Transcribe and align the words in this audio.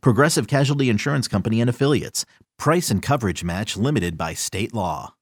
Progressive 0.00 0.46
Casualty 0.46 0.88
Insurance 0.88 1.28
Company 1.28 1.60
and 1.60 1.70
Affiliates. 1.70 2.24
Price 2.58 2.90
and 2.90 3.02
coverage 3.02 3.44
match 3.44 3.76
limited 3.76 4.16
by 4.16 4.34
state 4.34 4.74
law. 4.74 5.14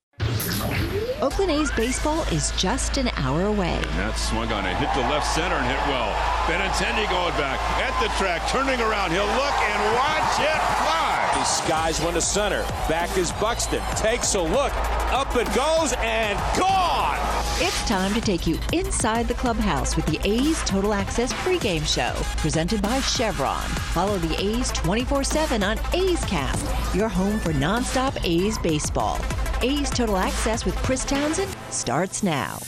Oakland 1.23 1.53
A's 1.53 1.71
baseball 1.73 2.23
is 2.33 2.51
just 2.59 2.97
an 2.97 3.09
hour 3.17 3.47
away. 3.47 3.77
And 3.77 3.99
that 3.99 4.19
swung 4.19 4.51
on 4.51 4.67
it, 4.67 4.75
hit 4.77 4.91
the 4.95 5.07
left 5.09 5.27
center 5.33 5.55
and 5.55 5.67
hit 5.67 5.79
well. 5.87 6.11
Benintendi 6.51 7.09
going 7.09 7.35
back 7.39 7.61
at 7.79 7.95
the 8.03 8.11
track, 8.19 8.43
turning 8.51 8.81
around. 8.81 9.13
He'll 9.13 9.31
look 9.39 9.59
and 9.63 9.81
watch 9.95 10.43
it 10.43 10.61
fly. 10.83 11.31
He 11.39 11.45
skies 11.45 12.01
one 12.01 12.15
to 12.15 12.21
center. 12.21 12.63
Back 12.89 13.17
is 13.17 13.31
Buxton. 13.33 13.83
Takes 13.95 14.35
a 14.35 14.43
look. 14.43 14.73
Up 15.15 15.35
it 15.37 15.47
goes 15.55 15.95
and 15.99 16.39
gone. 16.59 17.32
It's 17.65 17.87
time 17.87 18.13
to 18.15 18.21
take 18.21 18.45
you 18.45 18.59
inside 18.73 19.29
the 19.29 19.35
clubhouse 19.35 19.95
with 19.95 20.05
the 20.07 20.19
A's 20.29 20.61
Total 20.65 20.93
Access 20.93 21.33
pregame 21.33 21.87
show, 21.87 22.13
presented 22.39 22.83
by 22.83 22.99
Chevron. 23.03 23.63
Follow 23.95 24.19
the 24.19 24.35
A's 24.45 24.73
24 24.73 25.23
7 25.23 25.63
on 25.63 25.79
A's 25.95 26.25
Cast, 26.25 26.93
your 26.93 27.09
home 27.09 27.39
for 27.39 27.53
nonstop 27.53 28.19
A's 28.25 28.59
baseball. 28.59 29.21
A's 29.61 29.91
Total 29.91 30.17
Access 30.17 30.65
with 30.65 30.75
Chris 30.79 31.05
Townsend 31.05 31.57
starts 31.71 32.25
now. 32.25 32.59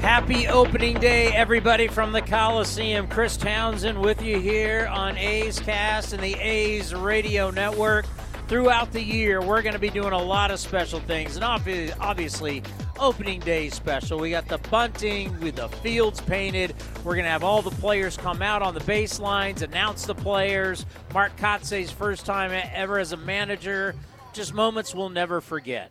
Happy 0.00 0.48
opening 0.48 0.98
day, 0.98 1.26
everybody 1.34 1.88
from 1.88 2.12
the 2.12 2.22
Coliseum. 2.22 3.08
Chris 3.08 3.36
Townsend 3.36 4.00
with 4.00 4.22
you 4.22 4.40
here 4.40 4.88
on 4.90 5.18
A's 5.18 5.60
Cast 5.60 6.14
and 6.14 6.22
the 6.22 6.32
A's 6.36 6.94
Radio 6.94 7.50
Network. 7.50 8.06
Throughout 8.48 8.92
the 8.92 9.02
year, 9.02 9.42
we're 9.42 9.62
going 9.62 9.72
to 9.72 9.80
be 9.80 9.90
doing 9.90 10.12
a 10.12 10.22
lot 10.22 10.52
of 10.52 10.60
special 10.60 11.00
things, 11.00 11.34
and 11.34 11.44
obviously, 11.44 12.62
opening 12.96 13.40
day 13.40 13.68
special. 13.70 14.20
We 14.20 14.30
got 14.30 14.46
the 14.46 14.58
bunting 14.70 15.38
with 15.40 15.56
the 15.56 15.68
fields 15.68 16.20
painted. 16.20 16.72
We're 17.02 17.14
going 17.14 17.24
to 17.24 17.30
have 17.30 17.42
all 17.42 17.60
the 17.60 17.72
players 17.72 18.16
come 18.16 18.42
out 18.42 18.62
on 18.62 18.72
the 18.72 18.80
baselines, 18.80 19.62
announce 19.62 20.06
the 20.06 20.14
players. 20.14 20.86
Mark 21.12 21.36
Kotsay's 21.36 21.90
first 21.90 22.24
time 22.24 22.52
ever 22.72 23.00
as 23.00 23.10
a 23.10 23.16
manager. 23.16 23.96
Just 24.32 24.54
moments 24.54 24.94
we'll 24.94 25.08
never 25.08 25.40
forget. 25.40 25.90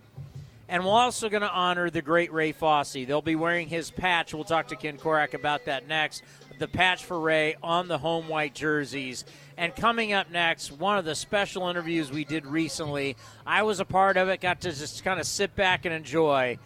And 0.69 0.85
we're 0.85 0.91
also 0.91 1.27
going 1.27 1.41
to 1.41 1.51
honor 1.51 1.89
the 1.89 2.01
great 2.01 2.31
Ray 2.31 2.53
Fosse. 2.53 2.93
They'll 2.93 3.21
be 3.21 3.35
wearing 3.35 3.67
his 3.67 3.91
patch. 3.91 4.33
We'll 4.33 4.45
talk 4.45 4.69
to 4.69 4.77
Ken 4.77 4.97
Korach 4.97 5.33
about 5.33 5.65
that 5.65 5.89
next. 5.89 6.23
The 6.57 6.67
patch 6.67 7.03
for 7.03 7.19
Ray 7.19 7.55
on 7.61 7.87
the 7.87 7.97
home 7.97 8.29
white 8.29 8.53
jerseys. 8.53 9.25
And 9.57 9.75
coming 9.75 10.13
up 10.13 10.31
next, 10.31 10.71
one 10.71 10.97
of 10.97 11.03
the 11.03 11.15
special 11.15 11.67
interviews 11.69 12.11
we 12.11 12.23
did 12.23 12.45
recently. 12.45 13.17
I 13.45 13.63
was 13.63 13.79
a 13.79 13.85
part 13.85 14.15
of 14.15 14.29
it, 14.29 14.39
got 14.39 14.61
to 14.61 14.71
just 14.71 15.03
kind 15.03 15.19
of 15.19 15.25
sit 15.25 15.55
back 15.55 15.85
and 15.85 15.93
enjoy. 15.93 16.57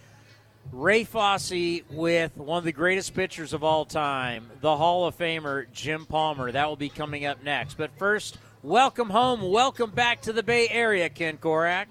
Ray 0.71 1.03
Fosse 1.03 1.81
with 1.89 2.37
one 2.37 2.59
of 2.59 2.63
the 2.63 2.71
greatest 2.71 3.15
pitchers 3.15 3.53
of 3.53 3.63
all 3.63 3.85
time, 3.85 4.51
the 4.61 4.77
Hall 4.77 5.07
of 5.07 5.17
Famer 5.17 5.65
Jim 5.73 6.05
Palmer. 6.05 6.51
That 6.51 6.67
will 6.67 6.75
be 6.75 6.89
coming 6.89 7.25
up 7.25 7.43
next. 7.43 7.75
But 7.75 7.89
first, 7.97 8.37
welcome 8.61 9.09
home. 9.09 9.41
Welcome 9.41 9.89
back 9.89 10.21
to 10.23 10.33
the 10.33 10.43
Bay 10.43 10.67
Area, 10.69 11.09
Ken 11.09 11.37
Korach. 11.37 11.87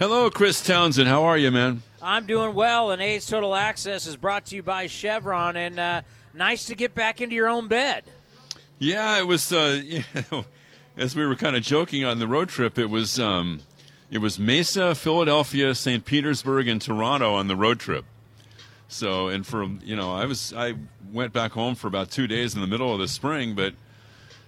Hello, 0.00 0.30
Chris 0.30 0.60
Townsend. 0.60 1.06
How 1.06 1.22
are 1.24 1.38
you, 1.38 1.52
man? 1.52 1.82
I'm 2.02 2.26
doing 2.26 2.54
well, 2.54 2.90
and 2.90 3.02
A's 3.02 3.26
Total 3.26 3.54
Access 3.54 4.06
is 4.06 4.16
brought 4.16 4.46
to 4.46 4.56
you 4.56 4.62
by 4.62 4.86
Chevron, 4.86 5.56
and 5.56 5.78
uh, 5.78 6.02
nice 6.34 6.66
to 6.66 6.74
get 6.74 6.94
back 6.94 7.20
into 7.20 7.34
your 7.34 7.48
own 7.48 7.68
bed. 7.68 8.04
Yeah, 8.78 9.18
it 9.18 9.26
was. 9.26 9.52
Uh, 9.52 9.80
you 9.84 10.02
know, 10.30 10.44
as 10.96 11.14
we 11.14 11.26
were 11.26 11.36
kind 11.36 11.56
of 11.56 11.62
joking 11.62 12.04
on 12.04 12.18
the 12.18 12.26
road 12.26 12.48
trip, 12.48 12.78
it 12.78 12.86
was 12.86 13.18
um, 13.18 13.60
it 14.10 14.18
was 14.18 14.38
Mesa, 14.38 14.94
Philadelphia, 14.94 15.74
St. 15.74 16.04
Petersburg, 16.04 16.68
and 16.68 16.80
Toronto 16.80 17.34
on 17.34 17.46
the 17.46 17.56
road 17.56 17.78
trip. 17.78 18.04
So, 18.88 19.28
and 19.28 19.46
for 19.46 19.64
you 19.84 19.94
know, 19.94 20.12
I 20.12 20.24
was 20.24 20.52
I 20.52 20.74
went 21.12 21.32
back 21.32 21.52
home 21.52 21.74
for 21.74 21.86
about 21.86 22.10
two 22.10 22.26
days 22.26 22.54
in 22.54 22.60
the 22.60 22.66
middle 22.66 22.92
of 22.92 22.98
the 22.98 23.08
spring, 23.08 23.54
but 23.54 23.74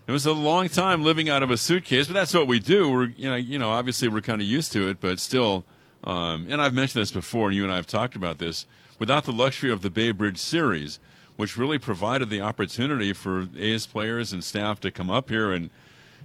it 0.07 0.13
was 0.13 0.27
a 0.27 0.33
long 0.33 0.69
time 0.69 1.05
living 1.05 1.29
out 1.29 1.43
of 1.43 1.51
a 1.51 1.57
suitcase. 1.57 2.09
But 2.09 2.15
that's 2.15 2.35
what 2.35 2.49
we 2.49 2.59
do. 2.59 2.91
We're 2.91 3.05
you 3.07 3.31
know 3.31 3.37
you 3.37 3.59
know 3.59 3.71
obviously 3.71 4.09
we're 4.09 4.21
kind 4.21 4.43
of 4.43 4.49
used 4.49 4.73
to 4.73 4.89
it, 4.89 5.01
but 5.01 5.21
still. 5.21 5.65
Um, 6.05 6.49
and 6.51 6.61
I've 6.61 6.75
mentioned 6.75 7.01
this 7.01 7.13
before, 7.13 7.47
and 7.47 7.57
you 7.57 7.63
and 7.63 7.73
I 7.73 7.77
have 7.77 7.87
talked 7.87 8.17
about 8.17 8.39
this. 8.39 8.67
Without 8.99 9.23
the 9.23 9.33
luxury 9.33 9.71
of 9.71 9.83
the 9.83 9.91
Bay 9.91 10.11
Bridge 10.11 10.39
series, 10.39 10.99
which 11.37 11.57
really 11.57 11.79
provided 11.79 12.31
the 12.31 12.41
opportunity 12.41 13.13
for 13.13 13.49
A's 13.57 13.87
players 13.87 14.33
and 14.33 14.43
staff 14.43 14.81
to 14.81 14.91
come 14.91 15.11
up 15.11 15.29
here 15.29 15.53
and 15.53 15.71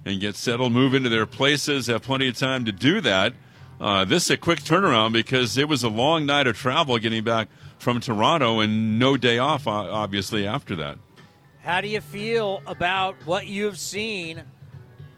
and 0.04 0.20
get 0.20 0.36
settled, 0.36 0.72
move 0.72 0.94
into 0.94 1.08
their 1.08 1.26
places, 1.26 1.88
have 1.88 2.02
plenty 2.02 2.28
of 2.28 2.38
time 2.38 2.64
to 2.64 2.72
do 2.72 3.00
that. 3.00 3.34
Uh, 3.80 4.04
this 4.04 4.24
is 4.24 4.30
a 4.30 4.36
quick 4.36 4.60
turnaround 4.60 5.12
because 5.12 5.56
it 5.56 5.68
was 5.68 5.82
a 5.82 5.88
long 5.88 6.26
night 6.26 6.46
of 6.46 6.56
travel 6.56 6.98
getting 6.98 7.22
back 7.22 7.48
from 7.78 8.00
Toronto 8.00 8.60
and 8.60 8.98
no 8.98 9.16
day 9.16 9.38
off, 9.38 9.66
obviously, 9.66 10.46
after 10.46 10.74
that. 10.76 10.98
How 11.62 11.80
do 11.80 11.88
you 11.88 12.00
feel 12.00 12.62
about 12.66 13.14
what 13.24 13.46
you've 13.46 13.78
seen? 13.78 14.42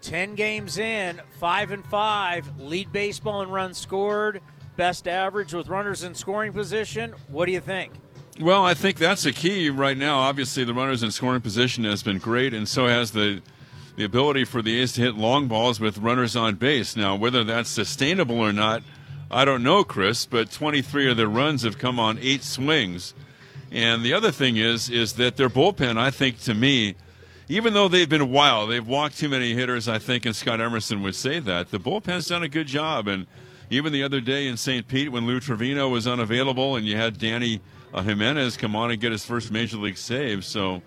10 0.02 0.34
games 0.34 0.78
in, 0.78 1.20
5 1.38 1.70
and 1.72 1.84
5, 1.86 2.60
lead 2.60 2.90
baseball 2.90 3.42
and 3.42 3.52
runs 3.52 3.78
scored, 3.78 4.40
best 4.76 5.06
average 5.06 5.52
with 5.52 5.68
runners 5.68 6.02
in 6.02 6.14
scoring 6.14 6.52
position. 6.52 7.14
What 7.28 7.46
do 7.46 7.52
you 7.52 7.60
think? 7.60 7.92
Well, 8.40 8.64
I 8.64 8.72
think 8.72 8.96
that's 8.96 9.24
the 9.24 9.32
key 9.32 9.68
right 9.68 9.98
now. 9.98 10.20
Obviously, 10.20 10.64
the 10.64 10.72
runners 10.72 11.02
in 11.02 11.10
scoring 11.10 11.42
position 11.42 11.84
has 11.84 12.02
been 12.02 12.16
great, 12.16 12.54
and 12.54 12.66
so 12.66 12.86
has 12.86 13.10
the 13.10 13.42
the 13.96 14.04
ability 14.04 14.44
for 14.44 14.62
the 14.62 14.80
A's 14.80 14.94
to 14.94 15.02
hit 15.02 15.14
long 15.14 15.46
balls 15.46 15.78
with 15.78 15.98
runners 15.98 16.36
on 16.36 16.54
base. 16.54 16.96
Now, 16.96 17.16
whether 17.16 17.44
that's 17.44 17.68
sustainable 17.68 18.38
or 18.38 18.50
not, 18.50 18.82
I 19.30 19.44
don't 19.44 19.62
know, 19.62 19.84
Chris. 19.84 20.24
But 20.24 20.50
23 20.50 21.10
of 21.10 21.18
their 21.18 21.28
runs 21.28 21.64
have 21.64 21.76
come 21.76 22.00
on 22.00 22.18
eight 22.22 22.42
swings, 22.42 23.12
and 23.70 24.02
the 24.02 24.14
other 24.14 24.30
thing 24.30 24.56
is 24.56 24.88
is 24.88 25.14
that 25.14 25.36
their 25.36 25.50
bullpen, 25.50 25.98
I 25.98 26.10
think, 26.10 26.40
to 26.40 26.54
me, 26.54 26.94
even 27.46 27.74
though 27.74 27.88
they've 27.88 28.08
been 28.08 28.30
wild, 28.30 28.70
they've 28.70 28.86
walked 28.86 29.18
too 29.18 29.28
many 29.28 29.52
hitters. 29.52 29.86
I 29.86 29.98
think, 29.98 30.24
and 30.24 30.34
Scott 30.34 30.62
Emerson 30.62 31.02
would 31.02 31.14
say 31.14 31.40
that 31.40 31.72
the 31.72 31.78
bullpen's 31.78 32.28
done 32.28 32.42
a 32.42 32.48
good 32.48 32.68
job. 32.68 33.06
And 33.06 33.26
even 33.68 33.92
the 33.92 34.02
other 34.02 34.22
day 34.22 34.48
in 34.48 34.56
St. 34.56 34.88
Pete, 34.88 35.12
when 35.12 35.26
Lou 35.26 35.40
Trivino 35.40 35.90
was 35.90 36.06
unavailable, 36.06 36.74
and 36.74 36.86
you 36.86 36.96
had 36.96 37.18
Danny 37.18 37.60
uh, 37.92 38.02
Jimenez 38.02 38.56
come 38.56 38.76
on 38.76 38.90
and 38.90 39.00
get 39.00 39.12
his 39.12 39.24
first 39.24 39.50
major 39.50 39.76
league 39.76 39.98
save, 39.98 40.44
so 40.44 40.82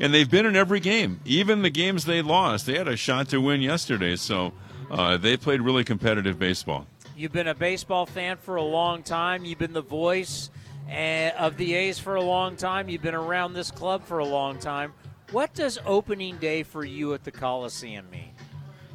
and 0.00 0.14
they've 0.14 0.30
been 0.30 0.46
in 0.46 0.56
every 0.56 0.80
game, 0.80 1.20
even 1.24 1.62
the 1.62 1.70
games 1.70 2.04
they 2.04 2.22
lost. 2.22 2.66
They 2.66 2.78
had 2.78 2.88
a 2.88 2.96
shot 2.96 3.28
to 3.30 3.40
win 3.40 3.60
yesterday, 3.60 4.16
so 4.16 4.52
uh, 4.90 5.16
they 5.16 5.36
played 5.36 5.60
really 5.60 5.84
competitive 5.84 6.38
baseball. 6.38 6.86
You've 7.16 7.32
been 7.32 7.48
a 7.48 7.54
baseball 7.54 8.06
fan 8.06 8.36
for 8.36 8.56
a 8.56 8.62
long 8.62 9.02
time. 9.02 9.44
You've 9.44 9.58
been 9.58 9.72
the 9.72 9.82
voice 9.82 10.50
eh, 10.88 11.30
of 11.30 11.56
the 11.56 11.74
A's 11.74 11.98
for 11.98 12.14
a 12.14 12.22
long 12.22 12.56
time. 12.56 12.88
You've 12.88 13.02
been 13.02 13.14
around 13.14 13.54
this 13.54 13.70
club 13.72 14.04
for 14.04 14.20
a 14.20 14.24
long 14.24 14.58
time. 14.58 14.92
What 15.32 15.52
does 15.52 15.78
opening 15.84 16.38
day 16.38 16.62
for 16.62 16.84
you 16.84 17.12
at 17.14 17.24
the 17.24 17.32
Coliseum 17.32 18.08
mean? 18.10 18.30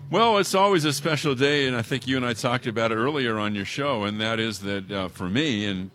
Well, 0.09 0.37
it's 0.37 0.55
always 0.55 0.85
a 0.85 0.93
special 0.93 1.35
day, 1.35 1.67
and 1.67 1.75
I 1.75 1.81
think 1.81 2.07
you 2.07 2.17
and 2.17 2.25
I 2.25 2.33
talked 2.33 2.65
about 2.65 2.91
it 2.91 2.95
earlier 2.95 3.37
on 3.37 3.55
your 3.55 3.65
show, 3.65 4.03
and 4.03 4.21
that 4.21 4.39
is 4.39 4.59
that 4.59 4.91
uh, 4.91 5.07
for 5.09 5.29
me, 5.29 5.65
and 5.65 5.91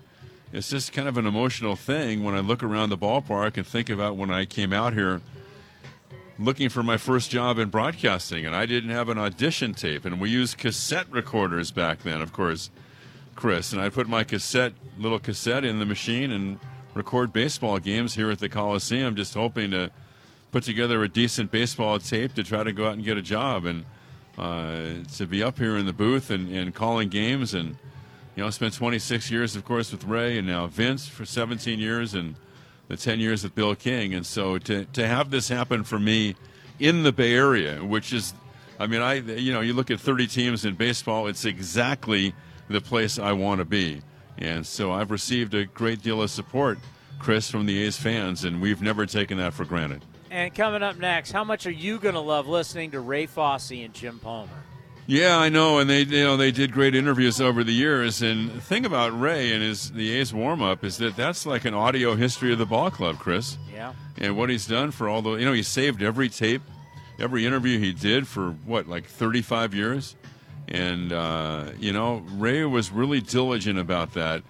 it's 0.53 0.70
just 0.70 0.92
kind 0.92 1.09
of 1.09 1.19
an 1.19 1.26
emotional 1.26 1.76
thing. 1.76 2.25
When 2.25 2.34
I 2.34 2.41
look 2.41 2.62
around 2.62 2.91
the 2.91 2.98
ballpark 2.98 3.56
and 3.56 3.66
think 3.66 3.91
about 3.91 4.16
when 4.16 4.31
I 4.31 4.44
came 4.44 4.72
out 4.72 4.94
here 4.94 5.20
looking 6.38 6.69
for 6.69 6.82
my 6.82 6.97
first 6.97 7.31
job 7.31 7.59
in 7.59 7.69
broadcasting, 7.69 8.47
and 8.47 8.54
I 8.54 8.64
didn't 8.64 8.91
have 8.91 9.08
an 9.08 9.19
audition 9.19 9.75
tape, 9.75 10.04
and 10.04 10.20
we 10.20 10.31
used 10.31 10.56
cassette 10.56 11.11
recorders 11.11 11.73
back 11.73 12.02
then, 12.02 12.20
of 12.20 12.32
course, 12.32 12.70
Chris, 13.34 13.73
and 13.73 13.82
I 13.82 13.88
put 13.88 14.08
my 14.08 14.25
cassette, 14.25 14.73
little 14.99 15.19
cassette, 15.19 15.64
in 15.64 15.78
the 15.78 15.87
machine 15.87 16.31
and 16.31 16.58
record 16.94 17.32
baseball 17.32 17.78
games 17.78 18.14
here 18.14 18.31
at 18.31 18.38
the 18.38 18.49
Coliseum, 18.49 19.17
just 19.17 19.34
hoping 19.34 19.73
to 19.73 19.90
put 20.50 20.62
together 20.62 21.02
a 21.02 21.08
decent 21.08 21.50
baseball 21.50 21.99
tape 21.99 22.34
to 22.34 22.43
try 22.43 22.62
to 22.62 22.73
go 22.73 22.87
out 22.87 22.94
and 22.94 23.05
get 23.05 23.17
a 23.17 23.23
job, 23.23 23.64
and 23.64 23.84
uh, 24.38 24.94
to 25.17 25.26
be 25.26 25.43
up 25.43 25.58
here 25.58 25.76
in 25.76 25.87
the 25.87 25.93
booth 25.93 26.31
and, 26.31 26.49
and 26.55 26.75
calling 26.75 27.08
games 27.08 27.52
and 27.52 27.76
you 28.38 28.44
know, 28.44 28.50
spent 28.50 28.73
26 28.73 29.32
years, 29.32 29.56
of 29.56 29.64
course, 29.64 29.90
with 29.90 30.05
Ray, 30.05 30.38
and 30.38 30.46
now 30.46 30.69
Vince 30.69 31.08
for 31.08 31.25
17 31.25 31.81
years, 31.81 32.14
and 32.14 32.37
the 32.87 32.96
10 32.96 33.19
years 33.19 33.43
with 33.43 33.52
Bill 33.52 33.75
King. 33.75 34.14
And 34.14 34.25
so 34.25 34.58
to 34.58 34.85
to 34.85 35.08
have 35.08 35.32
this 35.32 35.49
happen 35.49 35.82
for 35.82 35.99
me 35.99 36.37
in 36.79 37.02
the 37.02 37.11
Bay 37.11 37.35
Area, 37.35 37.85
which 37.85 38.12
is, 38.12 38.35
I 38.79 38.87
mean, 38.87 39.02
I 39.02 39.14
you 39.14 39.52
know, 39.52 39.61
you 39.61 39.73
look 39.73 39.90
at 39.90 39.99
30 39.99 40.29
teams 40.29 40.64
in 40.64 40.76
baseball, 40.76 41.26
it's 41.26 41.44
exactly 41.44 42.32
the 42.69 42.81
place 42.81 43.19
I 43.19 43.32
want 43.32 43.58
to 43.58 43.64
be. 43.64 44.02
And 44.37 44.64
so 44.64 44.93
I've 44.93 45.11
received 45.11 45.52
a 45.55 45.64
great 45.64 46.00
deal 46.00 46.23
of 46.23 46.31
support, 46.31 46.79
Chris, 47.19 47.50
from 47.50 47.67
the 47.67 47.82
A's 47.82 47.96
fans, 47.96 48.44
and 48.44 48.62
we've 48.62 48.81
never 48.81 49.05
taken 49.05 49.38
that 49.38 49.52
for 49.52 49.64
granted. 49.64 50.05
And 50.31 50.55
coming 50.55 50.85
up 50.85 50.96
next, 50.96 51.32
how 51.32 51.43
much 51.43 51.67
are 51.67 51.73
you 51.73 51.99
going 51.99 52.14
to 52.14 52.20
love 52.20 52.46
listening 52.46 52.93
to 52.93 53.00
Ray 53.00 53.26
Fosse 53.26 53.73
and 53.73 53.93
Jim 53.93 54.20
Palmer? 54.20 54.62
Yeah, 55.10 55.38
I 55.38 55.49
know, 55.49 55.78
and 55.78 55.88
they 55.88 56.02
you 56.02 56.22
know 56.22 56.37
they 56.37 56.50
did 56.50 56.70
great 56.70 56.94
interviews 56.94 57.40
over 57.40 57.64
the 57.64 57.72
years. 57.72 58.20
And 58.20 58.50
the 58.50 58.60
thing 58.60 58.84
about 58.84 59.19
Ray 59.19 59.55
and 59.55 59.62
his 59.62 59.90
the 59.90 60.12
A's 60.12 60.34
warm 60.34 60.60
up 60.60 60.84
is 60.84 60.99
that 60.99 61.16
that's 61.16 61.46
like 61.46 61.64
an 61.64 61.72
audio 61.72 62.14
history 62.14 62.52
of 62.52 62.58
the 62.58 62.66
ball 62.66 62.90
club, 62.90 63.19
Chris. 63.19 63.56
Yeah. 63.72 63.94
And 64.19 64.37
what 64.37 64.50
he's 64.50 64.66
done 64.66 64.90
for 64.90 65.08
all 65.08 65.22
the 65.22 65.37
you 65.37 65.46
know 65.46 65.55
he 65.55 65.62
saved 65.62 66.02
every 66.02 66.28
tape, 66.28 66.60
every 67.19 67.46
interview 67.46 67.78
he 67.78 67.94
did 67.94 68.28
for 68.28 68.50
what 68.66 68.87
like 68.87 69.06
thirty 69.06 69.40
five 69.40 69.72
years, 69.72 70.14
and 70.69 71.11
uh, 71.11 71.70
you 71.78 71.94
know 71.94 72.22
Ray 72.34 72.66
was 72.66 72.93
really 72.93 73.22
diligent 73.22 73.78
about 73.78 74.12
that, 74.12 74.43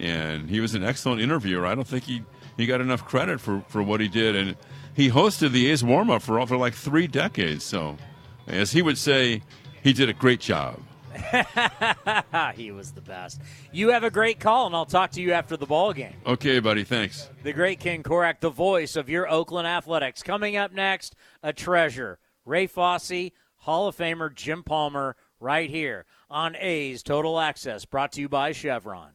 and 0.00 0.48
he 0.48 0.60
was 0.60 0.74
an 0.74 0.82
excellent 0.82 1.20
interviewer. 1.20 1.66
I 1.66 1.74
don't 1.74 1.86
think 1.86 2.04
he 2.04 2.22
he 2.56 2.64
got 2.64 2.80
enough 2.80 3.04
credit 3.04 3.38
for 3.38 3.62
for 3.68 3.82
what 3.82 4.00
he 4.00 4.08
did, 4.08 4.34
and 4.34 4.56
he 4.94 5.10
hosted 5.10 5.50
the 5.52 5.70
A's 5.70 5.84
warm 5.84 6.08
up 6.08 6.22
for 6.22 6.46
for 6.46 6.56
like 6.56 6.72
three 6.72 7.06
decades. 7.06 7.64
So, 7.64 7.98
as 8.46 8.72
he 8.72 8.80
would 8.80 8.96
say 8.96 9.42
he 9.86 9.92
did 9.92 10.08
a 10.08 10.12
great 10.12 10.40
job. 10.40 10.80
he 12.56 12.72
was 12.72 12.90
the 12.90 13.00
best. 13.00 13.40
You 13.70 13.90
have 13.90 14.02
a 14.02 14.10
great 14.10 14.40
call, 14.40 14.66
and 14.66 14.74
I'll 14.74 14.84
talk 14.84 15.12
to 15.12 15.22
you 15.22 15.30
after 15.30 15.56
the 15.56 15.64
ball 15.64 15.92
game. 15.92 16.14
Okay, 16.26 16.58
buddy. 16.58 16.82
Thanks. 16.82 17.30
The 17.44 17.52
great 17.52 17.78
Ken 17.78 18.02
Korach, 18.02 18.40
the 18.40 18.50
voice 18.50 18.96
of 18.96 19.08
your 19.08 19.30
Oakland 19.30 19.68
Athletics. 19.68 20.24
Coming 20.24 20.56
up 20.56 20.72
next, 20.72 21.14
a 21.40 21.52
treasure. 21.52 22.18
Ray 22.44 22.66
Fosse, 22.66 23.30
Hall 23.58 23.86
of 23.86 23.96
Famer 23.96 24.34
Jim 24.34 24.64
Palmer, 24.64 25.14
right 25.38 25.70
here 25.70 26.04
on 26.28 26.56
A's 26.56 27.04
Total 27.04 27.38
Access, 27.38 27.84
brought 27.84 28.10
to 28.12 28.20
you 28.20 28.28
by 28.28 28.50
Chevron. 28.50 29.12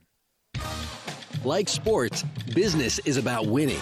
Like 1.43 1.67
sports, 1.67 2.23
business 2.55 2.97
is 2.99 3.17
about 3.17 3.47
winning 3.47 3.81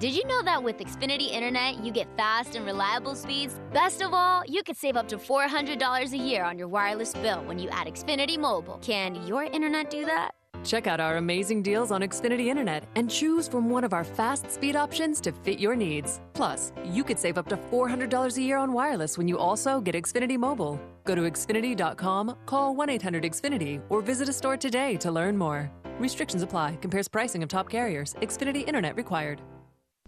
Did 0.00 0.14
you 0.14 0.24
know 0.24 0.42
that 0.44 0.62
with 0.62 0.78
Xfinity 0.78 1.30
Internet, 1.30 1.84
you 1.84 1.92
get 1.92 2.08
fast 2.16 2.56
and 2.56 2.64
reliable 2.64 3.14
speeds? 3.14 3.60
Best 3.70 4.00
of 4.00 4.14
all, 4.14 4.42
you 4.46 4.62
could 4.62 4.78
save 4.78 4.96
up 4.96 5.08
to 5.08 5.18
$400 5.18 6.12
a 6.12 6.16
year 6.16 6.42
on 6.42 6.56
your 6.58 6.68
wireless 6.68 7.12
bill 7.12 7.42
when 7.44 7.58
you 7.58 7.68
add 7.68 7.86
Xfinity 7.86 8.38
Mobile. 8.38 8.78
Can 8.80 9.16
your 9.26 9.44
internet 9.44 9.90
do 9.90 10.06
that? 10.06 10.30
Check 10.64 10.86
out 10.86 11.00
our 11.00 11.18
amazing 11.18 11.60
deals 11.60 11.90
on 11.90 12.00
Xfinity 12.00 12.46
Internet 12.46 12.84
and 12.96 13.10
choose 13.10 13.46
from 13.46 13.68
one 13.68 13.84
of 13.84 13.92
our 13.92 14.04
fast 14.04 14.50
speed 14.50 14.74
options 14.74 15.20
to 15.20 15.32
fit 15.32 15.58
your 15.58 15.76
needs. 15.76 16.22
Plus, 16.32 16.72
you 16.82 17.04
could 17.04 17.18
save 17.18 17.36
up 17.36 17.48
to 17.48 17.58
$400 17.58 18.38
a 18.38 18.40
year 18.40 18.56
on 18.56 18.72
wireless 18.72 19.18
when 19.18 19.28
you 19.28 19.36
also 19.36 19.82
get 19.82 19.94
Xfinity 19.94 20.38
Mobile. 20.38 20.80
Go 21.04 21.14
to 21.14 21.22
Xfinity.com, 21.22 22.36
call 22.46 22.74
1 22.74 22.88
800 22.88 23.24
Xfinity, 23.24 23.82
or 23.90 24.00
visit 24.00 24.30
a 24.30 24.32
store 24.32 24.56
today 24.56 24.96
to 24.96 25.10
learn 25.10 25.36
more. 25.36 25.70
Restrictions 25.98 26.42
apply. 26.42 26.76
Compares 26.80 27.06
pricing 27.06 27.42
of 27.42 27.50
top 27.50 27.68
carriers. 27.68 28.14
Xfinity 28.22 28.66
Internet 28.66 28.96
required. 28.96 29.42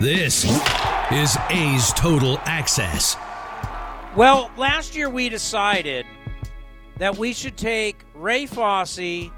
This 0.00 0.44
is 1.12 1.36
A's 1.50 1.92
Total 1.92 2.38
Access. 2.44 3.16
Well, 4.16 4.50
last 4.56 4.96
year 4.96 5.08
we 5.08 5.28
decided 5.28 6.06
that 6.98 7.16
we 7.16 7.32
should 7.32 7.56
take 7.56 8.04
Ray 8.14 8.46
Fosse 8.46 9.30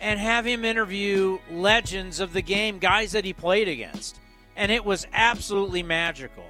and 0.00 0.18
have 0.18 0.44
him 0.44 0.64
interview 0.64 1.38
legends 1.50 2.18
of 2.18 2.32
the 2.32 2.42
game, 2.42 2.78
guys 2.78 3.12
that 3.12 3.24
he 3.24 3.32
played 3.32 3.68
against. 3.68 4.20
And 4.56 4.72
it 4.72 4.84
was 4.84 5.06
absolutely 5.12 5.82
magical. 5.82 6.44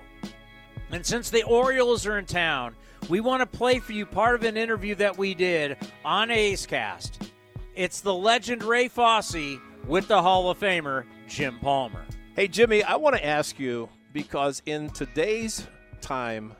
And 0.90 1.04
since 1.04 1.30
the 1.30 1.42
Orioles 1.42 2.06
are 2.06 2.18
in 2.18 2.24
town, 2.26 2.74
we 3.08 3.20
want 3.20 3.40
to 3.40 3.58
play 3.58 3.78
for 3.78 3.92
you 3.92 4.06
part 4.06 4.34
of 4.34 4.44
an 4.44 4.56
interview 4.56 4.94
that 4.96 5.18
we 5.18 5.34
did 5.34 5.76
on 6.04 6.30
A's 6.30 6.66
Cast. 6.66 7.30
It's 7.74 8.02
the 8.02 8.12
legend 8.12 8.62
Ray 8.62 8.88
Fosse 8.88 9.58
with 9.86 10.06
the 10.06 10.20
Hall 10.20 10.50
of 10.50 10.60
Famer 10.60 11.04
Jim 11.26 11.58
Palmer. 11.58 12.04
Hey, 12.36 12.46
Jimmy, 12.46 12.82
I 12.82 12.96
want 12.96 13.16
to 13.16 13.24
ask 13.24 13.58
you 13.58 13.88
because 14.12 14.60
in 14.66 14.90
today's 14.90 15.66
time, 16.02 16.52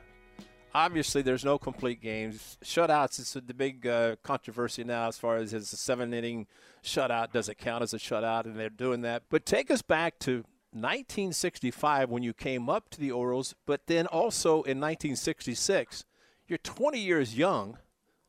obviously 0.73 1.21
there's 1.21 1.45
no 1.45 1.59
complete 1.59 2.01
games. 2.01 2.57
Shutouts 2.63 3.19
is 3.19 3.33
the 3.33 3.53
big 3.53 3.85
uh, 3.85 4.15
controversy 4.23 4.83
now 4.83 5.07
as 5.07 5.19
far 5.19 5.37
as 5.37 5.53
is 5.53 5.71
a 5.71 5.77
seven 5.77 6.15
inning 6.15 6.47
shutout. 6.83 7.31
Does 7.31 7.47
it 7.47 7.59
count 7.59 7.83
as 7.83 7.93
a 7.93 7.99
shutout? 7.99 8.45
And 8.45 8.59
they're 8.59 8.71
doing 8.71 9.01
that. 9.01 9.21
But 9.29 9.45
take 9.45 9.69
us 9.69 9.83
back 9.83 10.17
to 10.21 10.37
1965 10.71 12.09
when 12.09 12.23
you 12.23 12.33
came 12.33 12.69
up 12.69 12.89
to 12.89 12.99
the 12.99 13.11
Orioles, 13.11 13.53
but 13.67 13.85
then 13.85 14.07
also 14.07 14.63
in 14.63 14.79
1966. 14.79 16.05
You're 16.47 16.57
20 16.57 16.99
years 16.99 17.37
young. 17.37 17.77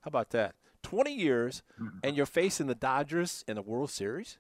How 0.03 0.09
about 0.09 0.29
that? 0.31 0.55
20 0.85 1.13
years, 1.13 1.63
and 2.05 2.17
you're 2.17 2.27
facing 2.27 2.69
the 2.69 2.75
Dodgers 2.77 3.45
in 3.49 3.57
the 3.57 3.63
World 3.63 3.91
Series? 3.91 4.39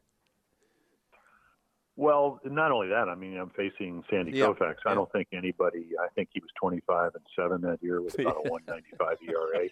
Well, 1.96 2.40
not 2.44 2.72
only 2.72 2.88
that, 2.88 3.08
I 3.08 3.14
mean, 3.14 3.36
I'm 3.38 3.50
facing 3.50 4.02
Sandy 4.10 4.32
Yeah, 4.32 4.46
Koufax. 4.46 4.76
I 4.84 4.90
yeah. 4.90 4.94
don't 4.94 5.12
think 5.12 5.28
anybody. 5.32 5.90
I 6.02 6.08
think 6.14 6.28
he 6.32 6.40
was 6.40 6.50
25 6.60 7.12
and 7.14 7.24
seven 7.38 7.60
that 7.62 7.78
year 7.82 8.00
with 8.02 8.18
about 8.18 8.36
a 8.44 8.48
195 8.50 9.16
ERA. 9.28 9.68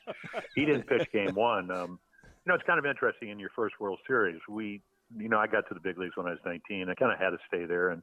He 0.55 0.65
didn't 0.65 0.87
pitch 0.87 1.11
Game 1.13 1.35
One. 1.35 1.71
Um, 1.71 1.99
you 2.23 2.51
know, 2.51 2.55
it's 2.55 2.65
kind 2.65 2.79
of 2.79 2.87
interesting 2.87 3.31
in 3.31 3.39
your 3.41 3.51
first 3.57 3.75
World 3.81 3.99
Series. 4.07 4.41
We, 4.49 4.83
you 5.17 5.29
know, 5.29 5.39
I 5.39 5.47
got 5.49 5.67
to 5.69 5.75
the 5.75 5.81
big 5.81 5.99
leagues 5.99 6.17
when 6.17 6.27
I 6.27 6.31
was 6.31 6.39
19. 6.47 6.89
I 6.89 6.95
kind 6.95 7.13
of 7.13 7.19
had 7.19 7.31
to 7.31 7.39
stay 7.49 7.65
there, 7.65 7.91
and 7.91 8.03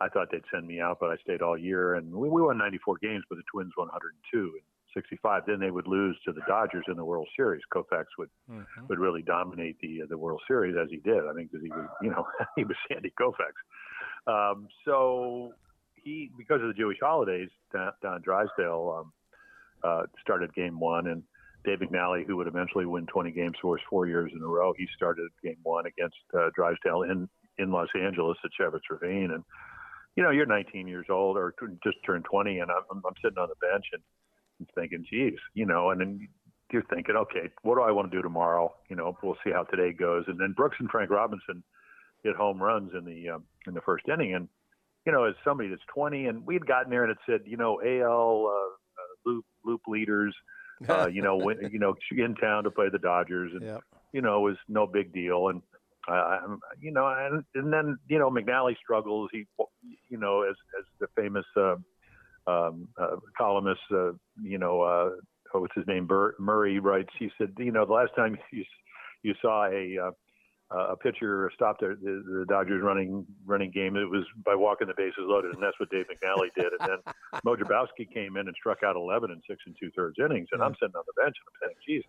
I 0.00 0.08
thought 0.08 0.28
they'd 0.32 0.42
send 0.52 0.66
me 0.66 0.80
out, 0.80 0.96
but 0.98 1.10
I 1.10 1.16
stayed 1.22 1.42
all 1.42 1.56
year. 1.58 1.94
And 1.96 2.10
we, 2.12 2.30
we 2.30 2.40
won 2.40 2.56
94 2.56 2.98
games, 3.02 3.24
but 3.28 3.36
the 3.36 3.44
Twins 3.52 3.72
won 3.76 3.88
102 3.88 4.38
and 4.38 4.62
65. 4.94 5.44
Then 5.46 5.60
they 5.60 5.70
would 5.70 5.86
lose 5.86 6.18
to 6.24 6.32
the 6.32 6.42
Dodgers 6.46 6.84
in 6.88 6.96
the 6.96 7.04
World 7.04 7.28
Series. 7.36 7.62
Koufax 7.74 8.04
would 8.18 8.30
would 8.88 8.98
really 8.98 9.22
dominate 9.22 9.78
the 9.80 10.02
the 10.08 10.18
World 10.18 10.40
Series 10.46 10.76
as 10.80 10.88
he 10.90 10.98
did. 10.98 11.26
I 11.28 11.34
think 11.34 11.50
because 11.50 11.64
he 11.64 11.70
was, 11.70 11.88
you 12.02 12.10
know, 12.10 12.26
he 12.56 12.64
was 12.64 12.76
Sandy 12.88 13.12
Koufax. 13.20 13.52
Um, 14.26 14.68
so 14.84 15.52
he, 15.94 16.30
because 16.36 16.60
of 16.60 16.68
the 16.68 16.74
Jewish 16.74 16.98
holidays, 17.00 17.48
Don, 17.72 17.92
Don 18.02 18.22
Drysdale 18.22 19.04
um, 19.04 19.12
uh, 19.82 20.02
started 20.20 20.54
Game 20.54 20.78
One, 20.78 21.08
and 21.08 21.22
Dave 21.64 21.78
McNally, 21.78 22.26
who 22.26 22.36
would 22.36 22.46
eventually 22.46 22.86
win 22.86 23.06
20 23.06 23.30
games 23.32 23.56
for 23.60 23.78
us 23.78 23.84
four 23.88 24.06
years 24.06 24.30
in 24.34 24.42
a 24.42 24.46
row, 24.46 24.72
he 24.76 24.86
started 24.96 25.28
Game 25.42 25.58
One 25.62 25.86
against 25.86 26.16
uh, 26.36 26.50
Drysdale 26.54 27.02
in 27.02 27.28
in 27.58 27.70
Los 27.70 27.88
Angeles 27.94 28.38
at 28.44 28.50
Chavez 28.56 28.80
Ravine, 28.90 29.32
and 29.32 29.44
you 30.16 30.22
know, 30.22 30.30
you're 30.30 30.46
19 30.46 30.86
years 30.86 31.06
old 31.08 31.36
or 31.36 31.54
just 31.82 31.96
turned 32.04 32.24
20, 32.30 32.58
and 32.58 32.70
I'm, 32.70 33.00
I'm 33.04 33.14
sitting 33.22 33.38
on 33.38 33.48
the 33.48 33.66
bench 33.66 33.86
and 33.92 34.02
Thinking, 34.74 35.04
geez, 35.08 35.38
you 35.54 35.66
know, 35.66 35.90
and 35.90 36.00
then 36.00 36.28
you're 36.72 36.84
thinking, 36.84 37.16
okay, 37.16 37.50
what 37.62 37.74
do 37.76 37.82
I 37.82 37.90
want 37.92 38.10
to 38.10 38.16
do 38.16 38.22
tomorrow? 38.22 38.74
You 38.88 38.96
know, 38.96 39.16
we'll 39.22 39.36
see 39.44 39.50
how 39.52 39.64
today 39.64 39.92
goes. 39.92 40.24
And 40.26 40.38
then 40.38 40.52
Brooks 40.56 40.76
and 40.80 40.90
Frank 40.90 41.10
Robinson 41.10 41.62
hit 42.24 42.34
home 42.34 42.62
runs 42.62 42.92
in 42.94 43.04
the 43.04 43.30
um, 43.30 43.44
in 43.66 43.74
the 43.74 43.80
first 43.82 44.04
inning, 44.08 44.34
and 44.34 44.48
you 45.04 45.12
know, 45.12 45.24
as 45.24 45.34
somebody 45.44 45.68
that's 45.68 45.82
20, 45.94 46.26
and 46.26 46.46
we'd 46.46 46.66
gotten 46.66 46.90
there 46.90 47.02
and 47.02 47.10
it 47.10 47.18
said, 47.26 47.40
you 47.44 47.56
know, 47.56 47.80
AL 47.82 48.46
uh, 48.46 48.50
uh, 48.50 49.14
loop 49.26 49.44
loop 49.64 49.80
leaders, 49.86 50.34
Uh, 50.88 51.06
you 51.12 51.22
know, 51.22 51.36
when, 51.36 51.58
you 51.72 51.78
know, 51.78 51.94
in 52.12 52.34
town 52.36 52.64
to 52.64 52.70
play 52.70 52.88
the 52.88 52.98
Dodgers, 52.98 53.52
and 53.52 53.62
Yep. 53.62 53.80
you 54.12 54.22
know, 54.22 54.38
it 54.38 54.50
was 54.50 54.56
no 54.68 54.86
big 54.86 55.12
deal. 55.12 55.48
And 55.48 55.62
uh, 56.08 56.38
you 56.80 56.90
know, 56.92 57.06
and, 57.06 57.44
and 57.54 57.72
then 57.72 57.96
you 58.08 58.18
know, 58.18 58.30
McNally 58.30 58.76
struggles. 58.76 59.30
He, 59.32 59.46
you 60.08 60.18
know, 60.18 60.42
as 60.42 60.56
as 60.78 60.84
the 61.00 61.06
famous 61.16 61.46
uh, 61.56 61.76
um, 62.46 62.88
uh, 63.00 63.16
columnist, 63.36 63.80
uh, 63.92 64.12
you 64.42 64.58
know, 64.58 64.82
uh, 64.82 65.10
what's 65.58 65.74
his 65.74 65.86
name, 65.86 66.06
Bur- 66.06 66.34
Murray 66.38 66.78
writes. 66.78 67.10
He 67.18 67.30
said, 67.38 67.52
you 67.58 67.72
know, 67.72 67.86
the 67.86 67.92
last 67.92 68.12
time 68.16 68.36
you 68.52 68.64
you 69.22 69.34
saw 69.40 69.66
a 69.66 69.98
uh, 70.72 70.92
a 70.92 70.96
pitcher 70.96 71.50
stop 71.54 71.78
the, 71.80 71.96
the, 72.02 72.40
the 72.40 72.44
Dodgers 72.48 72.82
running 72.82 73.26
running 73.44 73.70
game, 73.70 73.96
it 73.96 74.08
was 74.08 74.24
by 74.44 74.54
walking 74.54 74.88
the 74.88 74.94
bases 74.96 75.20
loaded, 75.20 75.52
and 75.54 75.62
that's 75.62 75.78
what 75.78 75.90
Dave 75.90 76.06
McNally 76.06 76.48
did. 76.56 76.72
And 76.80 76.88
then 76.88 77.12
Moe 77.44 77.56
Drabowsky 77.56 78.10
came 78.12 78.36
in 78.36 78.48
and 78.48 78.56
struck 78.58 78.82
out 78.82 78.96
11 78.96 79.30
in 79.30 79.40
six 79.48 79.60
and 79.66 79.76
two 79.78 79.90
thirds 79.94 80.16
innings, 80.18 80.48
and 80.52 80.62
I'm 80.62 80.74
sitting 80.80 80.96
on 80.96 81.04
the 81.06 81.22
bench 81.22 81.36
and 81.36 81.46
I'm 81.46 81.56
saying, 81.68 81.76
geez, 81.86 82.04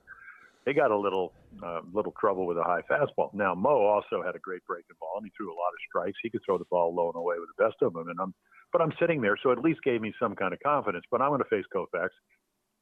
they 0.66 0.74
got 0.74 0.92
a 0.92 0.98
little 0.98 1.34
uh, 1.62 1.82
little 1.92 2.14
trouble 2.20 2.48
with 2.48 2.58
a 2.58 2.64
high 2.64 2.82
fastball. 2.90 3.34
Now 3.34 3.54
Mo 3.54 3.84
also 3.84 4.24
had 4.24 4.36
a 4.36 4.40
great 4.40 4.66
breaking 4.66 4.96
ball, 5.00 5.18
and 5.18 5.26
he 5.26 5.32
threw 5.36 5.52
a 5.52 5.58
lot 5.60 5.76
of 5.76 5.80
strikes. 5.90 6.18
He 6.24 6.30
could 6.30 6.42
throw 6.46 6.58
the 6.58 6.70
ball 6.72 6.96
low 6.96 7.08
and 7.08 7.18
away 7.18 7.36
with 7.40 7.50
the 7.56 7.64
best 7.64 7.76
of 7.82 7.94
them, 7.94 8.08
and 8.08 8.20
I'm 8.20 8.34
but 8.74 8.82
I'm 8.82 8.92
sitting 9.00 9.22
there, 9.22 9.38
so 9.42 9.52
at 9.52 9.60
least 9.60 9.82
gave 9.84 10.02
me 10.02 10.14
some 10.20 10.36
kind 10.36 10.54
of 10.54 10.60
confidence. 10.60 11.06
But 11.10 11.22
I'm 11.22 11.30
going 11.30 11.42
to 11.42 11.50
face 11.50 11.64
Koufax, 11.74 12.10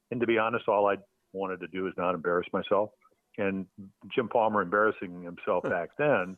and 0.09 0.19
to 0.21 0.25
be 0.25 0.37
honest, 0.37 0.67
all 0.67 0.87
I 0.87 0.95
wanted 1.33 1.59
to 1.59 1.67
do 1.67 1.85
is 1.87 1.93
not 1.97 2.15
embarrass 2.15 2.47
myself. 2.53 2.89
And 3.37 3.65
Jim 4.13 4.27
Palmer 4.27 4.61
embarrassing 4.61 5.23
himself 5.23 5.63
back 5.63 5.89
then 5.97 6.37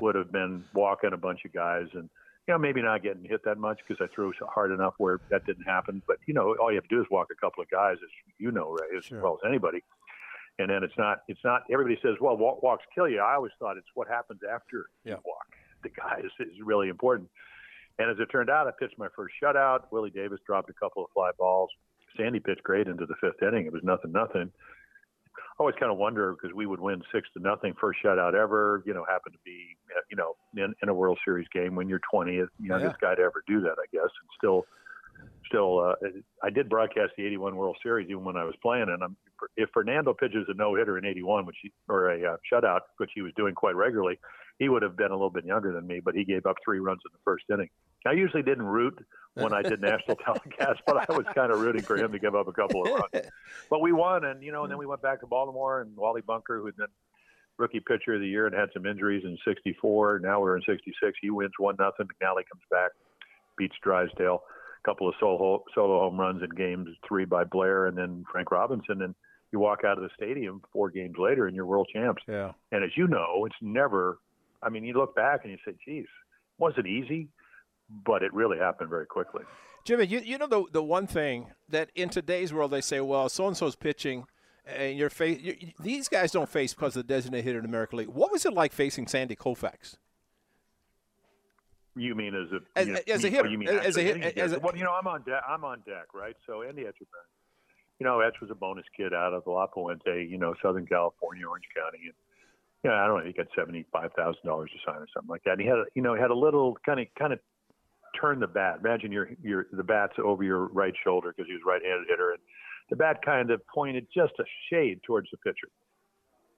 would 0.00 0.14
have 0.14 0.32
been 0.32 0.64
walking 0.74 1.12
a 1.12 1.16
bunch 1.16 1.40
of 1.44 1.52
guys 1.52 1.86
and 1.94 2.08
you 2.48 2.54
know 2.54 2.58
maybe 2.58 2.82
not 2.82 3.04
getting 3.04 3.24
hit 3.24 3.44
that 3.44 3.58
much 3.58 3.78
because 3.86 4.04
I 4.04 4.12
threw 4.12 4.32
hard 4.52 4.72
enough 4.72 4.94
where 4.98 5.20
that 5.30 5.46
didn't 5.46 5.64
happen. 5.64 6.02
But 6.08 6.16
you 6.26 6.34
know 6.34 6.56
all 6.60 6.70
you 6.70 6.76
have 6.76 6.88
to 6.88 6.94
do 6.96 7.00
is 7.00 7.06
walk 7.10 7.28
a 7.30 7.40
couple 7.40 7.62
of 7.62 7.70
guys, 7.70 7.96
as 8.02 8.10
you 8.38 8.50
know, 8.50 8.70
Ray, 8.70 8.96
as 8.96 9.08
well 9.10 9.38
as 9.42 9.48
anybody. 9.48 9.82
And 10.58 10.68
then 10.68 10.82
it's 10.82 10.98
not 10.98 11.20
it's 11.28 11.40
not 11.44 11.62
everybody 11.72 11.98
says 12.02 12.16
well 12.20 12.36
walk, 12.36 12.62
walks 12.62 12.84
kill 12.94 13.08
you. 13.08 13.20
I 13.20 13.34
always 13.34 13.52
thought 13.60 13.76
it's 13.76 13.86
what 13.94 14.08
happens 14.08 14.40
after 14.42 14.86
you 15.04 15.12
walk 15.24 15.46
the 15.82 15.90
guys 15.90 16.24
is 16.40 16.56
really 16.64 16.88
important. 16.88 17.28
And 17.98 18.10
as 18.10 18.16
it 18.18 18.26
turned 18.26 18.50
out, 18.50 18.66
I 18.66 18.70
pitched 18.78 18.98
my 18.98 19.08
first 19.14 19.34
shutout. 19.42 19.84
Willie 19.90 20.10
Davis 20.10 20.40
dropped 20.46 20.70
a 20.70 20.74
couple 20.74 21.04
of 21.04 21.10
fly 21.12 21.30
balls. 21.38 21.70
Sandy 22.16 22.40
pitched 22.40 22.62
great 22.62 22.88
into 22.88 23.06
the 23.06 23.14
fifth 23.20 23.42
inning. 23.42 23.66
It 23.66 23.72
was 23.72 23.82
nothing 23.84 24.12
nothing. 24.12 24.50
I 25.36 25.54
always 25.58 25.74
kind 25.78 25.92
of 25.92 25.98
wonder 25.98 26.34
because 26.34 26.54
we 26.54 26.66
would 26.66 26.80
win 26.80 27.02
six 27.12 27.28
to 27.34 27.42
nothing, 27.42 27.74
first 27.80 28.00
shutout 28.04 28.34
ever. 28.34 28.82
You 28.86 28.94
know, 28.94 29.04
happened 29.08 29.34
to 29.34 29.40
be 29.44 29.76
you 30.10 30.16
know 30.16 30.34
in, 30.56 30.74
in 30.82 30.88
a 30.88 30.94
World 30.94 31.18
Series 31.24 31.46
game 31.52 31.74
when 31.74 31.88
you're 31.88 32.00
20th, 32.12 32.48
youngest 32.58 33.00
guy 33.00 33.14
to 33.14 33.22
ever 33.22 33.42
do 33.46 33.60
that, 33.60 33.76
I 33.78 33.86
guess. 33.92 34.02
And 34.02 34.28
still, 34.36 34.64
still, 35.46 35.78
uh, 35.80 35.94
I 36.42 36.50
did 36.50 36.68
broadcast 36.68 37.12
the 37.16 37.26
'81 37.26 37.56
World 37.56 37.76
Series 37.82 38.08
even 38.10 38.24
when 38.24 38.36
I 38.36 38.44
was 38.44 38.54
playing. 38.62 38.86
And 38.88 39.02
I'm, 39.02 39.16
if 39.56 39.68
Fernando 39.72 40.14
pitches 40.14 40.46
a 40.48 40.54
no 40.54 40.74
hitter 40.74 40.98
in 40.98 41.04
'81, 41.04 41.46
which 41.46 41.56
he, 41.62 41.72
or 41.88 42.10
a 42.10 42.32
uh, 42.32 42.36
shutout, 42.50 42.80
which 42.96 43.10
he 43.14 43.22
was 43.22 43.32
doing 43.36 43.54
quite 43.54 43.76
regularly, 43.76 44.18
he 44.58 44.68
would 44.68 44.82
have 44.82 44.96
been 44.96 45.10
a 45.10 45.14
little 45.14 45.30
bit 45.30 45.44
younger 45.44 45.72
than 45.72 45.86
me. 45.86 46.00
But 46.04 46.14
he 46.14 46.24
gave 46.24 46.46
up 46.46 46.56
three 46.64 46.78
runs 46.78 47.00
in 47.04 47.10
the 47.12 47.20
first 47.24 47.44
inning. 47.52 47.68
I 48.06 48.12
usually 48.12 48.42
didn't 48.42 48.64
root 48.64 48.98
when 49.34 49.52
I 49.52 49.62
did 49.62 49.80
national 49.80 50.16
telecast, 50.24 50.80
but 50.86 51.08
I 51.08 51.16
was 51.16 51.26
kind 51.34 51.52
of 51.52 51.60
rooting 51.60 51.82
for 51.82 51.96
him 51.96 52.12
to 52.12 52.18
give 52.18 52.34
up 52.34 52.48
a 52.48 52.52
couple 52.52 52.82
of 52.82 52.92
runs. 52.92 53.26
But 53.70 53.80
we 53.80 53.92
won, 53.92 54.24
and 54.24 54.42
you 54.42 54.52
know, 54.52 54.62
and 54.62 54.70
then 54.70 54.76
mm. 54.76 54.80
we 54.80 54.86
went 54.86 55.02
back 55.02 55.20
to 55.20 55.26
Baltimore, 55.26 55.80
and 55.80 55.96
Wally 55.96 56.20
Bunker, 56.20 56.58
who 56.58 56.66
had 56.66 56.76
been 56.76 56.86
rookie 57.58 57.80
pitcher 57.80 58.14
of 58.14 58.20
the 58.20 58.26
year 58.26 58.46
and 58.46 58.54
had 58.54 58.68
some 58.74 58.86
injuries 58.86 59.24
in 59.24 59.38
'64. 59.46 60.20
Now 60.20 60.40
we're 60.40 60.56
in 60.56 60.62
'66. 60.62 61.18
He 61.20 61.30
wins 61.30 61.52
one 61.58 61.76
nothing. 61.78 62.06
McNally 62.06 62.44
comes 62.50 62.64
back, 62.70 62.90
beats 63.56 63.76
Drysdale. 63.82 64.42
A 64.84 64.88
couple 64.88 65.08
of 65.08 65.14
solo 65.20 65.62
solo 65.74 66.00
home 66.00 66.18
runs 66.18 66.42
in 66.42 66.50
games 66.50 66.88
three 67.06 67.24
by 67.24 67.44
Blair, 67.44 67.86
and 67.86 67.96
then 67.96 68.24
Frank 68.30 68.50
Robinson, 68.50 69.02
and 69.02 69.14
you 69.52 69.60
walk 69.60 69.84
out 69.84 69.96
of 69.96 70.02
the 70.02 70.10
stadium 70.16 70.60
four 70.72 70.90
games 70.90 71.14
later, 71.18 71.46
and 71.46 71.54
you're 71.54 71.66
world 71.66 71.88
champs. 71.92 72.22
Yeah. 72.26 72.52
And 72.72 72.82
as 72.82 72.90
you 72.96 73.06
know, 73.06 73.44
it's 73.46 73.56
never. 73.60 74.18
I 74.62 74.68
mean, 74.68 74.84
you 74.84 74.94
look 74.94 75.14
back 75.14 75.40
and 75.44 75.50
you 75.52 75.58
say, 75.64 75.74
"Geez, 75.84 76.06
was 76.58 76.74
it 76.76 76.86
easy?" 76.86 77.28
But 78.06 78.22
it 78.22 78.32
really 78.32 78.58
happened 78.58 78.88
very 78.90 79.06
quickly. 79.06 79.42
Jimmy, 79.84 80.06
you, 80.06 80.20
you 80.20 80.38
know 80.38 80.46
the 80.46 80.64
the 80.72 80.82
one 80.82 81.06
thing 81.06 81.48
that 81.68 81.90
in 81.94 82.08
today's 82.08 82.52
world 82.52 82.70
they 82.70 82.80
say, 82.80 83.00
well, 83.00 83.28
so 83.28 83.48
and 83.48 83.56
so's 83.56 83.74
pitching, 83.76 84.24
and 84.64 84.96
you're 84.96 85.10
face 85.10 85.40
you, 85.40 85.56
these 85.80 86.08
guys 86.08 86.30
don't 86.30 86.48
face 86.48 86.72
because 86.72 86.96
of 86.96 87.06
the 87.06 87.12
designated 87.12 87.44
hitter 87.44 87.58
in 87.58 87.64
American 87.64 87.98
League. 87.98 88.08
What 88.08 88.30
was 88.30 88.46
it 88.46 88.52
like 88.52 88.72
facing 88.72 89.06
Sandy 89.08 89.34
Koufax? 89.36 89.96
You 91.94 92.14
mean 92.14 92.34
as 92.34 92.50
a 92.52 92.60
As- 92.78 92.86
you 92.86 92.92
know, 92.94 93.00
as 93.08 93.24
a 93.24 93.28
hitter, 93.28 93.48
You 93.48 93.58
mean 93.58 93.68
as 93.68 93.74
a 93.74 93.78
actually 93.88 94.04
hit- 94.04 94.16
hitting 94.24 94.42
as 94.42 94.52
a- 94.52 94.60
well, 94.60 94.76
you 94.76 94.84
know, 94.84 94.92
I'm 94.94 95.06
on 95.06 95.22
deck. 95.22 95.42
I'm 95.46 95.64
on 95.64 95.80
deck, 95.84 96.14
right? 96.14 96.36
So 96.46 96.62
Andy 96.62 96.82
Etchebarren, 96.84 97.28
you 97.98 98.04
know, 98.06 98.20
Etch 98.20 98.40
was 98.40 98.50
a 98.50 98.54
bonus 98.54 98.86
kid 98.96 99.12
out 99.12 99.34
of 99.34 99.46
La 99.46 99.66
Puente, 99.66 100.26
you 100.30 100.38
know, 100.38 100.54
Southern 100.62 100.86
California, 100.86 101.46
Orange 101.46 101.66
County, 101.76 101.98
and 102.04 102.14
yeah, 102.84 103.02
I 103.02 103.06
don't 103.06 103.20
know, 103.20 103.26
he 103.26 103.32
got 103.32 103.46
seventy 103.56 103.84
five 103.92 104.10
thousand 104.16 104.42
dollars 104.44 104.70
to 104.72 104.78
sign 104.90 105.00
or 105.00 105.06
something 105.14 105.30
like 105.30 105.44
that. 105.44 105.52
And 105.52 105.60
he 105.60 105.66
had, 105.66 105.78
you 105.94 106.02
know, 106.02 106.14
he 106.14 106.20
had 106.20 106.30
a 106.30 106.36
little 106.36 106.76
kind 106.84 106.98
of 107.00 107.06
kind 107.16 107.32
of 107.32 107.38
turn 108.20 108.40
the 108.40 108.46
bat. 108.46 108.78
Imagine 108.80 109.12
your 109.12 109.30
your 109.42 109.66
the 109.72 109.84
bat's 109.84 110.14
over 110.22 110.42
your 110.42 110.66
right 110.66 110.94
shoulder 111.04 111.32
because 111.34 111.48
he 111.48 111.54
was 111.54 111.62
right-handed 111.64 112.06
hitter, 112.08 112.32
and 112.32 112.40
the 112.90 112.96
bat 112.96 113.18
kind 113.24 113.50
of 113.50 113.60
pointed 113.72 114.06
just 114.14 114.32
a 114.40 114.44
shade 114.68 115.00
towards 115.06 115.28
the 115.30 115.36
pitcher. 115.38 115.68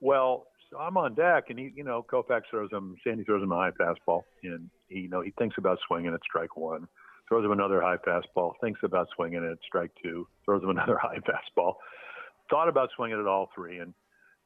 Well, 0.01 0.47
so 0.71 0.79
I'm 0.79 0.97
on 0.97 1.15
deck, 1.15 1.45
and 1.51 1.59
he, 1.59 1.73
you 1.75 1.85
know, 1.85 2.05
Koufax 2.11 2.43
throws 2.51 2.71
him, 2.73 2.97
Sandy 3.05 3.25
throws 3.25 3.43
him 3.43 3.53
a 3.53 3.57
high 3.57 3.71
fastball, 3.71 4.23
and 4.43 4.69
he, 4.89 5.01
you 5.01 5.09
know, 5.09 5.21
he 5.21 5.33
thinks 5.39 5.57
about 5.59 5.79
swinging 5.87 6.13
at 6.13 6.21
strike 6.23 6.57
one, 6.57 6.89
throws 7.29 7.45
him 7.45 7.53
another 7.53 7.81
high 7.81 7.97
fastball, 7.97 8.53
thinks 8.61 8.81
about 8.83 9.09
swinging 9.15 9.45
at 9.45 9.59
strike 9.67 9.91
two, 10.03 10.27
throws 10.45 10.63
him 10.63 10.71
another 10.77 10.99
high 10.99 11.19
fastball, 11.19 11.75
thought 12.51 12.69
about 12.69 12.89
swinging 12.97 13.21
at 13.21 13.27
all 13.27 13.51
three, 13.55 13.79
and 13.79 13.95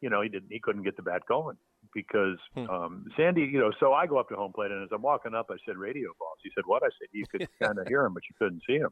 you 0.00 0.10
know, 0.10 0.22
he 0.22 0.28
didn't, 0.28 0.50
he 0.50 0.60
couldn't 0.60 0.82
get 0.82 0.96
the 0.96 1.02
bat 1.02 1.22
going 1.28 1.56
because 2.06 2.38
um, 2.56 3.06
Sandy, 3.16 3.42
you 3.42 3.58
know, 3.58 3.72
so 3.80 3.92
I 3.92 4.06
go 4.06 4.18
up 4.18 4.28
to 4.28 4.36
home 4.36 4.52
plate, 4.52 4.70
and 4.70 4.82
as 4.82 4.90
I'm 4.92 5.02
walking 5.02 5.34
up, 5.34 5.46
I 5.50 5.56
said, 5.66 5.76
"Radio 5.76 6.10
balls." 6.18 6.38
He 6.42 6.50
said, 6.54 6.64
"What?" 6.66 6.82
I 6.82 6.88
said, 6.98 7.08
"You 7.12 7.24
could 7.26 7.48
kind 7.62 7.78
of 7.78 7.86
hear 7.86 8.04
him, 8.04 8.14
but 8.14 8.22
you 8.28 8.34
couldn't 8.38 8.62
see 8.66 8.76
him." 8.76 8.90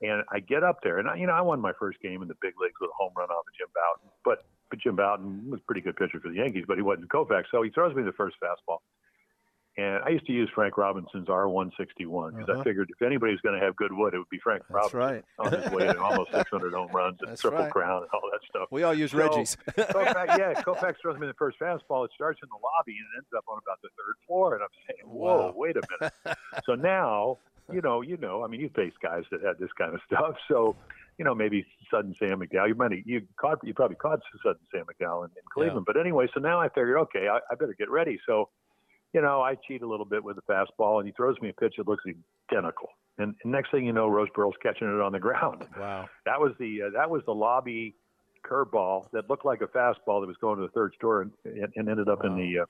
And 0.00 0.22
I 0.30 0.38
get 0.38 0.62
up 0.62 0.82
there, 0.82 0.98
and 0.98 1.08
I, 1.08 1.16
you 1.16 1.26
know, 1.26 1.32
I 1.32 1.40
won 1.40 1.60
my 1.60 1.72
first 1.78 2.00
game 2.00 2.22
in 2.22 2.28
the 2.28 2.36
big 2.40 2.54
leagues 2.60 2.78
with 2.80 2.90
a 2.90 2.96
home 2.96 3.12
run 3.16 3.30
off 3.30 3.44
of 3.46 3.54
Jim 3.58 3.66
Bouton. 3.74 4.10
But, 4.24 4.46
but 4.70 4.78
Jim 4.78 4.94
Bouton 4.94 5.50
was 5.50 5.60
a 5.60 5.64
pretty 5.64 5.80
good 5.80 5.96
pitcher 5.96 6.20
for 6.20 6.28
the 6.28 6.36
Yankees, 6.36 6.64
but 6.68 6.76
he 6.76 6.82
wasn't 6.82 7.08
Koufax. 7.08 7.44
So 7.50 7.62
he 7.62 7.70
throws 7.70 7.96
me 7.96 8.04
the 8.04 8.12
first 8.12 8.36
fastball. 8.38 8.78
And 9.78 10.02
I 10.04 10.08
used 10.08 10.26
to 10.26 10.32
use 10.32 10.50
Frank 10.54 10.76
Robinson's 10.76 11.28
R161 11.28 12.32
because 12.34 12.48
Uh-huh. 12.48 12.60
I 12.60 12.64
figured 12.64 12.90
if 12.90 13.00
anybody 13.00 13.32
was 13.32 13.40
going 13.42 13.58
to 13.58 13.64
have 13.64 13.76
good 13.76 13.92
wood, 13.92 14.12
it 14.12 14.18
would 14.18 14.28
be 14.28 14.40
Frank 14.42 14.62
That's 14.68 14.92
Robinson 14.92 14.98
right. 14.98 15.24
on 15.38 15.52
his 15.52 15.70
way 15.70 15.86
to 15.86 16.00
almost 16.02 16.32
600 16.32 16.72
home 16.74 16.90
runs 16.92 17.18
and 17.20 17.30
That's 17.30 17.40
triple 17.40 17.60
right. 17.60 17.70
crown 17.70 18.02
and 18.02 18.10
all 18.12 18.28
that 18.32 18.40
stuff. 18.48 18.68
We 18.72 18.82
all 18.82 18.92
use 18.92 19.12
So, 19.12 19.18
Reggie's. 19.18 19.56
Koufax, 19.78 20.36
yeah, 20.36 20.54
Koufax 20.62 20.94
throws 21.00 21.18
me 21.18 21.26
the 21.28 21.34
first 21.34 21.58
fastball. 21.60 22.04
It 22.04 22.10
starts 22.14 22.40
in 22.42 22.48
the 22.50 22.58
lobby 22.60 22.96
and 22.98 23.06
it 23.14 23.18
ends 23.18 23.28
up 23.36 23.44
on 23.48 23.58
about 23.64 23.78
the 23.82 23.88
third 23.90 24.14
floor. 24.26 24.54
And 24.54 24.64
I'm 24.64 24.68
saying, 24.88 25.08
whoa, 25.08 25.46
Wow. 25.46 25.52
wait 25.56 25.76
a 25.76 25.82
minute. 26.00 26.12
so 26.66 26.74
now, 26.74 27.38
you 27.72 27.80
know, 27.80 28.00
you 28.02 28.16
know, 28.16 28.42
I 28.44 28.48
mean, 28.48 28.60
you 28.60 28.70
face 28.74 28.94
guys 29.00 29.24
that 29.30 29.42
had 29.42 29.58
this 29.60 29.70
kind 29.78 29.94
of 29.94 30.00
stuff. 30.06 30.34
So, 30.48 30.74
you 31.18 31.24
know, 31.24 31.34
maybe 31.36 31.64
Sudden 31.90 32.16
Sam 32.18 32.40
McDowell. 32.40 32.66
You 32.68 32.74
might 32.74 32.90
you 33.06 33.22
caught 33.40 33.58
you 33.62 33.74
probably 33.74 33.96
caught 33.96 34.20
Sudden 34.44 34.60
Sam 34.74 34.84
McDowell 34.86 35.24
in, 35.24 35.30
in 35.30 35.42
Cleveland. 35.52 35.84
But 35.86 35.96
anyway, 35.96 36.26
so 36.34 36.40
now 36.40 36.60
I 36.60 36.68
figured, 36.68 36.96
okay, 36.98 37.28
I, 37.28 37.38
I 37.50 37.54
better 37.54 37.74
get 37.78 37.90
ready. 37.90 38.18
So, 38.26 38.48
you 39.12 39.22
know, 39.22 39.40
I 39.40 39.54
cheat 39.66 39.82
a 39.82 39.88
little 39.88 40.06
bit 40.06 40.22
with 40.22 40.36
the 40.36 40.42
fastball, 40.42 40.98
and 40.98 41.06
he 41.06 41.12
throws 41.12 41.36
me 41.40 41.48
a 41.48 41.52
pitch 41.52 41.74
that 41.78 41.88
looks 41.88 42.04
identical. 42.50 42.88
And, 43.18 43.34
and 43.42 43.52
next 43.52 43.70
thing 43.70 43.84
you 43.84 43.92
know, 43.92 44.08
Roseboro's 44.08 44.56
catching 44.62 44.88
it 44.88 45.00
on 45.00 45.12
the 45.12 45.18
ground. 45.20 45.64
Wow. 45.78 46.08
That 46.24 46.40
was 46.40 46.52
the 46.58 46.82
uh, 46.82 46.90
that 46.98 47.08
was 47.08 47.22
the 47.26 47.34
lobby 47.34 47.94
curveball 48.44 49.06
that 49.12 49.28
looked 49.30 49.44
like 49.44 49.60
a 49.60 49.66
fastball 49.66 50.20
that 50.20 50.26
was 50.26 50.36
going 50.40 50.56
to 50.56 50.62
the 50.62 50.72
third 50.72 50.92
store 50.96 51.22
and, 51.22 51.32
and, 51.44 51.88
ended 51.88 52.08
up 52.08 52.24
in 52.24 52.36
the 52.36 52.60
uh, 52.60 52.64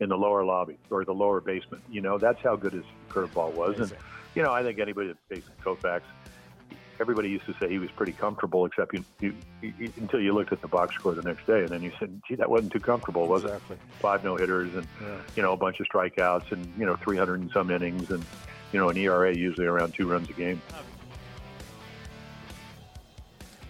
in 0.00 0.08
the 0.08 0.16
lower 0.16 0.44
lobby 0.44 0.78
or 0.90 1.04
the 1.04 1.12
lower 1.12 1.40
basement. 1.40 1.82
You 1.90 2.02
know, 2.02 2.18
that's 2.18 2.40
how 2.42 2.56
good 2.56 2.74
his 2.74 2.84
curveball 3.08 3.54
was. 3.54 3.80
And 3.80 3.92
you 4.34 4.42
know, 4.42 4.52
I 4.52 4.62
think 4.62 4.78
anybody 4.78 5.08
that 5.08 5.16
faced 5.28 5.48
Koufax, 5.64 6.02
everybody 7.00 7.30
used 7.30 7.46
to 7.46 7.54
say 7.58 7.68
he 7.68 7.78
was 7.78 7.90
pretty 7.90 8.12
comfortable, 8.12 8.66
except 8.66 8.92
you, 8.92 9.04
you, 9.20 9.34
you 9.62 9.92
until 9.96 10.20
you 10.20 10.34
looked 10.34 10.52
at 10.52 10.60
the 10.60 10.68
box 10.68 10.94
score 10.94 11.14
the 11.14 11.22
next 11.22 11.46
day, 11.46 11.60
and 11.60 11.68
then 11.68 11.82
you 11.82 11.90
said, 11.98 12.20
"Gee, 12.28 12.34
that 12.36 12.48
wasn't 12.48 12.72
too 12.72 12.80
comfortable, 12.80 13.26
was 13.26 13.44
Exactly. 13.44 13.76
it?" 13.76 13.82
Five 14.00 14.22
no 14.22 14.36
hitters 14.36 14.74
and 14.74 14.86
you 15.34 15.42
know 15.42 15.52
a 15.52 15.56
bunch 15.56 15.80
of 15.80 15.86
strikeouts 15.88 16.52
and 16.52 16.72
you 16.78 16.84
know 16.84 16.96
300 16.96 17.40
and 17.40 17.50
some 17.50 17.70
innings 17.70 18.10
and 18.10 18.24
you 18.72 18.78
know 18.78 18.90
an 18.90 18.96
ERA 18.98 19.34
usually 19.34 19.66
around 19.66 19.94
two 19.94 20.06
runs 20.06 20.28
a 20.28 20.34
game. 20.34 20.60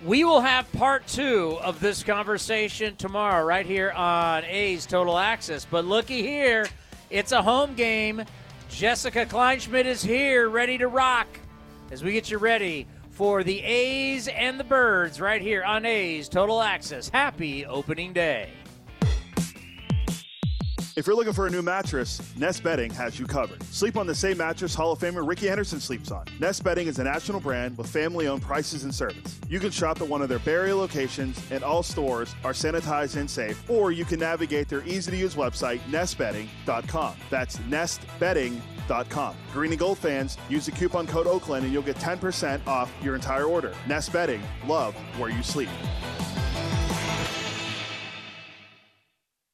We 0.05 0.25
will 0.25 0.41
have 0.41 0.71
part 0.73 1.07
two 1.07 1.59
of 1.63 1.79
this 1.79 2.03
conversation 2.03 2.97
tomorrow, 2.97 3.45
right 3.45 3.67
here 3.67 3.91
on 3.91 4.45
A's 4.47 4.87
Total 4.87 5.17
Access. 5.19 5.67
But 5.67 5.85
looky 5.85 6.23
here, 6.23 6.67
it's 7.11 7.33
a 7.33 7.43
home 7.43 7.75
game. 7.75 8.25
Jessica 8.71 9.27
Kleinschmidt 9.27 9.85
is 9.85 10.03
here, 10.03 10.49
ready 10.49 10.79
to 10.79 10.89
rock 10.89 11.27
as 11.91 12.03
we 12.03 12.13
get 12.13 12.31
you 12.31 12.39
ready 12.39 12.87
for 13.21 13.45
the 13.45 13.61
A's 13.61 14.29
and 14.29 14.59
the 14.59 14.65
Birds 14.65 15.21
right 15.21 15.43
here 15.43 15.63
on 15.63 15.85
A's 15.85 16.27
Total 16.27 16.63
Access. 16.63 17.11
Happy 17.11 17.67
opening 17.67 18.15
day. 18.15 18.49
If 20.97 21.07
you're 21.07 21.15
looking 21.15 21.35
for 21.35 21.47
a 21.47 21.51
new 21.51 21.61
mattress, 21.61 22.35
Nest 22.39 22.63
Bedding 22.63 22.91
has 22.93 23.19
you 23.19 23.27
covered. 23.27 23.63
Sleep 23.65 23.99
on 23.99 24.07
the 24.07 24.15
same 24.15 24.39
mattress 24.39 24.75
Hall 24.75 24.93
of 24.93 25.01
Famer 25.01 25.29
Rickey 25.29 25.49
Henderson 25.49 25.81
sleeps 25.81 26.11
on. 26.11 26.25
Nest 26.39 26.65
Bedding 26.65 26.87
is 26.87 26.99
a 26.99 27.05
national 27.05 27.41
brand 27.41 27.77
with 27.77 27.89
family 27.89 28.27
owned 28.27 28.41
prices 28.41 28.85
and 28.85 28.95
service. 28.95 29.39
You 29.51 29.61
can 29.61 29.71
shop 29.71 30.01
at 30.01 30.09
one 30.09 30.23
of 30.23 30.31
their 30.31 30.39
Bay 30.39 30.53
Area 30.53 30.75
locations, 30.75 31.39
and 31.51 31.63
all 31.63 31.83
stores 31.83 32.35
are 32.43 32.55
sanitized 32.55 33.17
and 33.17 33.31
safe, 33.31 33.69
or 33.69 33.93
you 33.93 34.07
can 34.07 34.19
navigate 34.19 34.71
their 34.71 34.83
easy 34.85 35.11
to 35.11 35.17
use 35.19 35.35
website, 35.35 35.81
nestbedding.com. 35.91 37.17
That's 37.29 37.59
nestbedding.com. 37.59 38.80
Green 39.53 39.73
and 39.73 39.79
Gold 39.79 39.99
fans, 39.99 40.37
use 40.49 40.67
the 40.67 40.73
coupon 40.73 41.07
code 41.07 41.27
Oakland 41.27 41.65
and 41.65 41.73
you'll 41.73 41.83
get 41.83 41.97
10% 41.97 42.67
off 42.67 42.93
your 43.03 43.15
entire 43.15 43.45
order. 43.45 43.75
Nest 43.87 44.13
Bedding, 44.13 44.43
love 44.67 44.95
where 45.19 45.31
you 45.31 45.43
sleep. 45.43 45.69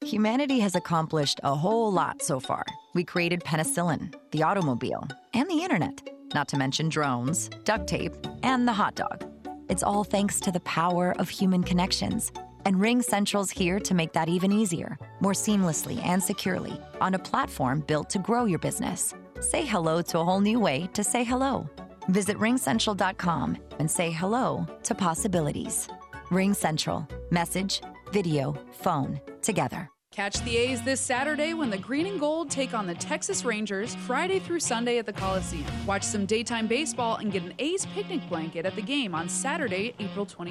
Humanity 0.07 0.59
has 0.59 0.75
accomplished 0.75 1.41
a 1.43 1.53
whole 1.53 1.91
lot 1.91 2.21
so 2.21 2.39
far. 2.39 2.63
We 2.93 3.03
created 3.03 3.41
penicillin, 3.41 4.13
the 4.31 4.41
automobile, 4.41 5.05
and 5.33 5.49
the 5.49 5.61
internet, 5.61 6.01
not 6.33 6.47
to 6.47 6.57
mention 6.57 6.87
drones, 6.87 7.49
duct 7.65 7.87
tape, 7.87 8.13
and 8.41 8.65
the 8.65 8.71
hot 8.71 8.95
dog. 8.95 9.25
It's 9.69 9.83
all 9.83 10.05
thanks 10.05 10.39
to 10.39 10.51
the 10.51 10.61
power 10.61 11.13
of 11.19 11.27
human 11.27 11.61
connections. 11.61 12.31
And 12.63 12.77
RingCentral's 12.77 13.51
here 13.51 13.79
to 13.81 13.93
make 13.93 14.13
that 14.13 14.29
even 14.29 14.53
easier, 14.53 14.97
more 15.19 15.33
seamlessly 15.33 16.01
and 16.05 16.23
securely, 16.23 16.79
on 17.01 17.13
a 17.13 17.19
platform 17.19 17.81
built 17.81 18.09
to 18.11 18.19
grow 18.19 18.45
your 18.45 18.59
business. 18.59 19.13
Say 19.39 19.65
hello 19.65 20.01
to 20.03 20.19
a 20.19 20.23
whole 20.23 20.41
new 20.41 20.59
way 20.59 20.89
to 20.93 21.03
say 21.03 21.23
hello. 21.23 21.69
Visit 22.09 22.37
ringcentral.com 22.37 23.57
and 23.79 23.89
say 23.89 24.11
hello 24.11 24.65
to 24.83 24.95
possibilities. 24.95 25.87
RingCentral. 26.29 27.09
Message, 27.31 27.81
video, 28.11 28.55
phone, 28.71 29.19
together. 29.41 29.89
Catch 30.17 30.41
the 30.41 30.57
A's 30.57 30.81
this 30.81 30.99
Saturday 30.99 31.53
when 31.53 31.69
the 31.69 31.77
Green 31.77 32.07
and 32.07 32.19
Gold 32.19 32.49
take 32.49 32.73
on 32.73 32.87
the 32.87 32.95
Texas 32.95 33.45
Rangers 33.45 33.93
Friday 33.93 34.39
through 34.39 34.61
Sunday 34.61 34.97
at 34.97 35.05
the 35.05 35.13
Coliseum. 35.13 35.63
Watch 35.85 36.01
some 36.01 36.25
daytime 36.25 36.65
baseball 36.65 37.17
and 37.17 37.31
get 37.31 37.43
an 37.43 37.53
A's 37.59 37.85
picnic 37.93 38.27
blanket 38.27 38.65
at 38.65 38.75
the 38.75 38.81
game 38.81 39.13
on 39.13 39.29
Saturday, 39.29 39.93
April 39.99 40.25
23rd. 40.25 40.49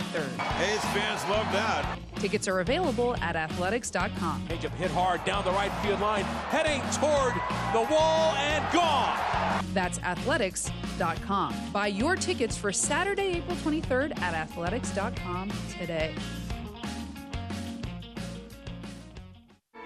A's 0.61 0.85
fans 0.95 1.21
love 1.29 1.51
that. 1.51 1.99
Tickets 2.15 2.47
are 2.47 2.61
available 2.61 3.17
at 3.17 3.35
athletics.com. 3.35 4.47
Changeup 4.47 4.71
hit 4.77 4.93
hard 4.93 5.25
down 5.25 5.45
the 5.45 5.51
right 5.51 5.73
field 5.85 5.99
line, 5.99 6.23
heading 6.51 6.81
toward 6.93 7.35
the 7.73 7.93
wall 7.93 8.37
and 8.37 8.73
gone. 8.73 9.19
That's 9.75 9.99
athletics.com. 9.99 11.55
Buy 11.73 11.89
your 11.89 12.15
tickets 12.15 12.57
for 12.57 12.71
Saturday, 12.71 13.39
April 13.39 13.57
23rd 13.57 14.17
at 14.21 14.33
athletics.com 14.33 15.51
today. 15.77 16.15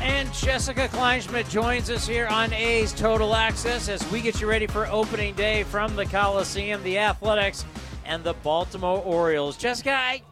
And 0.00 0.32
Jessica 0.32 0.88
Kleinschmidt 0.88 1.50
joins 1.50 1.90
us 1.90 2.06
here 2.06 2.28
on 2.28 2.52
A's 2.52 2.92
Total 2.92 3.34
Access 3.34 3.88
as 3.88 4.08
we 4.12 4.20
get 4.20 4.40
you 4.40 4.48
ready 4.48 4.66
for 4.68 4.86
opening 4.86 5.34
day 5.34 5.64
from 5.64 5.96
the 5.96 6.06
Coliseum, 6.06 6.82
the 6.84 6.98
Athletics, 6.98 7.64
and 8.04 8.22
the 8.22 8.34
Baltimore 8.34 9.02
Orioles. 9.02 9.56
Jessica, 9.56 9.92
I, 9.92 10.22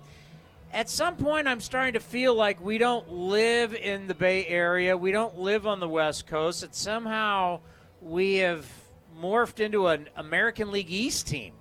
at 0.73 0.89
some 0.89 1.17
point, 1.17 1.49
I'm 1.49 1.61
starting 1.61 1.95
to 1.95 2.01
feel 2.01 2.35
like 2.35 2.61
we 2.65 2.79
don't 2.79 3.11
live 3.11 3.75
in 3.75 4.07
the 4.07 4.15
Bay 4.15 4.47
Area. 4.47 4.97
We 4.97 5.11
don't 5.11 5.39
live 5.39 5.67
on 5.67 5.81
the 5.81 5.89
West 5.89 6.29
Coast. 6.29 6.61
That 6.61 6.75
somehow 6.75 7.61
we 8.01 8.37
have 8.37 8.67
morphed 9.21 9.59
into 9.59 9.89
an 9.89 10.09
American 10.17 10.71
League 10.71 10.91
East 10.91 11.27
team. 11.27 11.55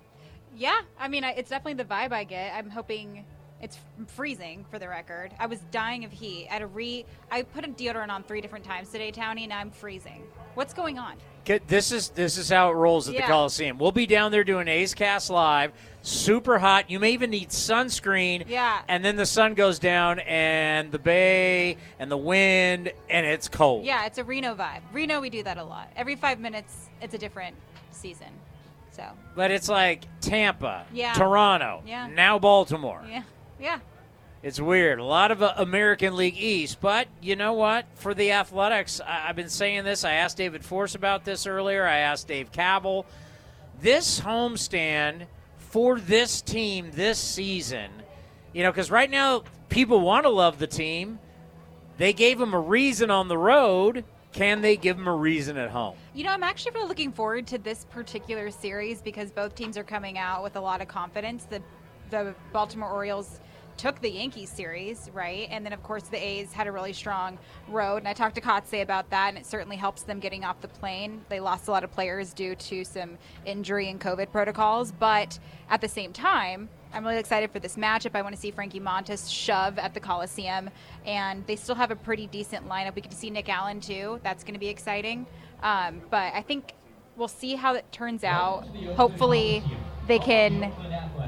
Yeah, 0.56 0.82
I 1.00 1.08
mean, 1.08 1.24
it's 1.24 1.50
definitely 1.50 1.84
the 1.84 1.90
vibe 1.90 2.14
I 2.14 2.24
get. 2.24 2.54
I'm 2.54 2.70
hoping 2.70 3.26
it's 3.66 3.80
freezing 4.14 4.64
for 4.70 4.78
the 4.78 4.88
record. 4.88 5.32
I 5.40 5.48
was 5.48 5.60
dying 5.72 6.06
of 6.06 6.12
heat. 6.12 6.48
At 6.52 6.62
a 6.62 6.68
re, 6.68 7.04
I 7.32 7.42
put 7.42 7.66
a 7.66 7.68
deodorant 7.68 8.10
on 8.10 8.22
three 8.24 8.40
different 8.40 8.64
times 8.64 8.90
today, 8.92 9.12
Townie, 9.12 9.44
and 9.44 9.52
I'm 9.52 9.72
freezing. 9.72 10.22
What's 10.54 10.74
going 10.74 11.00
on? 11.00 11.16
Get, 11.46 11.68
this 11.68 11.92
is 11.92 12.10
this 12.10 12.38
is 12.38 12.50
how 12.50 12.70
it 12.70 12.74
rolls 12.74 13.08
at 13.08 13.16
Yeah. 13.16 13.22
the 13.22 13.28
Coliseum. 13.28 13.78
We'll 13.80 13.92
be 13.92 14.06
down 14.06 14.32
there 14.32 14.44
doing 14.44 14.68
A's 14.68 14.94
Cast 14.94 15.30
live, 15.32 15.72
super 16.04 16.60
hot. 16.60 16.90
You 16.92 17.00
may 17.00 17.12
even 17.14 17.32
need 17.32 17.50
sunscreen. 17.50 18.46
Yeah. 18.48 18.82
And 18.88 19.04
then 19.04 19.16
the 19.16 19.26
sun 19.26 19.56
goes 19.56 19.80
down, 19.80 20.20
and 20.20 20.92
the 20.92 21.00
bay, 21.00 21.78
and 22.00 22.10
the 22.12 22.18
wind, 22.18 22.92
and 23.10 23.26
it's 23.26 23.48
cold. 23.48 23.84
Yeah, 23.86 24.06
it's 24.06 24.18
a 24.20 24.24
Reno 24.24 24.54
vibe. 24.56 24.82
Reno, 24.94 25.20
we 25.22 25.30
do 25.32 25.42
that 25.44 25.58
a 25.58 25.64
lot. 25.64 25.90
Every 25.96 26.16
five 26.16 26.40
minutes, 26.40 26.90
it's 27.02 27.14
a 27.16 27.18
different 27.20 27.56
season. 27.92 28.28
So, 28.92 29.04
But 29.36 29.52
it's 29.52 29.68
like 29.68 30.06
Tampa, 30.22 30.86
Yeah. 30.94 31.14
Toronto, 31.14 31.84
Yeah. 31.86 32.08
now 32.08 32.40
Baltimore. 32.40 33.04
yeah, 33.10 33.24
yeah. 33.60 33.80
It's 34.44 34.60
weird. 34.60 35.00
A 35.00 35.04
lot 35.04 35.32
of 35.32 35.42
uh, 35.42 35.54
American 35.58 36.16
League 36.16 36.38
East, 36.38 36.80
but 36.80 37.08
you 37.20 37.36
know 37.36 37.54
what? 37.54 37.86
For 37.96 38.14
the 38.14 38.32
Athletics, 38.32 39.02
I- 39.02 39.30
I've 39.30 39.36
been 39.36 39.50
saying 39.50 39.86
this. 39.86 40.04
I 40.04 40.14
asked 40.14 40.38
David 40.38 40.64
Forst 40.64 40.94
about 40.94 41.26
this 41.26 41.48
earlier. 41.48 41.84
I 41.86 41.98
asked 41.98 42.28
Dave 42.28 42.52
Kaval. 42.52 43.06
This 43.82 44.20
homestand 44.22 45.26
for 45.58 46.00
this 46.00 46.42
team 46.42 46.92
this 46.94 47.18
season, 47.18 47.90
you 48.54 48.62
know, 48.64 48.72
because 48.72 48.92
right 48.92 49.10
now 49.10 49.44
people 49.70 50.00
want 50.00 50.26
to 50.26 50.30
love 50.30 50.60
the 50.60 50.68
team. 50.68 51.18
They 51.98 52.14
gave 52.14 52.38
them 52.38 52.54
a 52.54 52.60
reason 52.60 53.10
on 53.10 53.28
the 53.28 53.38
road. 53.38 54.04
Can 54.32 54.62
they 54.62 54.76
give 54.78 54.98
them 54.98 55.08
a 55.08 55.16
reason 55.16 55.58
at 55.58 55.72
home? 55.72 55.96
You 56.14 56.26
know, 56.26 56.32
I'm 56.32 56.44
actually 56.44 56.74
really 56.74 56.88
looking 56.90 57.12
forward 57.14 57.48
to 57.48 57.58
this 57.58 57.86
particular 57.86 58.52
series 58.52 59.02
because 59.02 59.32
both 59.32 59.56
teams 59.56 59.78
are 59.78 59.84
coming 59.84 60.18
out 60.18 60.44
with 60.44 60.56
a 60.56 60.62
lot 60.62 60.82
of 60.82 60.88
confidence. 60.88 61.46
The 61.46 61.62
the 62.12 62.36
Baltimore 62.54 62.92
Orioles 62.92 63.40
took 63.78 64.02
the 64.02 64.10
Yankees 64.10 64.50
series, 64.50 65.10
right? 65.14 65.48
And 65.52 65.66
then 65.66 65.74
of 65.74 65.84
course 65.84 66.04
the 66.04 66.18
A's 66.18 66.54
had 66.54 66.68
a 66.68 66.72
really 66.72 66.94
strong 66.94 67.38
road. 67.68 67.98
And 67.98 68.08
I 68.08 68.14
talked 68.14 68.36
to 68.36 68.42
Kotsay 68.42 68.82
about 68.82 69.10
that 69.10 69.30
and 69.30 69.38
it 69.38 69.46
certainly 69.46 69.76
helps 69.76 70.04
them 70.04 70.20
getting 70.20 70.44
off 70.44 70.62
the 70.62 70.68
plane. 70.68 71.24
They 71.30 71.40
lost 71.40 71.68
a 71.68 71.72
lot 71.72 71.84
of 71.84 71.92
players 71.92 72.34
due 72.34 72.56
to 72.56 72.84
some 72.84 73.18
injury 73.46 73.90
and 73.90 74.00
COVID 74.00 74.32
protocols, 74.32 74.92
but 74.92 75.40
at 75.70 75.82
the 75.82 75.88
same 75.88 76.14
time, 76.14 76.70
I'm 76.94 77.04
really 77.06 77.20
excited 77.20 77.52
for 77.52 77.60
this 77.60 77.76
matchup. 77.76 78.16
I 78.16 78.22
want 78.22 78.36
to 78.36 78.42
see 78.42 78.52
Frankie 78.52 78.80
Montas 78.80 79.30
shove 79.30 79.78
at 79.78 79.94
the 79.94 80.00
Coliseum, 80.00 80.70
and 81.06 81.46
they 81.46 81.58
still 81.58 81.76
have 81.76 81.92
a 81.92 81.96
pretty 81.96 82.26
decent 82.28 82.70
lineup. 82.70 82.96
We 82.96 83.02
get 83.02 83.12
to 83.12 83.18
see 83.18 83.30
Nick 83.30 83.50
Allen 83.50 83.82
too. 83.82 84.22
That's 84.24 84.46
going 84.46 84.54
to 84.54 84.60
be 84.62 84.70
exciting. 84.70 85.26
Um, 85.62 86.02
but 86.10 86.34
I 86.34 86.42
think 86.42 86.74
we'll 87.18 87.28
see 87.28 87.56
how 87.56 87.74
it 87.74 87.92
turns 87.92 88.24
out. 88.24 88.66
Hopefully, 88.96 89.62
they 90.08 90.20
can 90.20 90.72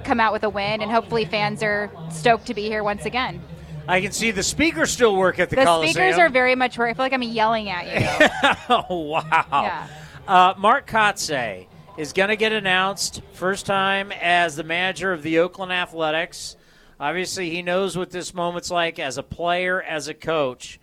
come 0.04 0.20
out 0.20 0.34
with 0.34 0.44
a 0.44 0.50
win, 0.50 0.82
and 0.82 0.92
hopefully, 0.92 1.26
fans 1.26 1.62
are 1.64 1.92
stoked 2.12 2.48
to 2.48 2.54
be 2.54 2.64
here 2.64 2.84
once 2.84 3.06
again. 3.06 3.42
I 3.88 4.02
can 4.02 4.12
see 4.12 4.32
the 4.32 4.44
speakers 4.44 4.92
still 4.92 5.16
work 5.16 5.40
at 5.40 5.50
the, 5.50 5.56
The 5.56 5.64
Coliseum. 5.64 5.94
speakers 5.94 6.18
are 6.18 6.30
very 6.30 6.56
much 6.56 6.78
where 6.78 6.88
I 6.88 6.94
feel 6.94 7.06
like 7.06 7.14
I'm 7.14 7.24
yelling 7.24 7.70
at 7.70 7.86
you. 7.88 8.28
oh 8.90 8.98
wow! 8.98 9.46
Yeah. 9.52 9.88
Uh, 10.28 10.54
Mark 10.58 10.88
Kotsay 10.88 11.68
is 11.98 12.12
going 12.14 12.30
to 12.30 12.36
get 12.36 12.52
announced 12.52 13.22
first 13.34 13.66
time 13.66 14.12
as 14.12 14.56
the 14.56 14.64
manager 14.64 15.14
of 15.14 15.24
the 15.24 15.40
Oakland 15.40 15.72
Athletics. 15.72 16.58
Obviously, 17.00 17.50
he 17.50 17.62
knows 17.62 17.98
what 17.98 18.12
this 18.12 18.34
moment's 18.34 18.70
like 18.72 19.00
as 19.00 19.18
a 19.18 19.24
player, 19.24 19.82
as 19.82 20.08
a 20.08 20.14
coach. 20.14 20.80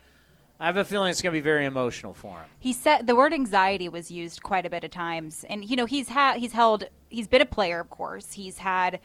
I 0.60 0.66
have 0.66 0.76
a 0.76 0.84
feeling 0.84 1.10
it's 1.10 1.20
going 1.20 1.32
to 1.32 1.36
be 1.36 1.42
very 1.42 1.64
emotional 1.66 2.14
for 2.14 2.38
him. 2.38 2.46
he 2.58 2.72
said 2.72 3.06
the 3.06 3.16
word 3.16 3.32
anxiety 3.32 3.88
was 3.88 4.10
used 4.10 4.42
quite 4.42 4.64
a 4.64 4.70
bit 4.70 4.84
of 4.84 4.90
times 4.90 5.44
and 5.50 5.64
you 5.64 5.76
know 5.76 5.86
he's 5.86 6.08
had 6.08 6.38
he's 6.38 6.52
held 6.52 6.84
he's 7.08 7.26
been 7.28 7.42
a 7.42 7.46
player 7.46 7.80
of 7.80 7.90
course 7.90 8.32
he's 8.32 8.58
had 8.58 9.00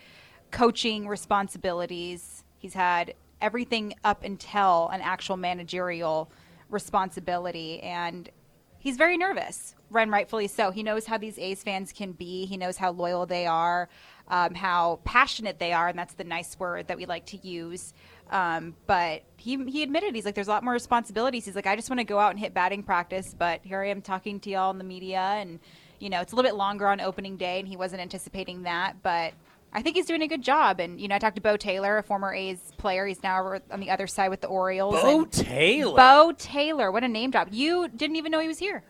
coaching 0.52 1.08
responsibilities 1.08 2.44
he's 2.58 2.74
had 2.76 3.14
everything 3.42 3.94
up 4.04 4.24
until 4.24 4.90
an 4.90 5.02
actual 5.02 5.38
managerial 5.38 6.30
responsibility 6.70 7.80
and 7.82 8.30
he's 8.78 8.98
very 8.98 9.18
nervous 9.18 9.76
Ren, 9.92 10.12
rightfully 10.12 10.48
so. 10.48 10.72
He 10.72 10.84
knows 10.84 11.06
how 11.08 11.18
these 11.18 11.40
A's 11.40 11.64
fans 11.64 11.92
can 11.92 12.12
be. 12.12 12.46
He 12.46 12.58
knows 12.58 12.78
how 12.78 12.92
loyal 12.92 13.26
they 13.26 13.48
are, 13.48 13.90
um, 14.28 14.54
how 14.54 15.00
passionate 15.04 15.58
they 15.58 15.74
are, 15.74 15.88
and 15.88 15.98
that's 15.98 16.14
the 16.14 16.24
nice 16.24 16.60
word 16.60 16.88
that 16.88 16.98
we 16.98 17.06
like 17.06 17.26
to 17.28 17.38
use. 17.38 17.94
Um, 18.30 18.76
but 18.86 19.24
he 19.38 19.64
he 19.66 19.84
admitted 19.84 20.14
he's 20.16 20.26
like, 20.26 20.36
there's 20.36 20.48
a 20.48 20.52
lot 20.52 20.64
more 20.64 20.74
responsibilities. 20.74 21.46
He's 21.46 21.56
like, 21.56 21.68
I 21.68 21.76
just 21.76 21.90
want 21.90 22.00
to 22.00 22.04
go 22.04 22.20
out 22.20 22.32
and 22.32 22.40
hit 22.40 22.54
batting 22.54 22.84
practice, 22.84 23.36
but 23.38 23.62
here 23.64 23.82
I 23.82 23.90
am 23.90 24.02
talking 24.02 24.40
to 24.42 24.50
y'all 24.50 24.72
in 24.72 24.78
the 24.78 24.84
media, 24.84 25.20
and 25.20 25.60
you 26.00 26.10
know, 26.10 26.22
it's 26.22 26.32
a 26.32 26.36
little 26.36 26.50
bit 26.50 26.56
longer 26.56 26.88
on 26.88 27.02
opening 27.02 27.38
day, 27.38 27.60
and 27.60 27.68
he 27.68 27.76
wasn't 27.78 28.02
anticipating 28.02 28.64
that, 28.64 29.02
but. 29.04 29.34
I 29.72 29.84
think 29.84 29.96
he's 29.98 30.08
doing 30.08 30.24
a 30.24 30.28
good 30.28 30.42
job, 30.42 30.80
and 30.80 31.00
you 31.00 31.08
know, 31.08 31.14
I 31.14 31.20
talked 31.20 31.36
to 31.36 31.44
Beau 31.44 31.56
Taylor, 31.56 32.00
a 32.00 32.02
former 32.02 32.34
A's 32.34 32.58
player. 32.78 33.06
He's 33.06 33.22
now 33.22 33.60
on 33.70 33.80
the 33.80 33.92
other 33.92 34.08
side 34.08 34.30
with 34.30 34.42
the 34.42 34.48
Orioles. 34.48 35.00
Beau 35.00 35.26
Taylor? 35.26 35.96
Beau 35.96 36.34
Taylor, 36.36 36.92
what 36.92 37.04
a 37.04 37.08
name 37.08 37.30
drop! 37.30 37.50
You 37.52 37.88
didn't 37.88 38.16
even 38.16 38.32
know 38.32 38.40
he 38.40 38.48
was 38.48 38.58
here. 38.58 38.84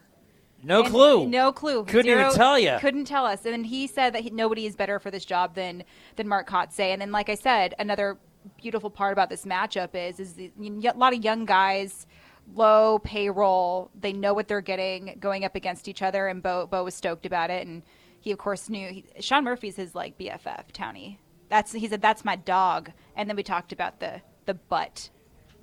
No 0.64 0.80
And- 0.84 0.90
clue. 0.90 1.28
No 1.28 1.52
clue. 1.52 1.84
Couldn't 1.84 2.10
even 2.10 2.32
tell 2.32 2.58
you. 2.58 2.78
Couldn't 2.80 3.06
tell 3.06 3.26
us. 3.26 3.44
And 3.44 3.52
then 3.54 3.64
he 3.66 3.88
said 3.88 4.14
that 4.14 4.22
he, 4.22 4.30
nobody 4.30 4.66
is 4.66 4.78
better 4.78 5.00
for 5.00 5.12
this 5.12 5.26
job 5.26 5.54
than 5.54 5.84
than 6.16 6.30
Mark 6.30 6.50
Kotsay. 6.50 6.94
And 6.94 7.02
then, 7.02 7.12
like 7.12 7.28
I 7.28 7.36
said, 7.36 7.76
another 7.78 8.18
beautiful 8.58 8.90
part 8.90 9.14
about 9.14 9.30
this 9.30 9.46
matchup 9.46 9.96
is 9.96 10.20
is 10.20 10.34
the, 10.34 10.52
a 10.60 10.98
lot 10.98 11.14
of 11.14 11.24
young 11.24 11.46
guys, 11.46 12.08
low 12.54 13.00
payroll. 13.00 13.92
They 14.00 14.14
know 14.14 14.34
what 14.34 14.48
they're 14.48 14.62
getting 14.62 15.18
going 15.20 15.46
up 15.46 15.56
against 15.56 15.88
each 15.88 16.02
other. 16.02 16.28
And 16.28 16.42
Beau 16.42 16.68
Beau 16.68 16.84
was 16.84 16.96
stoked 16.96 17.26
about 17.26 17.50
it. 17.50 17.68
And 17.68 17.84
he 18.20 18.32
of 18.32 18.38
course 18.38 18.70
knew 18.70 18.90
he, 18.90 19.06
Sean 19.20 19.44
Murphy's 19.44 19.76
his 19.76 19.96
like 19.96 20.18
BFF 20.18 20.72
Townie. 20.74 21.18
That's 21.50 21.72
he 21.72 21.88
said 21.88 22.02
that's 22.02 22.26
my 22.26 22.36
dog. 22.36 22.92
And 23.16 23.30
then 23.30 23.36
we 23.36 23.44
talked 23.44 23.72
about 23.72 24.00
the 24.00 24.22
the 24.46 24.54
butt 24.54 25.10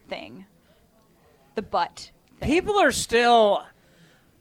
thing. 0.08 0.46
The 1.54 1.62
butt. 1.62 2.10
People 2.40 2.78
are 2.78 2.92
still. 2.92 3.64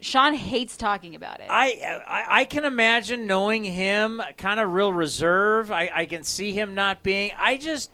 Sean 0.02 0.34
hates 0.34 0.76
talking 0.78 1.15
about 1.15 1.39
it. 1.39 1.48
I, 1.50 2.02
I 2.06 2.41
I 2.41 2.45
can 2.45 2.65
imagine 2.65 3.26
knowing 3.26 3.63
him, 3.63 4.21
kind 4.38 4.60
of 4.60 4.74
real 4.74 4.91
reserve. 4.93 5.71
I, 5.71 5.89
I 5.93 6.06
can 6.06 6.24
see 6.24 6.52
him 6.52 6.76
not 6.76 7.02
being. 7.04 7.32
I 7.38 7.58
just. 7.58 7.91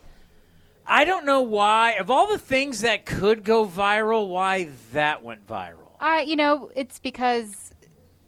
I 0.92 1.06
don't 1.06 1.26
know 1.26 1.42
why. 1.42 1.94
Of 1.94 2.12
all 2.12 2.28
the 2.28 2.38
things 2.38 2.82
that 2.82 3.06
could 3.06 3.46
go 3.46 3.66
viral, 3.66 4.28
why 4.28 4.68
that 4.92 5.24
went 5.24 5.48
viral. 5.48 5.96
I, 6.02 6.24
you 6.24 6.36
know, 6.36 6.70
it's 6.76 7.00
because 7.00 7.72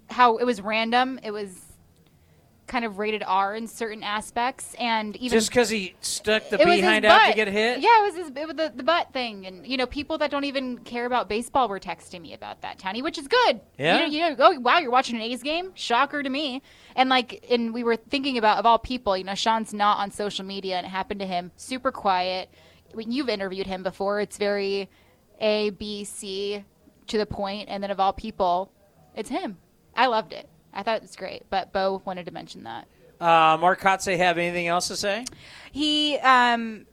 how 0.10 0.38
it 0.38 0.46
was 0.46 0.62
random. 0.62 1.20
It 1.22 1.32
was 1.32 1.60
kind 2.74 2.86
of 2.86 2.98
rated 2.98 3.22
R 3.24 3.56
in 3.56 3.68
certain 3.68 4.02
aspects, 4.02 4.74
and 4.80 5.16
even 5.18 5.38
Just 5.38 5.52
because 5.52 5.70
he 5.70 5.94
stuck 6.02 6.50
the 6.50 6.60
it 6.60 6.66
was 6.66 6.74
his 6.74 6.82
behind 6.82 7.06
out 7.06 7.30
to 7.30 7.36
get 7.36 7.48
hit. 7.48 7.82
Yeah, 7.82 8.02
it 8.02 8.04
was 8.04 8.16
his, 8.16 8.32
it 8.36 8.48
was 8.48 8.56
the, 8.56 8.74
the 8.76 8.84
butt 8.84 9.14
thing, 9.14 9.46
and 9.46 9.68
you 9.68 9.78
know, 9.78 9.86
people 9.86 10.18
that 10.18 10.32
don't 10.32 10.44
even 10.44 10.80
care 10.80 11.06
about 11.06 11.30
baseball 11.30 11.70
were 11.70 11.80
texting 11.80 12.22
me 12.22 12.34
about 12.34 12.62
that, 12.62 12.80
Tony, 12.80 13.04
which 13.04 13.20
is 13.20 13.28
good. 13.28 13.62
Yeah. 13.78 13.94
you 13.94 14.00
know, 14.00 14.06
you 14.08 14.20
know, 14.22 14.36
oh 14.40 14.60
wow, 14.60 14.80
you're 14.80 14.90
watching 14.90 15.16
an 15.18 15.22
A's 15.22 15.44
game, 15.44 15.72
shocker 15.76 16.24
to 16.24 16.30
me. 16.30 16.64
And 16.96 17.10
like, 17.10 17.46
and 17.52 17.76
we 17.76 17.84
were 17.84 17.96
thinking 17.96 18.40
about 18.40 18.58
of 18.58 18.66
all 18.66 18.80
people, 18.80 19.16
you 19.16 19.24
know, 19.24 19.36
Sean's 19.36 19.72
not 19.72 20.00
on 20.00 20.10
social 20.10 20.44
media, 20.44 20.78
and 20.78 20.88
it 20.88 20.90
happened 20.90 21.20
to 21.20 21.28
him, 21.28 21.52
super 21.56 21.92
quiet. 21.92 22.50
When 22.92 23.12
you've 23.12 23.30
interviewed 23.30 23.68
him 23.68 23.84
before, 23.84 24.20
it's 24.20 24.38
very 24.40 24.90
A, 25.40 25.70
B, 25.70 26.06
C 26.06 26.66
to 27.06 27.20
the 27.20 27.28
point, 27.28 27.70
and 27.70 27.84
then 27.84 27.92
of 27.92 28.00
all 28.00 28.14
people, 28.14 28.72
it's 29.16 29.30
him. 29.30 29.58
I 29.96 30.08
loved 30.08 30.34
it. 30.34 30.50
I 30.74 30.84
thought 30.84 30.98
it 30.98 31.02
was 31.02 31.16
great, 31.16 31.44
but 31.50 31.72
Beau 31.72 32.02
wanted 32.06 32.26
to 32.26 32.32
mention 32.32 32.64
that. 32.64 32.88
Uh, 33.20 33.58
Mark 33.60 33.80
Kotsay 33.80 34.18
have 34.18 34.38
anything 34.38 34.68
else 34.68 34.88
to 34.90 34.96
say? 34.96 35.26
He 35.72 36.18
um, 36.18 36.86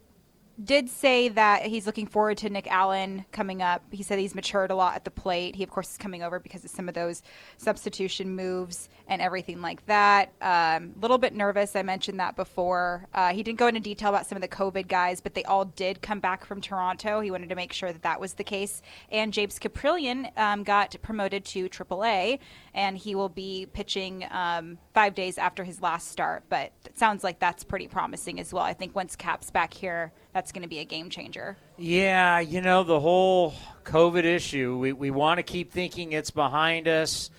did 0.63 0.89
say 0.89 1.29
that 1.29 1.63
he's 1.63 1.87
looking 1.87 2.07
forward 2.07 2.37
to 2.39 2.51
Nick 2.51 2.71
Allen 2.71 3.25
coming 3.33 3.63
up. 3.63 3.83
He 3.91 4.03
said 4.03 4.19
he's 4.19 4.35
matured 4.35 4.71
a 4.71 4.75
lot 4.75 4.95
at 4.95 5.05
the 5.05 5.11
plate. 5.11 5.57
He, 5.57 5.63
of 5.63 5.71
course, 5.71 5.91
is 5.91 5.99
coming 5.99 6.23
over 6.23 6.39
because 6.39 6.65
of 6.65 6.71
some 6.71 6.89
of 6.89 6.95
those 6.95 7.23
substitution 7.57 8.35
moves 8.35 8.89
and 9.11 9.21
everything 9.21 9.61
like 9.61 9.85
that. 9.87 10.33
A 10.41 10.77
um, 10.77 10.93
little 11.01 11.19
bit 11.19 11.35
nervous. 11.35 11.75
I 11.75 11.83
mentioned 11.83 12.21
that 12.21 12.37
before. 12.37 13.09
Uh, 13.13 13.33
he 13.33 13.43
didn't 13.43 13.59
go 13.59 13.67
into 13.67 13.81
detail 13.81 14.09
about 14.09 14.25
some 14.25 14.37
of 14.37 14.43
the 14.43 14.49
COVID 14.49 14.87
guys, 14.87 15.21
but 15.21 15.35
they 15.35 15.43
all 15.43 15.65
did 15.65 16.01
come 16.01 16.21
back 16.21 16.45
from 16.45 16.61
Toronto. 16.61 17.21
He 17.21 17.33
wanted 17.33 17.49
to 17.49 17.57
make 17.57 17.73
sure 17.73 17.93
that 17.93 18.03
that 18.03 18.21
was 18.21 18.35
the 18.35 18.45
case. 18.45 18.83
And 19.11 19.33
James 19.33 19.59
Kaprielian 19.59 20.31
um, 20.39 20.63
got 20.63 20.95
promoted 21.03 21.45
to 21.47 21.69
AAA, 21.69 22.39
and 22.73 22.97
he 22.97 23.17
will 23.17 23.29
be 23.29 23.67
pitching 23.73 24.27
um, 24.31 24.79
five 24.95 25.17
days 25.17 25.39
after 25.39 25.65
his 25.65 25.83
last 25.83 26.09
start. 26.09 26.45
But 26.49 26.71
it 26.87 26.97
sounds 26.97 27.25
like 27.25 27.41
that's 27.41 27.65
pretty 27.65 27.89
promising 27.89 28.39
as 28.39 28.53
well. 28.55 28.63
I 28.63 28.75
think 28.75 28.95
once 28.95 29.17
Cap's 29.17 29.51
back 29.51 29.75
here, 29.75 30.13
that's 30.33 30.53
going 30.53 30.63
to 30.63 30.69
be 30.69 30.79
a 30.79 30.85
game 30.85 31.11
changer. 31.11 31.57
Yeah, 31.77 32.39
you 32.39 32.61
know, 32.61 32.85
the 32.85 33.01
whole 33.01 33.55
COVID 33.83 34.23
issue, 34.23 34.79
we, 34.79 34.93
we 34.93 35.11
want 35.11 35.39
to 35.39 35.43
keep 35.43 35.73
thinking 35.73 36.13
it's 36.13 36.31
behind 36.31 36.87
us. 36.87 37.31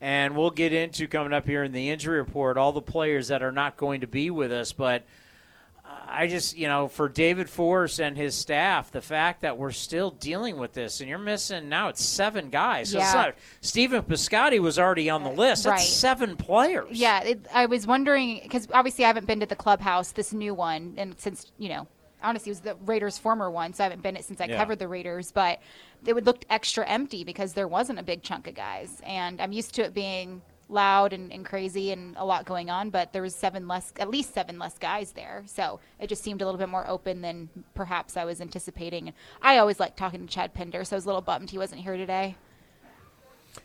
And 0.00 0.34
we'll 0.34 0.50
get 0.50 0.72
into 0.72 1.06
coming 1.08 1.32
up 1.34 1.46
here 1.46 1.62
in 1.62 1.72
the 1.72 1.90
injury 1.90 2.18
report 2.18 2.56
all 2.56 2.72
the 2.72 2.80
players 2.80 3.28
that 3.28 3.42
are 3.42 3.52
not 3.52 3.76
going 3.76 4.00
to 4.00 4.06
be 4.06 4.30
with 4.30 4.50
us. 4.50 4.72
But 4.72 5.04
I 6.08 6.26
just, 6.26 6.56
you 6.56 6.68
know, 6.68 6.88
for 6.88 7.08
David 7.08 7.50
Forst 7.50 8.00
and 8.00 8.16
his 8.16 8.34
staff, 8.34 8.90
the 8.90 9.02
fact 9.02 9.42
that 9.42 9.58
we're 9.58 9.72
still 9.72 10.10
dealing 10.10 10.56
with 10.56 10.72
this, 10.72 11.00
and 11.00 11.08
you're 11.08 11.18
missing 11.18 11.68
now 11.68 11.88
it's 11.88 12.02
seven 12.02 12.48
guys. 12.48 12.90
So 12.90 12.98
it's 12.98 13.12
Yeah. 13.12 13.20
not, 13.22 13.34
Stephen 13.60 14.02
Piscotty 14.02 14.58
was 14.58 14.78
already 14.78 15.10
on 15.10 15.22
the 15.22 15.30
list. 15.30 15.64
That's 15.64 15.72
right. 15.72 15.80
seven 15.80 16.36
players. 16.36 16.98
Yeah, 16.98 17.20
it, 17.22 17.46
I 17.52 17.66
was 17.66 17.86
wondering 17.86 18.40
because 18.42 18.68
obviously 18.72 19.04
I 19.04 19.08
haven't 19.08 19.26
been 19.26 19.40
to 19.40 19.46
the 19.46 19.56
clubhouse, 19.56 20.12
this 20.12 20.32
new 20.32 20.54
one, 20.54 20.94
and 20.96 21.14
since 21.18 21.52
you 21.58 21.68
know, 21.68 21.86
honestly, 22.22 22.50
it 22.50 22.52
was 22.52 22.60
the 22.60 22.76
Raiders' 22.86 23.18
former 23.18 23.50
one, 23.50 23.72
so 23.74 23.84
I 23.84 23.86
haven't 23.86 24.02
been 24.02 24.16
it 24.16 24.24
since 24.24 24.40
I 24.40 24.46
Yeah. 24.46 24.56
covered 24.58 24.78
the 24.78 24.88
Raiders. 24.88 25.32
But 25.32 25.60
it 26.06 26.14
would 26.14 26.26
look 26.26 26.44
extra 26.48 26.86
empty 26.86 27.24
because 27.24 27.52
there 27.52 27.68
wasn't 27.68 27.98
a 27.98 28.02
big 28.02 28.22
chunk 28.22 28.46
of 28.46 28.54
guys, 28.54 29.00
and 29.04 29.40
I'm 29.40 29.52
used 29.52 29.74
to 29.74 29.82
it 29.82 29.94
being 29.94 30.42
loud 30.68 31.12
and, 31.12 31.32
and 31.32 31.44
crazy 31.44 31.90
and 31.90 32.16
a 32.16 32.24
lot 32.24 32.44
going 32.44 32.70
on. 32.70 32.90
But 32.90 33.12
there 33.12 33.22
was 33.22 33.34
seven 33.34 33.66
less, 33.66 33.92
at 33.98 34.08
least 34.08 34.32
seven 34.32 34.58
less 34.58 34.78
guys 34.78 35.12
there, 35.12 35.42
so 35.46 35.80
it 35.98 36.08
just 36.08 36.22
seemed 36.22 36.42
a 36.42 36.44
little 36.44 36.58
bit 36.58 36.68
more 36.68 36.88
open 36.88 37.20
than 37.20 37.48
perhaps 37.74 38.16
I 38.16 38.24
was 38.24 38.40
anticipating. 38.40 39.08
And 39.08 39.16
I 39.42 39.58
always 39.58 39.80
like 39.80 39.96
talking 39.96 40.26
to 40.26 40.32
Chad 40.32 40.54
Pinder, 40.54 40.84
so 40.84 40.96
I 40.96 40.98
was 40.98 41.04
a 41.04 41.08
little 41.08 41.22
bummed 41.22 41.50
he 41.50 41.58
wasn't 41.58 41.82
here 41.82 41.96
today. 41.96 42.36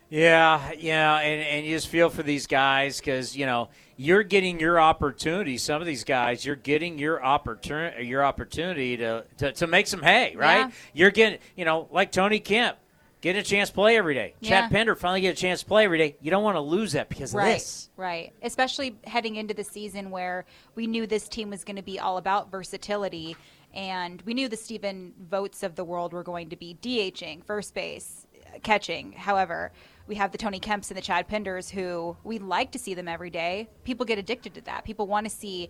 Yeah, 0.09 0.71
yeah, 0.77 1.17
and, 1.17 1.41
and 1.41 1.65
you 1.65 1.75
just 1.75 1.87
feel 1.87 2.09
for 2.09 2.23
these 2.23 2.47
guys 2.47 2.99
because 2.99 3.35
you 3.35 3.45
know 3.45 3.69
you're 3.97 4.23
getting 4.23 4.59
your 4.59 4.79
opportunity. 4.79 5.57
Some 5.57 5.81
of 5.81 5.87
these 5.87 6.03
guys, 6.03 6.45
you're 6.45 6.55
getting 6.55 6.99
your 6.99 7.23
opportunity, 7.23 8.05
your 8.05 8.23
opportunity 8.23 8.97
to, 8.97 9.25
to, 9.37 9.51
to 9.53 9.67
make 9.67 9.87
some 9.87 10.01
hay, 10.01 10.35
right? 10.35 10.59
Yeah. 10.59 10.71
You're 10.93 11.11
getting, 11.11 11.39
you 11.55 11.65
know, 11.65 11.87
like 11.91 12.11
Tony 12.11 12.39
Kemp, 12.39 12.77
getting 13.21 13.39
a 13.39 13.43
chance 13.43 13.69
to 13.69 13.75
play 13.75 13.97
every 13.97 14.13
day. 14.13 14.35
Yeah. 14.39 14.61
Chad 14.61 14.71
Pinder 14.71 14.95
finally 14.95 15.21
get 15.21 15.37
a 15.37 15.39
chance 15.39 15.61
to 15.61 15.65
play 15.65 15.85
every 15.85 15.97
day. 15.97 16.17
You 16.21 16.29
don't 16.29 16.43
want 16.43 16.57
to 16.57 16.61
lose 16.61 16.91
that 16.91 17.07
because 17.07 17.33
of 17.33 17.37
right, 17.37 17.53
this. 17.53 17.89
Right. 17.95 18.33
Especially 18.41 18.97
heading 19.05 19.37
into 19.37 19.53
the 19.53 19.63
season 19.63 20.11
where 20.11 20.45
we 20.75 20.87
knew 20.87 21.07
this 21.07 21.29
team 21.29 21.49
was 21.49 21.63
going 21.63 21.77
to 21.77 21.83
be 21.83 21.99
all 21.99 22.17
about 22.17 22.51
versatility. 22.51 23.37
And 23.73 24.21
we 24.23 24.33
knew 24.33 24.49
the 24.49 24.57
Stephen 24.57 25.13
Vogts 25.29 25.63
of 25.63 25.75
the 25.75 25.83
world 25.83 26.13
were 26.13 26.23
going 26.23 26.49
to 26.49 26.55
be 26.55 26.77
DHing, 26.81 27.45
first 27.45 27.73
base, 27.73 28.24
catching. 28.63 29.13
However, 29.13 29.71
we 30.07 30.15
have 30.15 30.31
the 30.31 30.37
Tony 30.37 30.59
Kemps 30.59 30.89
and 30.89 30.97
the 30.97 31.01
Chad 31.01 31.27
Pinders 31.27 31.69
who 31.69 32.15
we 32.23 32.39
like 32.39 32.71
to 32.71 32.79
see 32.79 32.93
them 32.93 33.07
every 33.07 33.29
day. 33.29 33.69
People 33.83 34.05
get 34.05 34.19
addicted 34.19 34.53
to 34.55 34.61
that. 34.61 34.85
People 34.85 35.07
want 35.07 35.25
to 35.25 35.29
see 35.29 35.69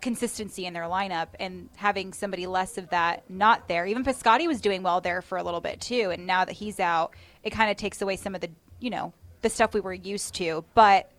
consistency 0.00 0.66
in 0.66 0.74
their 0.74 0.84
lineup 0.84 1.28
and 1.40 1.70
having 1.76 2.12
somebody 2.12 2.46
less 2.46 2.76
of 2.76 2.90
that 2.90 3.28
not 3.30 3.68
there. 3.68 3.86
Even 3.86 4.04
Piscotty 4.04 4.46
was 4.46 4.60
doing 4.60 4.82
well 4.82 5.00
there 5.00 5.22
for 5.22 5.38
a 5.38 5.42
little 5.42 5.62
bit 5.62 5.80
too, 5.80 6.10
and 6.10 6.26
now 6.26 6.44
that 6.44 6.52
he's 6.52 6.78
out, 6.78 7.14
it 7.42 7.50
kind 7.50 7.70
of 7.70 7.76
takes 7.78 8.02
away 8.02 8.16
some 8.16 8.34
of 8.34 8.42
the 8.42 8.50
you 8.80 8.90
know 8.90 9.14
the 9.40 9.48
stuff 9.48 9.72
we 9.72 9.80
were 9.80 9.94
used 9.94 10.34
to. 10.34 10.64
But 10.74 11.10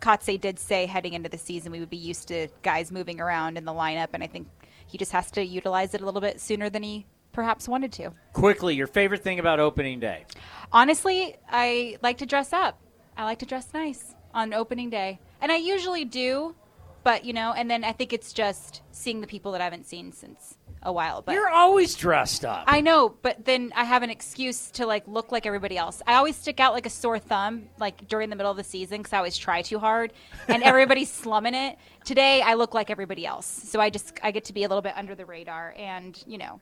Kotsay 0.00 0.38
did 0.38 0.58
say 0.58 0.84
heading 0.84 1.14
into 1.14 1.30
the 1.30 1.38
season 1.38 1.72
we 1.72 1.80
would 1.80 1.90
be 1.90 1.96
used 1.96 2.28
to 2.28 2.48
guys 2.62 2.92
moving 2.92 3.18
around 3.20 3.56
in 3.56 3.64
the 3.64 3.72
lineup, 3.72 4.08
and 4.12 4.22
I 4.22 4.26
think 4.26 4.48
he 4.86 4.98
just 4.98 5.12
has 5.12 5.30
to 5.32 5.42
utilize 5.42 5.94
it 5.94 6.02
a 6.02 6.04
little 6.04 6.20
bit 6.20 6.38
sooner 6.38 6.68
than 6.68 6.82
he 6.82 7.06
perhaps 7.38 7.68
wanted 7.68 7.92
to. 7.92 8.10
Quickly, 8.32 8.74
your 8.74 8.88
favorite 8.88 9.22
thing 9.22 9.38
about 9.38 9.60
opening 9.60 10.00
day? 10.00 10.24
Honestly, 10.72 11.36
I 11.48 11.96
like 12.02 12.18
to 12.18 12.26
dress 12.26 12.52
up. 12.52 12.80
I 13.16 13.22
like 13.22 13.38
to 13.38 13.46
dress 13.46 13.72
nice 13.72 14.16
on 14.34 14.52
opening 14.52 14.90
day. 14.90 15.20
And 15.40 15.52
I 15.52 15.56
usually 15.58 16.04
do, 16.04 16.56
but 17.04 17.24
you 17.24 17.32
know, 17.32 17.52
and 17.52 17.70
then 17.70 17.84
I 17.84 17.92
think 17.92 18.12
it's 18.12 18.32
just 18.32 18.82
seeing 18.90 19.20
the 19.20 19.28
people 19.28 19.52
that 19.52 19.60
I 19.60 19.64
haven't 19.64 19.86
seen 19.86 20.10
since 20.10 20.58
a 20.82 20.92
while. 20.92 21.22
But 21.22 21.36
You're 21.36 21.48
always 21.48 21.94
dressed 21.94 22.44
up. 22.44 22.64
I 22.66 22.80
know, 22.80 23.14
but 23.22 23.44
then 23.44 23.72
I 23.76 23.84
have 23.84 24.02
an 24.02 24.10
excuse 24.10 24.72
to 24.72 24.84
like 24.84 25.06
look 25.06 25.30
like 25.30 25.46
everybody 25.46 25.76
else. 25.76 26.02
I 26.08 26.14
always 26.14 26.34
stick 26.34 26.58
out 26.58 26.72
like 26.72 26.86
a 26.86 26.90
sore 26.90 27.20
thumb, 27.20 27.68
like 27.78 28.08
during 28.08 28.30
the 28.30 28.36
middle 28.36 28.50
of 28.50 28.56
the 28.56 28.64
season, 28.64 28.98
because 28.98 29.12
I 29.12 29.18
always 29.18 29.36
try 29.36 29.62
too 29.62 29.78
hard, 29.78 30.12
and 30.48 30.62
everybody's 30.64 31.10
slumming 31.10 31.54
it. 31.54 31.78
Today, 32.04 32.42
I 32.42 32.54
look 32.54 32.74
like 32.74 32.90
everybody 32.90 33.26
else, 33.26 33.46
so 33.46 33.80
I 33.80 33.90
just 33.90 34.18
I 34.24 34.32
get 34.32 34.46
to 34.46 34.52
be 34.52 34.64
a 34.64 34.68
little 34.68 34.82
bit 34.82 34.94
under 34.96 35.14
the 35.14 35.24
radar, 35.24 35.72
and 35.78 36.20
you 36.26 36.38
know, 36.38 36.60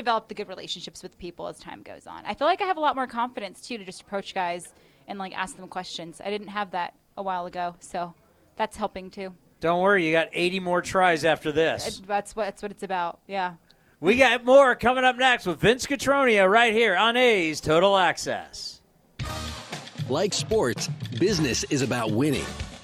develop 0.00 0.28
the 0.28 0.34
good 0.34 0.48
relationships 0.48 1.02
with 1.02 1.18
people 1.18 1.46
as 1.46 1.58
time 1.58 1.82
goes 1.82 2.06
on. 2.06 2.24
I 2.24 2.34
feel 2.34 2.46
like 2.46 2.62
I 2.62 2.64
have 2.64 2.78
a 2.78 2.80
lot 2.80 2.96
more 2.96 3.06
confidence 3.06 3.60
too 3.60 3.76
to 3.76 3.84
just 3.84 4.00
approach 4.00 4.34
guys 4.34 4.72
and 5.06 5.18
like 5.18 5.36
ask 5.36 5.56
them 5.56 5.68
questions. 5.68 6.20
I 6.24 6.30
didn't 6.30 6.48
have 6.48 6.70
that 6.70 6.94
a 7.16 7.22
while 7.22 7.44
ago, 7.46 7.76
so 7.80 8.14
that's 8.56 8.76
helping 8.76 9.10
too. 9.10 9.34
Don't 9.60 9.82
worry, 9.82 10.06
you 10.06 10.12
got 10.12 10.28
80 10.32 10.60
more 10.60 10.80
tries 10.80 11.24
after 11.24 11.52
this. 11.52 12.00
That's 12.06 12.34
what 12.34 12.44
that's 12.46 12.62
what 12.62 12.70
it's 12.70 12.82
about. 12.82 13.20
Yeah. 13.26 13.54
We 14.00 14.16
got 14.16 14.46
more 14.46 14.74
coming 14.74 15.04
up 15.04 15.16
next 15.16 15.44
with 15.44 15.60
Vince 15.60 15.86
Cotroneo 15.86 16.50
right 16.50 16.72
here 16.72 16.96
on 16.96 17.18
A's 17.18 17.60
Total 17.60 17.94
Access. 17.98 18.80
Like 20.08 20.32
sports, 20.32 20.88
business 21.18 21.64
is 21.64 21.82
about 21.82 22.10
winning. 22.10 22.46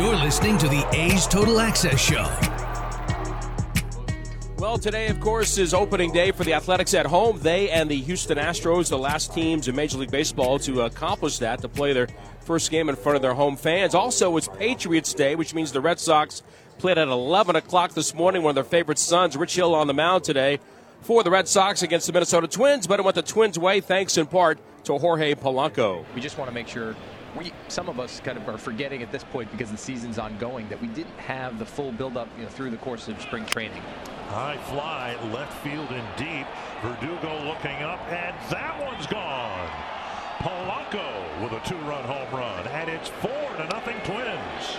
You're 0.00 0.16
listening 0.16 0.56
to 0.56 0.66
the 0.66 0.88
A's 0.94 1.26
Total 1.26 1.60
Access 1.60 2.00
Show. 2.00 2.26
Well, 4.56 4.78
today, 4.78 5.08
of 5.08 5.20
course, 5.20 5.58
is 5.58 5.74
opening 5.74 6.10
day 6.10 6.30
for 6.30 6.42
the 6.42 6.54
Athletics 6.54 6.94
at 6.94 7.04
home. 7.04 7.38
They 7.42 7.68
and 7.68 7.90
the 7.90 8.00
Houston 8.00 8.38
Astros, 8.38 8.88
the 8.88 8.96
last 8.96 9.34
teams 9.34 9.68
in 9.68 9.76
Major 9.76 9.98
League 9.98 10.10
Baseball 10.10 10.58
to 10.60 10.80
accomplish 10.80 11.36
that, 11.40 11.60
to 11.60 11.68
play 11.68 11.92
their 11.92 12.08
first 12.40 12.70
game 12.70 12.88
in 12.88 12.96
front 12.96 13.16
of 13.16 13.20
their 13.20 13.34
home 13.34 13.58
fans. 13.58 13.94
Also, 13.94 14.38
it's 14.38 14.48
Patriots 14.48 15.12
Day, 15.12 15.34
which 15.34 15.52
means 15.52 15.70
the 15.70 15.82
Red 15.82 16.00
Sox 16.00 16.42
played 16.78 16.96
at 16.96 17.08
11 17.08 17.56
o'clock 17.56 17.92
this 17.92 18.14
morning. 18.14 18.42
One 18.42 18.52
of 18.52 18.54
their 18.54 18.64
favorite 18.64 18.98
sons, 18.98 19.36
Rich 19.36 19.54
Hill, 19.54 19.74
on 19.74 19.86
the 19.86 19.92
mound 19.92 20.24
today 20.24 20.60
for 21.02 21.22
the 21.22 21.30
Red 21.30 21.46
Sox 21.46 21.82
against 21.82 22.06
the 22.06 22.14
Minnesota 22.14 22.48
Twins, 22.48 22.86
but 22.86 23.00
it 23.00 23.02
went 23.02 23.16
the 23.16 23.22
Twins' 23.22 23.58
way 23.58 23.82
thanks 23.82 24.16
in 24.16 24.24
part 24.24 24.60
to 24.84 24.96
Jorge 24.96 25.34
Polanco. 25.34 26.06
We 26.14 26.22
just 26.22 26.38
want 26.38 26.48
to 26.48 26.54
make 26.54 26.68
sure 26.68 26.96
we 27.36 27.52
some 27.68 27.88
of 27.88 28.00
us 28.00 28.20
kind 28.20 28.36
of 28.36 28.48
are 28.48 28.58
forgetting 28.58 29.02
at 29.02 29.12
this 29.12 29.24
point 29.24 29.50
because 29.52 29.70
the 29.70 29.76
season's 29.76 30.18
ongoing 30.18 30.68
that 30.68 30.80
we 30.80 30.88
didn't 30.88 31.18
have 31.18 31.58
the 31.58 31.66
full 31.66 31.92
buildup 31.92 32.28
you 32.36 32.44
know, 32.44 32.48
through 32.48 32.70
the 32.70 32.76
course 32.78 33.08
of 33.08 33.20
spring 33.20 33.44
training. 33.46 33.82
High 34.28 34.58
fly, 34.68 35.16
left 35.32 35.52
field 35.64 35.88
and 35.90 36.06
deep. 36.16 36.46
Verdugo 36.82 37.44
looking 37.44 37.82
up, 37.82 38.00
and 38.08 38.34
that 38.50 38.80
one's 38.80 39.06
gone. 39.06 39.68
Polanco 40.38 41.42
with 41.42 41.52
a 41.52 41.68
two-run 41.68 42.04
home 42.04 42.32
run, 42.32 42.66
and 42.68 42.88
it's 42.88 43.08
four 43.08 43.56
to 43.56 43.64
nothing 43.66 43.96
Twins. 44.04 44.78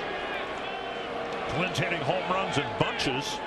Twins 1.50 1.78
hitting 1.78 2.02
home 2.02 2.24
runs 2.32 2.58
in 2.58 2.66
bunches. 2.80 3.38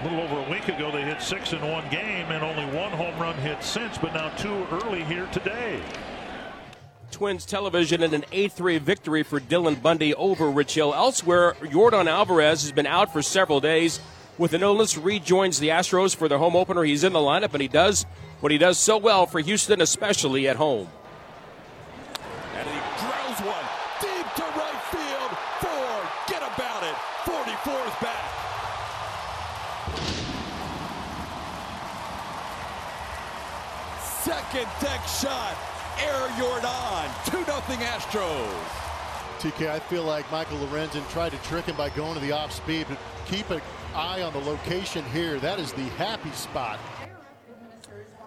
A 0.00 0.04
little 0.04 0.20
over 0.20 0.40
a 0.46 0.50
week 0.50 0.68
ago, 0.68 0.90
they 0.90 1.02
hit 1.02 1.20
six 1.20 1.52
in 1.52 1.60
one 1.60 1.88
game, 1.90 2.26
and 2.30 2.42
only 2.42 2.64
one 2.76 2.90
home 2.92 3.18
run 3.18 3.36
hit 3.36 3.62
since, 3.62 3.98
but 3.98 4.14
now 4.14 4.30
two 4.30 4.66
early 4.72 5.04
here 5.04 5.26
today. 5.26 5.80
Twins 7.18 7.44
television 7.44 8.04
in 8.04 8.14
an 8.14 8.22
8-3 8.30 8.80
victory 8.80 9.24
for 9.24 9.40
Dylan 9.40 9.82
Bundy 9.82 10.14
over 10.14 10.48
Rich 10.48 10.74
Hill. 10.74 10.94
Elsewhere, 10.94 11.56
Yordan 11.62 12.06
Alvarez 12.06 12.62
has 12.62 12.70
been 12.70 12.86
out 12.86 13.12
for 13.12 13.22
several 13.22 13.58
days 13.58 13.98
with 14.38 14.52
an 14.52 14.62
illness. 14.62 14.96
Rejoins 14.96 15.58
the 15.58 15.70
Astros 15.70 16.14
for 16.14 16.28
their 16.28 16.38
home 16.38 16.54
opener. 16.54 16.84
He's 16.84 17.02
in 17.02 17.12
the 17.12 17.18
lineup, 17.18 17.54
and 17.54 17.60
he 17.60 17.66
does 17.66 18.06
what 18.38 18.52
he 18.52 18.58
does 18.58 18.78
so 18.78 18.98
well 18.98 19.26
for 19.26 19.40
Houston, 19.40 19.80
especially 19.80 20.46
at 20.46 20.54
home. 20.54 20.86
And 22.54 22.68
he 22.68 22.78
drills 23.00 23.40
one 23.40 23.66
deep 24.00 24.34
to 24.36 24.42
right 24.56 24.82
field. 24.92 25.30
Forget 25.58 26.42
about 26.54 26.84
it. 26.84 26.94
44 27.24 27.74
is 27.84 27.94
back. 28.00 28.30
Second 34.22 34.68
deck 34.80 35.04
shot. 35.08 35.57
Air 36.38 36.44
Jordan. 36.44 37.10
2 37.26 37.38
nothing 37.46 37.78
Astros. 37.80 38.48
TK, 39.40 39.70
I 39.70 39.78
feel 39.78 40.04
like 40.04 40.30
Michael 40.30 40.58
Lorenzen 40.58 41.08
tried 41.10 41.32
to 41.32 41.38
trick 41.38 41.64
him 41.64 41.76
by 41.76 41.90
going 41.90 42.14
to 42.14 42.20
the 42.20 42.32
off 42.32 42.52
speed, 42.52 42.86
but 42.88 42.98
keep 43.26 43.50
an 43.50 43.60
eye 43.94 44.22
on 44.22 44.32
the 44.32 44.40
location 44.40 45.04
here. 45.06 45.38
That 45.40 45.58
is 45.58 45.72
the 45.72 45.82
happy 45.82 46.30
spot. 46.32 46.78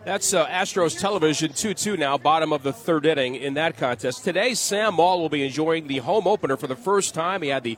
That's 0.03 0.33
uh, 0.33 0.47
Astros 0.47 0.99
television 0.99 1.53
2 1.53 1.73
2 1.73 1.97
now, 1.97 2.17
bottom 2.17 2.51
of 2.51 2.63
the 2.63 2.73
third 2.73 3.05
inning 3.05 3.35
in 3.35 3.53
that 3.53 3.77
contest. 3.77 4.23
Today, 4.23 4.55
Sam 4.55 4.95
Moll 4.95 5.21
will 5.21 5.29
be 5.29 5.45
enjoying 5.45 5.87
the 5.87 5.99
home 5.99 6.27
opener 6.27 6.57
for 6.57 6.67
the 6.67 6.75
first 6.75 7.13
time. 7.13 7.41
He 7.41 7.49
had 7.49 7.63
the 7.63 7.77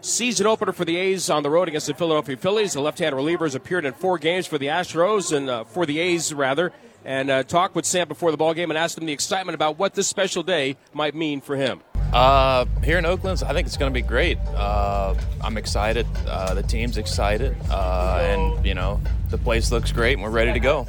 season 0.00 0.46
opener 0.46 0.72
for 0.72 0.84
the 0.84 0.96
A's 0.96 1.30
on 1.30 1.42
the 1.42 1.50
road 1.50 1.68
against 1.68 1.86
the 1.86 1.94
Philadelphia 1.94 2.36
Phillies. 2.36 2.72
The 2.72 2.80
left 2.80 2.98
hand 2.98 3.14
reliever 3.14 3.44
has 3.44 3.54
appeared 3.54 3.84
in 3.84 3.92
four 3.92 4.18
games 4.18 4.46
for 4.46 4.58
the 4.58 4.66
Astros 4.66 5.34
and 5.34 5.48
uh, 5.48 5.64
for 5.64 5.86
the 5.86 6.00
A's, 6.00 6.34
rather. 6.34 6.72
And 7.04 7.30
uh, 7.30 7.42
talked 7.42 7.74
with 7.74 7.86
Sam 7.86 8.08
before 8.08 8.30
the 8.30 8.36
ball 8.36 8.54
game 8.54 8.70
and 8.70 8.78
asked 8.78 8.98
him 8.98 9.06
the 9.06 9.12
excitement 9.12 9.54
about 9.54 9.78
what 9.78 9.94
this 9.94 10.06
special 10.06 10.42
day 10.42 10.76
might 10.92 11.14
mean 11.14 11.40
for 11.40 11.56
him. 11.56 11.80
Uh, 12.12 12.64
here 12.82 12.98
in 12.98 13.06
Oakland, 13.06 13.40
I 13.46 13.52
think 13.52 13.68
it's 13.68 13.76
going 13.76 13.92
to 13.92 13.94
be 13.94 14.02
great. 14.02 14.36
Uh, 14.38 15.14
I'm 15.40 15.56
excited. 15.56 16.06
Uh, 16.26 16.54
the 16.54 16.62
team's 16.62 16.98
excited, 16.98 17.56
uh, 17.70 18.18
and 18.22 18.66
you 18.66 18.74
know 18.74 19.00
the 19.28 19.38
place 19.38 19.70
looks 19.70 19.92
great, 19.92 20.14
and 20.14 20.22
we're 20.22 20.30
ready 20.30 20.52
to 20.52 20.58
go. 20.58 20.88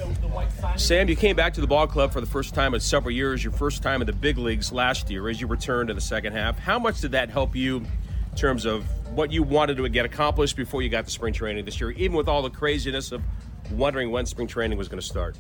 Sam, 0.78 1.10
you 1.10 1.16
came 1.16 1.36
back 1.36 1.54
to 1.54 1.62
the 1.62 1.68
ball 1.68 1.86
club 1.86 2.12
for 2.12 2.22
the 2.22 2.28
first 2.28 2.56
time 2.56 2.74
in 2.74 2.80
several 2.80 3.14
years. 3.14 3.44
Your 3.44 3.54
first 3.54 3.84
time 3.84 4.02
in 4.02 4.08
the 4.08 4.14
big 4.14 4.40
leagues 4.40 4.72
last 4.72 5.12
year, 5.12 5.30
as 5.30 5.40
you 5.40 5.46
returned 5.46 5.90
to 5.90 5.94
the 5.94 6.02
second 6.02 6.34
half. 6.34 6.58
How 6.58 6.80
much 6.80 7.02
did 7.02 7.12
that 7.12 7.30
help 7.30 7.56
you 7.56 7.78
in 7.78 8.38
terms 8.38 8.66
of 8.66 8.84
what 9.16 9.32
you 9.32 9.44
wanted 9.44 9.78
to 9.78 9.88
get 9.90 10.06
accomplished 10.06 10.56
before 10.56 10.82
you 10.82 10.90
got 10.90 11.06
to 11.06 11.12
spring 11.12 11.34
training 11.34 11.66
this 11.66 11.80
year, 11.80 11.92
even 11.92 12.18
with 12.18 12.28
all 12.28 12.42
the 12.42 12.50
craziness 12.50 13.12
of 13.12 13.22
wondering 13.72 14.10
when 14.10 14.26
spring 14.26 14.48
training 14.48 14.78
was 14.78 14.88
going 14.88 15.00
to 15.00 15.06
start? 15.06 15.38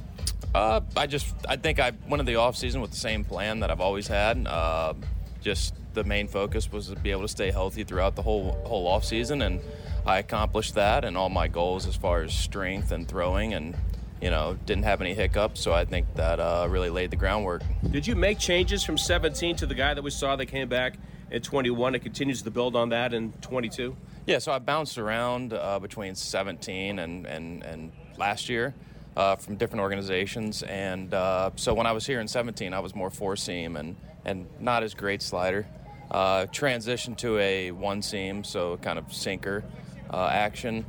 Uh, 0.54 0.82
I 0.98 1.08
just 1.08 1.34
I 1.48 1.56
think 1.56 1.80
I 1.80 1.92
went 2.08 2.20
into 2.20 2.32
the 2.32 2.36
off 2.36 2.58
season 2.58 2.82
with 2.82 2.92
the 2.92 2.98
same 2.98 3.24
plan 3.24 3.62
that 3.62 3.72
I've 3.72 3.82
always 3.82 4.08
had. 4.08 4.46
Uh, 4.48 4.94
just 5.42 5.74
the 5.94 6.04
main 6.04 6.28
focus 6.28 6.72
was 6.72 6.88
to 6.90 6.96
be 6.96 7.12
able 7.12 7.24
to 7.24 7.28
stay 7.28 7.52
healthy 7.52 7.84
throughout 7.84 8.16
the 8.16 8.22
whole 8.22 8.52
whole 8.66 8.88
off 8.88 9.06
season, 9.06 9.42
and 9.42 9.62
I 10.06 10.20
accomplished 10.20 10.76
that 10.76 11.06
and 11.06 11.18
all 11.18 11.30
my 11.30 11.48
goals 11.48 11.88
as 11.88 11.96
far 11.96 12.22
as 12.22 12.34
strength 12.34 12.92
and 12.92 13.08
throwing, 13.08 13.54
and 13.54 13.76
you 14.22 14.30
know 14.30 14.58
didn't 14.66 14.84
have 14.84 15.02
any 15.02 15.14
hiccups. 15.14 15.62
So 15.62 15.72
I 15.72 15.86
think 15.86 16.14
that 16.16 16.40
uh, 16.40 16.68
really 16.70 16.90
laid 16.90 17.12
the 17.12 17.18
groundwork. 17.18 17.64
Did 17.90 18.06
you 18.06 18.16
make 18.16 18.38
changes 18.38 18.84
from 18.84 18.98
17 18.98 19.56
to 19.58 19.66
the 19.66 19.76
guy 19.76 19.94
that 19.94 20.02
we 20.02 20.12
saw 20.12 20.36
that 20.36 20.48
came 20.48 20.68
back 20.68 20.98
at 21.32 21.44
21 21.44 21.96
and 21.96 22.04
continues 22.04 22.42
to 22.42 22.52
build 22.52 22.76
on 22.76 22.90
that 22.90 23.14
in 23.14 23.32
22? 23.42 23.96
Yeah, 24.28 24.40
so 24.40 24.52
I 24.52 24.60
bounced 24.60 24.98
around 24.98 25.54
uh, 25.54 25.80
between 25.80 26.14
17 26.14 27.00
and, 27.00 27.26
and, 27.26 27.64
and 27.64 27.92
last 28.18 28.50
year 28.50 28.76
uh, 29.15 29.36
from 29.36 29.56
different 29.56 29.82
organizations. 29.82 30.63
And 30.63 31.13
uh, 31.13 31.52
so 31.56 31.74
when 31.74 31.86
I 31.86 31.91
was 31.91 32.06
here 32.06 32.19
in 32.19 32.28
17, 32.28 32.74
I 32.74 32.80
was 32.80 32.95
more 32.95 33.10
four 33.10 33.36
seam 33.36 33.76
and, 33.76 33.95
and 34.26 34.47
not 34.60 34.84
as 34.84 34.93
great 34.93 35.21
slider. 35.21 35.65
Uh, 36.10 36.45
transitioned 36.47 37.17
to 37.17 37.38
a 37.38 37.71
one 37.71 38.02
seam, 38.02 38.43
so 38.43 38.76
kind 38.78 39.00
of 39.00 39.13
sinker 39.13 39.63
uh, 40.10 40.28
action, 40.28 40.86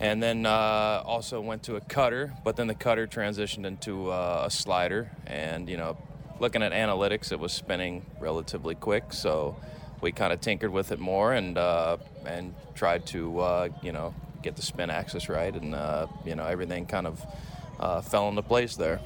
and 0.00 0.20
then 0.20 0.44
uh, 0.44 1.02
also 1.04 1.40
went 1.40 1.62
to 1.62 1.76
a 1.76 1.80
cutter. 1.80 2.34
But 2.42 2.56
then 2.56 2.66
the 2.66 2.74
cutter 2.74 3.06
transitioned 3.06 3.64
into 3.64 4.10
uh, 4.10 4.42
a 4.46 4.50
slider, 4.50 5.08
and 5.24 5.68
you 5.68 5.76
know, 5.76 5.96
looking 6.40 6.64
at 6.64 6.72
analytics, 6.72 7.30
it 7.30 7.38
was 7.38 7.52
spinning 7.52 8.04
relatively 8.18 8.74
quick, 8.74 9.12
so 9.12 9.54
we 10.00 10.10
kind 10.10 10.32
of 10.32 10.40
tinkered 10.40 10.72
with 10.72 10.90
it 10.90 10.98
more 10.98 11.32
and 11.32 11.56
and 12.26 12.52
tried 12.74 13.06
to 13.06 13.70
you 13.82 13.92
know 13.92 14.12
get 14.42 14.56
the 14.56 14.62
spin 14.62 14.90
axis 14.90 15.28
right, 15.28 15.54
and 15.54 15.76
you 16.24 16.34
know 16.34 16.44
everything 16.44 16.86
kind 16.86 17.06
of 17.06 17.24
fell 18.02 18.28
into 18.28 18.42
place 18.42 18.76
there 18.76 19.00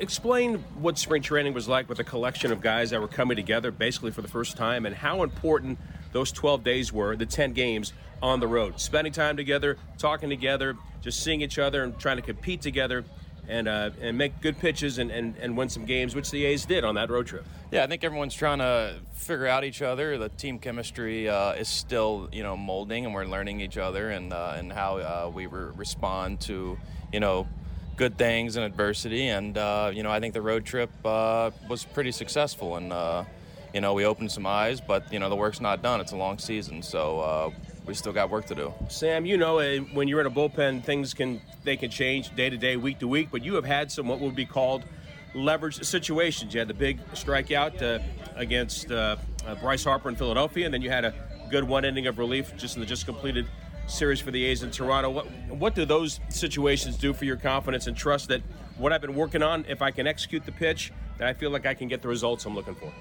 explain 0.00 0.58
what 0.80 0.96
spring 0.96 1.22
training 1.22 1.52
was 1.52 1.68
like 1.68 1.88
with 1.88 1.98
a 1.98 2.04
collection 2.04 2.52
of 2.52 2.60
guys 2.60 2.90
that 2.90 3.00
were 3.00 3.08
coming 3.08 3.36
together 3.36 3.70
basically 3.70 4.10
for 4.10 4.22
the 4.22 4.28
first 4.28 4.56
time 4.56 4.86
and 4.86 4.94
how 4.94 5.22
important 5.22 5.78
those 6.12 6.32
12 6.32 6.64
days 6.64 6.92
were, 6.92 7.16
the 7.16 7.26
10 7.26 7.52
games 7.52 7.92
on 8.22 8.40
the 8.40 8.46
road. 8.46 8.80
Spending 8.80 9.12
time 9.12 9.36
together, 9.36 9.76
talking 9.98 10.28
together, 10.28 10.76
just 11.02 11.22
seeing 11.22 11.40
each 11.40 11.58
other 11.58 11.84
and 11.84 11.98
trying 11.98 12.16
to 12.16 12.22
compete 12.22 12.60
together 12.60 13.04
and 13.48 13.66
uh, 13.66 13.90
and 14.02 14.18
make 14.18 14.42
good 14.42 14.58
pitches 14.58 14.98
and, 14.98 15.10
and, 15.10 15.34
and 15.40 15.56
win 15.56 15.70
some 15.70 15.86
games, 15.86 16.14
which 16.14 16.30
the 16.30 16.44
A's 16.44 16.66
did 16.66 16.84
on 16.84 16.96
that 16.96 17.08
road 17.08 17.26
trip. 17.26 17.46
Yeah, 17.70 17.82
I 17.82 17.86
think 17.86 18.04
everyone's 18.04 18.34
trying 18.34 18.58
to 18.58 18.96
figure 19.14 19.46
out 19.46 19.64
each 19.64 19.80
other. 19.80 20.18
The 20.18 20.28
team 20.28 20.58
chemistry 20.58 21.30
uh, 21.30 21.52
is 21.52 21.68
still 21.68 22.28
you 22.30 22.42
know 22.42 22.58
molding, 22.58 23.06
and 23.06 23.14
we're 23.14 23.24
learning 23.24 23.60
each 23.60 23.78
other 23.78 24.10
and 24.10 24.34
uh, 24.34 24.54
and 24.56 24.70
how 24.70 24.98
uh, 24.98 25.30
we 25.32 25.46
re- 25.46 25.70
respond 25.74 26.40
to 26.42 26.78
you 27.10 27.20
know 27.20 27.48
good 27.98 28.16
things 28.16 28.56
and 28.56 28.64
adversity. 28.64 29.28
And 29.28 29.58
uh, 29.58 29.90
you 29.92 30.02
know, 30.02 30.10
I 30.10 30.20
think 30.20 30.32
the 30.32 30.40
road 30.40 30.64
trip 30.64 30.90
uh, 31.04 31.50
was 31.68 31.84
pretty 31.84 32.12
successful, 32.12 32.76
and 32.76 32.92
uh, 32.92 33.24
you 33.74 33.82
know, 33.82 33.92
we 33.92 34.06
opened 34.06 34.32
some 34.32 34.46
eyes. 34.46 34.80
But 34.80 35.12
you 35.12 35.18
know, 35.18 35.28
the 35.28 35.36
work's 35.36 35.60
not 35.60 35.82
done. 35.82 36.00
It's 36.00 36.12
a 36.12 36.16
long 36.16 36.38
season, 36.38 36.82
so 36.82 37.20
uh, 37.20 37.50
we 37.84 37.92
still 37.92 38.12
got 38.12 38.30
work 38.30 38.46
to 38.46 38.54
do. 38.54 38.72
Sam, 38.88 39.26
you 39.26 39.36
know, 39.36 39.58
uh, 39.58 39.78
when 39.92 40.08
you're 40.08 40.20
in 40.20 40.26
a 40.26 40.30
bullpen, 40.30 40.84
things 40.84 41.12
can 41.12 41.42
they 41.64 41.76
can 41.76 41.90
change 41.90 42.34
day 42.34 42.48
to 42.48 42.56
day, 42.56 42.76
week 42.76 43.00
to 43.00 43.08
week. 43.08 43.28
But 43.30 43.44
you 43.44 43.56
have 43.56 43.66
had 43.66 43.92
some 43.92 44.08
what 44.08 44.20
would 44.20 44.36
be 44.36 44.46
called 44.46 44.84
leverage 45.34 45.82
situations. 45.82 46.54
You 46.54 46.60
had 46.60 46.68
the 46.68 46.74
big 46.74 47.04
strikeout 47.12 47.82
uh, 47.82 48.02
against 48.36 48.88
Bryce 48.88 49.84
Harper 49.84 50.08
in 50.08 50.16
Philadelphia, 50.16 50.64
and 50.64 50.72
then 50.72 50.80
you 50.80 50.90
had 50.90 51.04
a 51.04 51.12
good 51.50 51.64
one 51.64 51.84
inning 51.84 52.06
of 52.06 52.18
relief 52.18 52.54
just 52.56 52.76
in 52.76 52.80
the 52.80 52.86
just 52.86 53.06
completed 53.06 53.46
series 53.88 54.20
for 54.20 54.30
the 54.30 54.44
A's 54.44 54.62
in 54.62 54.70
Toronto. 54.70 55.10
What 55.10 55.26
what 55.48 55.74
do 55.74 55.84
those 55.84 56.20
situations 56.28 56.96
do 56.96 57.12
for 57.12 57.24
your 57.24 57.36
confidence 57.36 57.86
and 57.86 57.96
trust 57.96 58.28
that 58.28 58.42
what 58.76 58.92
I've 58.92 59.00
been 59.00 59.14
working 59.14 59.42
on, 59.42 59.64
if 59.68 59.82
I 59.82 59.90
can 59.90 60.06
execute 60.06 60.44
the 60.44 60.52
pitch, 60.52 60.92
that 61.18 61.26
I 61.26 61.32
feel 61.32 61.50
like 61.50 61.66
I 61.66 61.74
can 61.74 61.88
get 61.88 62.02
the 62.02 62.08
results 62.08 62.44
I'm 62.44 62.54
looking 62.54 62.74
for? 62.74 62.92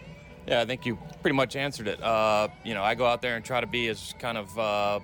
Yeah, 0.47 0.61
I 0.61 0.65
think 0.65 0.85
you 0.85 0.97
pretty 1.21 1.35
much 1.35 1.55
answered 1.55 1.87
it. 1.87 2.01
Uh, 2.01 2.47
you 2.63 2.73
know, 2.73 2.83
I 2.83 2.95
go 2.95 3.05
out 3.05 3.21
there 3.21 3.35
and 3.35 3.43
try 3.43 3.59
to 3.59 3.67
be 3.67 3.89
as 3.89 4.13
kind 4.17 4.37
of 4.37 4.57
uh, 4.57 4.99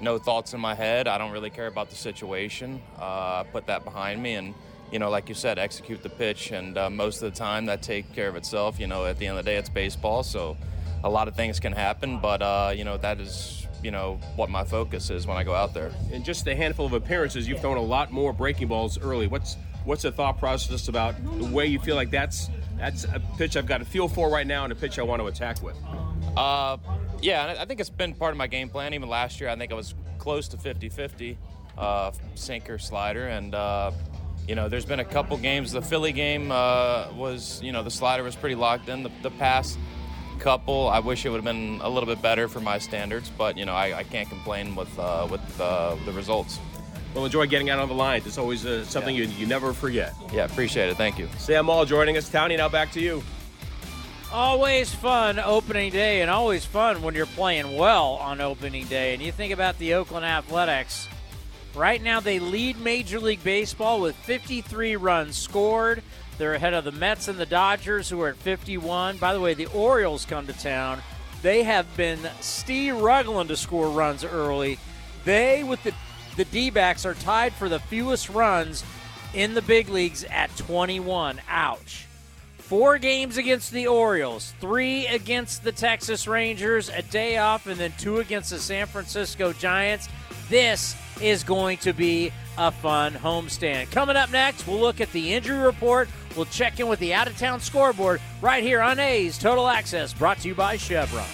no 0.00 0.18
thoughts 0.18 0.54
in 0.54 0.60
my 0.60 0.74
head. 0.74 1.06
I 1.06 1.18
don't 1.18 1.30
really 1.30 1.50
care 1.50 1.66
about 1.66 1.90
the 1.90 1.96
situation. 1.96 2.80
Uh, 2.98 3.44
put 3.44 3.66
that 3.66 3.84
behind 3.84 4.22
me 4.22 4.34
and 4.34 4.54
you 4.90 4.98
know, 4.98 5.08
like 5.08 5.30
you 5.30 5.34
said, 5.34 5.58
execute 5.58 6.02
the 6.02 6.10
pitch. 6.10 6.52
And 6.52 6.76
uh, 6.76 6.90
most 6.90 7.22
of 7.22 7.32
the 7.32 7.38
time, 7.38 7.66
that 7.66 7.82
takes 7.82 8.10
care 8.10 8.28
of 8.28 8.36
itself. 8.36 8.78
You 8.78 8.86
know, 8.86 9.06
at 9.06 9.18
the 9.18 9.26
end 9.26 9.38
of 9.38 9.44
the 9.44 9.50
day, 9.50 9.56
it's 9.56 9.70
baseball, 9.70 10.22
so 10.22 10.56
a 11.02 11.08
lot 11.08 11.28
of 11.28 11.34
things 11.34 11.58
can 11.58 11.72
happen. 11.72 12.20
But 12.20 12.42
uh, 12.42 12.74
you 12.76 12.84
know, 12.84 12.98
that 12.98 13.18
is 13.18 13.61
you 13.82 13.90
know 13.90 14.18
what 14.36 14.50
my 14.50 14.64
focus 14.64 15.10
is 15.10 15.26
when 15.26 15.36
I 15.36 15.44
go 15.44 15.54
out 15.54 15.74
there. 15.74 15.90
In 16.12 16.24
just 16.24 16.46
a 16.46 16.54
handful 16.54 16.86
of 16.86 16.92
appearances, 16.92 17.48
you've 17.48 17.60
thrown 17.60 17.76
a 17.76 17.82
lot 17.82 18.12
more 18.12 18.32
breaking 18.32 18.68
balls 18.68 18.98
early. 18.98 19.26
What's 19.26 19.56
what's 19.84 20.02
the 20.02 20.12
thought 20.12 20.38
process 20.38 20.88
about 20.88 21.14
the 21.38 21.44
way 21.46 21.66
you 21.66 21.78
feel 21.78 21.96
like 21.96 22.10
that's 22.10 22.48
that's 22.78 23.04
a 23.04 23.20
pitch 23.36 23.56
I've 23.56 23.66
got 23.66 23.80
a 23.80 23.84
feel 23.84 24.08
for 24.08 24.28
right 24.30 24.46
now 24.46 24.64
and 24.64 24.72
a 24.72 24.76
pitch 24.76 24.98
I 24.98 25.02
want 25.02 25.20
to 25.20 25.26
attack 25.26 25.62
with? 25.62 25.76
Uh, 26.36 26.78
yeah, 27.20 27.56
I 27.58 27.64
think 27.64 27.80
it's 27.80 27.90
been 27.90 28.14
part 28.14 28.32
of 28.32 28.38
my 28.38 28.46
game 28.46 28.68
plan. 28.68 28.94
Even 28.94 29.08
last 29.08 29.40
year, 29.40 29.50
I 29.50 29.56
think 29.56 29.70
I 29.70 29.74
was 29.74 29.94
close 30.18 30.48
to 30.48 30.56
50-50 30.56 31.36
uh, 31.76 32.10
sinker 32.34 32.78
slider, 32.78 33.28
and 33.28 33.54
uh, 33.54 33.92
you 34.48 34.54
know, 34.54 34.68
there's 34.68 34.84
been 34.84 35.00
a 35.00 35.04
couple 35.04 35.36
games. 35.36 35.72
The 35.72 35.82
Philly 35.82 36.12
game 36.12 36.50
uh, 36.50 37.08
was, 37.14 37.60
you 37.62 37.72
know, 37.72 37.82
the 37.82 37.90
slider 37.90 38.22
was 38.22 38.34
pretty 38.34 38.56
locked 38.56 38.88
in. 38.88 39.04
The, 39.04 39.10
the 39.22 39.30
past 39.30 39.78
couple. 40.42 40.88
I 40.88 40.98
wish 40.98 41.24
it 41.24 41.30
would 41.30 41.36
have 41.36 41.44
been 41.44 41.80
a 41.82 41.88
little 41.88 42.06
bit 42.06 42.20
better 42.20 42.48
for 42.48 42.60
my 42.60 42.78
standards, 42.78 43.30
but 43.38 43.56
you 43.56 43.64
know 43.64 43.74
I, 43.74 43.98
I 43.98 44.02
can't 44.02 44.28
complain 44.28 44.74
with 44.74 44.98
uh, 44.98 45.28
with 45.30 45.60
uh, 45.60 45.96
the 46.04 46.12
results. 46.12 46.58
Well, 47.14 47.24
enjoy 47.24 47.46
getting 47.46 47.70
out 47.70 47.78
on 47.78 47.88
the 47.88 47.94
line. 47.94 48.22
It's 48.24 48.38
always 48.38 48.66
uh, 48.66 48.84
something 48.84 49.14
yeah. 49.14 49.24
you, 49.24 49.30
you 49.32 49.46
never 49.46 49.72
forget. 49.72 50.14
Yeah, 50.32 50.44
appreciate 50.44 50.88
it. 50.88 50.96
Thank 50.96 51.18
you. 51.18 51.28
Sam 51.38 51.66
Moll 51.66 51.84
joining 51.84 52.16
us. 52.16 52.28
Townie, 52.28 52.56
now 52.56 52.68
back 52.68 52.90
to 52.92 53.00
you. 53.00 53.22
Always 54.32 54.92
fun 54.94 55.38
opening 55.38 55.92
day, 55.92 56.22
and 56.22 56.30
always 56.30 56.64
fun 56.64 57.02
when 57.02 57.14
you're 57.14 57.26
playing 57.26 57.76
well 57.76 58.14
on 58.14 58.40
opening 58.40 58.86
day. 58.86 59.14
And 59.14 59.22
you 59.22 59.30
think 59.30 59.52
about 59.52 59.78
the 59.78 59.94
Oakland 59.94 60.24
Athletics. 60.24 61.06
Right 61.74 62.02
now, 62.02 62.20
they 62.20 62.38
lead 62.38 62.78
Major 62.80 63.20
League 63.20 63.44
Baseball 63.44 64.00
with 64.00 64.16
53 64.16 64.96
runs 64.96 65.36
scored. 65.36 66.02
They're 66.42 66.54
ahead 66.54 66.74
of 66.74 66.82
the 66.82 66.90
Mets 66.90 67.28
and 67.28 67.38
the 67.38 67.46
Dodgers, 67.46 68.10
who 68.10 68.20
are 68.20 68.30
at 68.30 68.36
51. 68.36 69.18
By 69.18 69.32
the 69.32 69.38
way, 69.38 69.54
the 69.54 69.66
Orioles 69.66 70.24
come 70.24 70.48
to 70.48 70.52
town. 70.52 71.00
They 71.40 71.62
have 71.62 71.96
been 71.96 72.18
struggling 72.40 73.46
to 73.46 73.56
score 73.56 73.88
runs 73.90 74.24
early. 74.24 74.80
They, 75.24 75.62
with 75.62 75.80
the, 75.84 75.94
the 76.36 76.44
D 76.46 76.70
backs, 76.70 77.06
are 77.06 77.14
tied 77.14 77.52
for 77.52 77.68
the 77.68 77.78
fewest 77.78 78.28
runs 78.28 78.82
in 79.34 79.54
the 79.54 79.62
big 79.62 79.88
leagues 79.88 80.24
at 80.24 80.50
21. 80.56 81.40
Ouch. 81.48 82.08
Four 82.58 82.98
games 82.98 83.36
against 83.36 83.70
the 83.70 83.86
Orioles, 83.86 84.52
three 84.60 85.06
against 85.06 85.62
the 85.62 85.70
Texas 85.70 86.26
Rangers, 86.26 86.88
a 86.88 87.02
day 87.02 87.36
off, 87.36 87.68
and 87.68 87.78
then 87.78 87.92
two 87.98 88.18
against 88.18 88.50
the 88.50 88.58
San 88.58 88.88
Francisco 88.88 89.52
Giants. 89.52 90.08
This 90.48 90.96
is 91.20 91.44
going 91.44 91.78
to 91.78 91.92
be 91.92 92.32
a 92.58 92.70
fun 92.70 93.12
homestand. 93.12 93.90
Coming 93.90 94.16
up 94.16 94.30
next, 94.30 94.66
we'll 94.66 94.80
look 94.80 95.00
at 95.00 95.12
the 95.12 95.32
injury 95.32 95.58
report. 95.58 96.08
We'll 96.36 96.46
check 96.46 96.80
in 96.80 96.88
with 96.88 96.98
the 96.98 97.14
out 97.14 97.28
of 97.28 97.36
town 97.36 97.60
scoreboard 97.60 98.20
right 98.40 98.62
here 98.62 98.80
on 98.80 98.98
A's 98.98 99.38
Total 99.38 99.68
Access, 99.68 100.14
brought 100.14 100.38
to 100.38 100.48
you 100.48 100.54
by 100.54 100.76
Chevron. 100.76 101.26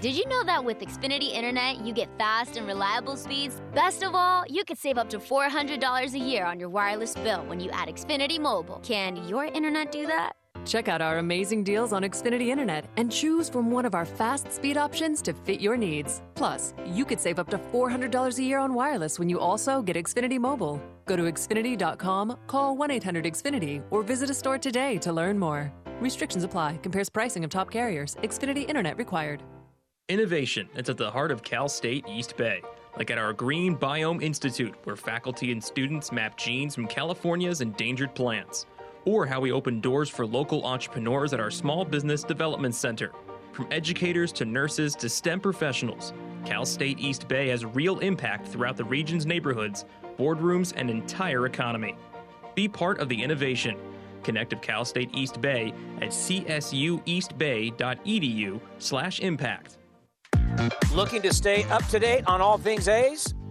Did 0.00 0.14
you 0.14 0.26
know 0.28 0.42
that 0.44 0.64
with 0.64 0.78
Xfinity 0.78 1.34
Internet, 1.34 1.84
you 1.84 1.92
get 1.92 2.08
fast 2.16 2.56
and 2.56 2.66
reliable 2.66 3.16
speeds? 3.16 3.60
Best 3.74 4.02
of 4.02 4.14
all, 4.14 4.44
you 4.48 4.64
could 4.64 4.78
save 4.78 4.96
up 4.96 5.10
to 5.10 5.18
$400 5.18 6.14
a 6.14 6.18
year 6.18 6.46
on 6.46 6.58
your 6.58 6.70
wireless 6.70 7.14
bill 7.16 7.44
when 7.44 7.60
you 7.60 7.70
add 7.70 7.88
Xfinity 7.88 8.40
Mobile. 8.40 8.80
Can 8.82 9.28
your 9.28 9.44
internet 9.44 9.92
do 9.92 10.06
that? 10.06 10.32
Check 10.64 10.88
out 10.88 11.02
our 11.02 11.18
amazing 11.18 11.64
deals 11.64 11.92
on 11.92 12.02
Xfinity 12.02 12.48
Internet 12.48 12.86
and 12.96 13.12
choose 13.12 13.48
from 13.48 13.70
one 13.70 13.84
of 13.84 13.94
our 13.94 14.06
fast 14.06 14.50
speed 14.52 14.76
options 14.76 15.20
to 15.22 15.34
fit 15.34 15.60
your 15.60 15.76
needs. 15.76 16.22
Plus, 16.34 16.72
you 16.86 17.04
could 17.04 17.20
save 17.20 17.38
up 17.38 17.50
to 17.50 17.58
$400 17.58 18.38
a 18.38 18.42
year 18.42 18.58
on 18.58 18.72
wireless 18.72 19.18
when 19.18 19.28
you 19.28 19.38
also 19.38 19.82
get 19.82 19.96
Xfinity 19.96 20.38
Mobile. 20.38 20.80
Go 21.10 21.16
to 21.16 21.24
Xfinity.com, 21.24 22.36
call 22.46 22.76
1 22.76 22.90
800 22.92 23.24
Xfinity, 23.24 23.82
or 23.90 24.04
visit 24.04 24.30
a 24.30 24.34
store 24.34 24.58
today 24.58 24.96
to 24.98 25.12
learn 25.12 25.40
more. 25.40 25.72
Restrictions 26.00 26.44
apply. 26.44 26.76
Compares 26.84 27.08
pricing 27.08 27.42
of 27.42 27.50
top 27.50 27.68
carriers. 27.68 28.14
Xfinity 28.22 28.68
Internet 28.68 28.96
required. 28.96 29.42
Innovation 30.08 30.68
is 30.76 30.88
at 30.88 30.96
the 30.96 31.10
heart 31.10 31.32
of 31.32 31.42
Cal 31.42 31.68
State 31.68 32.04
East 32.08 32.36
Bay 32.36 32.62
like 32.96 33.10
at 33.10 33.18
our 33.18 33.32
Green 33.32 33.76
Biome 33.76 34.22
Institute, 34.22 34.72
where 34.84 34.94
faculty 34.94 35.50
and 35.50 35.62
students 35.62 36.12
map 36.12 36.36
genes 36.36 36.76
from 36.76 36.86
California's 36.86 37.60
endangered 37.60 38.14
plants 38.14 38.66
or 39.04 39.26
how 39.26 39.40
we 39.40 39.50
open 39.50 39.80
doors 39.80 40.08
for 40.08 40.24
local 40.24 40.64
entrepreneurs 40.64 41.32
at 41.32 41.40
our 41.40 41.50
Small 41.50 41.84
Business 41.84 42.22
Development 42.22 42.74
Center. 42.74 43.10
From 43.52 43.66
educators 43.72 44.30
to 44.32 44.44
nurses 44.44 44.94
to 44.94 45.08
STEM 45.08 45.40
professionals, 45.40 46.12
Cal 46.44 46.64
State 46.64 46.98
East 46.98 47.28
Bay 47.28 47.48
has 47.48 47.64
real 47.64 47.98
impact 47.98 48.46
throughout 48.46 48.76
the 48.76 48.84
region's 48.84 49.26
neighborhoods, 49.26 49.84
boardrooms, 50.16 50.72
and 50.76 50.90
entire 50.90 51.46
economy. 51.46 51.96
Be 52.54 52.68
part 52.68 52.98
of 52.98 53.08
the 53.08 53.22
innovation. 53.22 53.76
Connect 54.22 54.52
with 54.52 54.62
Cal 54.62 54.84
State 54.84 55.10
East 55.14 55.40
Bay 55.40 55.72
at 56.00 56.10
csueastbay.edu 56.10 58.60
slash 58.78 59.20
impact. 59.20 59.78
Looking 60.92 61.22
to 61.22 61.32
stay 61.32 61.64
up 61.64 61.84
to 61.86 61.98
date 61.98 62.24
on 62.26 62.40
all 62.40 62.58
things 62.58 62.88
A's? 62.88 63.34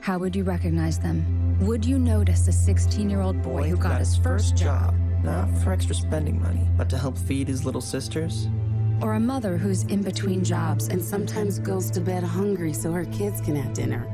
how 0.00 0.18
would 0.18 0.34
you 0.34 0.44
recognize 0.44 0.98
them? 0.98 1.58
Would 1.60 1.84
you 1.84 1.98
notice 1.98 2.48
a 2.48 2.52
16 2.52 3.08
year 3.10 3.20
old 3.20 3.42
boy 3.42 3.68
who 3.68 3.76
got 3.76 3.98
his 3.98 4.16
first 4.16 4.56
job 4.56 4.94
not 5.22 5.50
for 5.58 5.72
extra 5.72 5.94
spending 5.94 6.40
money, 6.40 6.66
but 6.76 6.88
to 6.90 6.98
help 6.98 7.16
feed 7.16 7.48
his 7.48 7.64
little 7.64 7.80
sisters. 7.80 8.48
Or 9.02 9.14
a 9.14 9.20
mother 9.20 9.56
who's 9.56 9.84
in 9.84 10.02
between 10.02 10.44
jobs 10.44 10.88
and 10.88 11.02
sometimes 11.02 11.58
goes 11.58 11.90
to 11.92 12.00
bed 12.00 12.22
hungry 12.22 12.72
so 12.72 12.92
her 12.92 13.06
kids 13.06 13.40
can 13.40 13.56
have 13.56 13.72
dinner. 13.72 14.06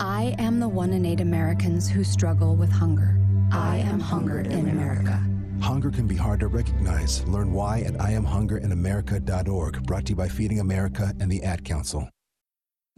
I 0.00 0.34
am 0.38 0.60
the 0.60 0.68
one 0.68 0.92
in 0.92 1.04
eight 1.04 1.20
Americans 1.20 1.88
who 1.88 2.04
struggle 2.04 2.56
with 2.56 2.70
hunger. 2.70 3.18
I 3.52 3.78
am 3.78 4.00
hungered 4.00 4.46
in 4.46 4.68
America. 4.68 5.20
Hunger 5.60 5.90
can 5.90 6.06
be 6.06 6.16
hard 6.16 6.40
to 6.40 6.46
recognize. 6.46 7.26
Learn 7.26 7.52
why 7.52 7.80
at 7.80 7.94
IamHungerInAmerica.org, 7.94 9.82
brought 9.84 10.06
to 10.06 10.10
you 10.10 10.16
by 10.16 10.28
Feeding 10.28 10.60
America 10.60 11.12
and 11.20 11.30
the 11.30 11.42
Ad 11.42 11.64
Council. 11.64 12.08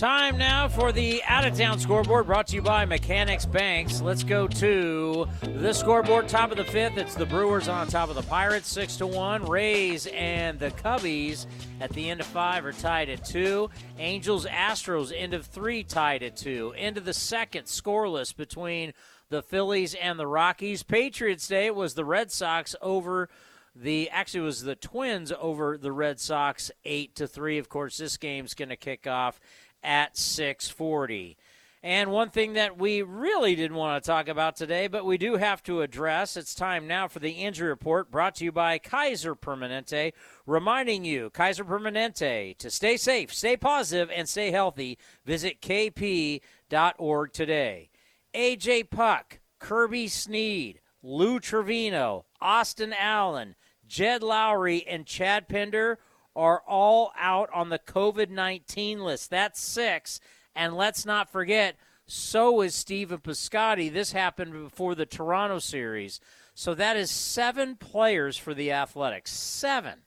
Time 0.00 0.38
now 0.38 0.66
for 0.66 0.92
the 0.92 1.22
out 1.24 1.46
of 1.46 1.54
town 1.58 1.78
scoreboard 1.78 2.24
brought 2.24 2.46
to 2.46 2.54
you 2.54 2.62
by 2.62 2.86
Mechanics 2.86 3.44
Banks. 3.44 4.00
Let's 4.00 4.24
go 4.24 4.48
to 4.48 5.28
the 5.42 5.74
scoreboard, 5.74 6.26
top 6.26 6.50
of 6.50 6.56
the 6.56 6.64
fifth. 6.64 6.96
It's 6.96 7.14
the 7.14 7.26
Brewers 7.26 7.68
on 7.68 7.86
top 7.86 8.08
of 8.08 8.14
the 8.14 8.22
Pirates, 8.22 8.66
six 8.66 8.96
to 8.96 9.06
one. 9.06 9.44
Rays 9.44 10.06
and 10.06 10.58
the 10.58 10.70
Cubbies 10.70 11.44
at 11.82 11.90
the 11.90 12.08
end 12.08 12.20
of 12.20 12.26
five 12.26 12.64
are 12.64 12.72
tied 12.72 13.10
at 13.10 13.26
two. 13.26 13.68
Angels, 13.98 14.46
Astros, 14.46 15.12
end 15.14 15.34
of 15.34 15.44
three, 15.44 15.84
tied 15.84 16.22
at 16.22 16.34
two. 16.34 16.72
End 16.78 16.96
of 16.96 17.04
the 17.04 17.12
second, 17.12 17.64
scoreless 17.64 18.34
between 18.34 18.94
the 19.28 19.42
Phillies 19.42 19.92
and 19.92 20.18
the 20.18 20.26
Rockies. 20.26 20.82
Patriots 20.82 21.46
Day 21.46 21.70
was 21.70 21.92
the 21.92 22.06
Red 22.06 22.32
Sox 22.32 22.74
over 22.80 23.28
the 23.76 24.10
actually 24.10 24.40
was 24.40 24.62
the 24.62 24.74
Twins 24.74 25.32
over 25.38 25.78
the 25.78 25.92
Red 25.92 26.18
Sox 26.18 26.70
eight 26.84 27.14
to 27.16 27.28
three. 27.28 27.58
Of 27.58 27.68
course, 27.68 27.98
this 27.98 28.16
game's 28.16 28.54
going 28.54 28.70
to 28.70 28.76
kick 28.76 29.06
off 29.06 29.38
at 29.82 30.16
640. 30.16 31.36
And 31.82 32.10
one 32.10 32.28
thing 32.28 32.52
that 32.54 32.76
we 32.76 33.00
really 33.00 33.54
didn't 33.54 33.76
want 33.76 34.02
to 34.02 34.06
talk 34.06 34.28
about 34.28 34.54
today, 34.54 34.86
but 34.86 35.06
we 35.06 35.16
do 35.16 35.36
have 35.36 35.62
to 35.62 35.80
address, 35.80 36.36
it's 36.36 36.54
time 36.54 36.86
now 36.86 37.08
for 37.08 37.20
the 37.20 37.30
injury 37.30 37.70
report 37.70 38.10
brought 38.10 38.34
to 38.36 38.44
you 38.44 38.52
by 38.52 38.76
Kaiser 38.76 39.34
Permanente, 39.34 40.12
reminding 40.46 41.06
you, 41.06 41.30
Kaiser 41.30 41.64
Permanente, 41.64 42.56
to 42.58 42.70
stay 42.70 42.98
safe, 42.98 43.32
stay 43.32 43.56
positive, 43.56 44.10
and 44.14 44.28
stay 44.28 44.50
healthy. 44.50 44.98
Visit 45.24 45.62
kp.org 45.62 47.32
today. 47.32 47.88
AJ 48.34 48.90
Puk, 48.90 49.40
Kirby 49.58 50.06
Snead, 50.08 50.80
Lou 51.02 51.40
Trivino, 51.40 52.24
Austin 52.42 52.92
Allen, 52.92 53.54
Jed 53.88 54.20
Lowrie, 54.22 54.84
and 54.86 55.06
Chad 55.06 55.48
Pinder 55.48 55.98
are 56.34 56.62
all 56.66 57.12
out 57.18 57.48
on 57.52 57.68
the 57.68 57.78
COVID 57.78 58.30
19 58.30 59.00
list. 59.00 59.30
That's 59.30 59.60
six. 59.60 60.20
And 60.54 60.76
let's 60.76 61.06
not 61.06 61.30
forget, 61.30 61.76
so 62.06 62.60
is 62.60 62.74
Stephen 62.74 63.18
Piscotty. 63.18 63.92
This 63.92 64.12
happened 64.12 64.52
before 64.52 64.94
the 64.94 65.06
Toronto 65.06 65.58
series. 65.58 66.20
So 66.54 66.74
that 66.74 66.96
is 66.96 67.10
seven 67.10 67.76
players 67.76 68.36
for 68.36 68.52
the 68.52 68.72
Athletics. 68.72 69.32
Seven 69.32 70.00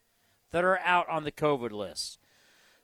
that 0.52 0.64
are 0.64 0.80
out 0.80 1.10
on 1.10 1.24
the 1.24 1.32
COVID 1.32 1.72
list. 1.72 2.20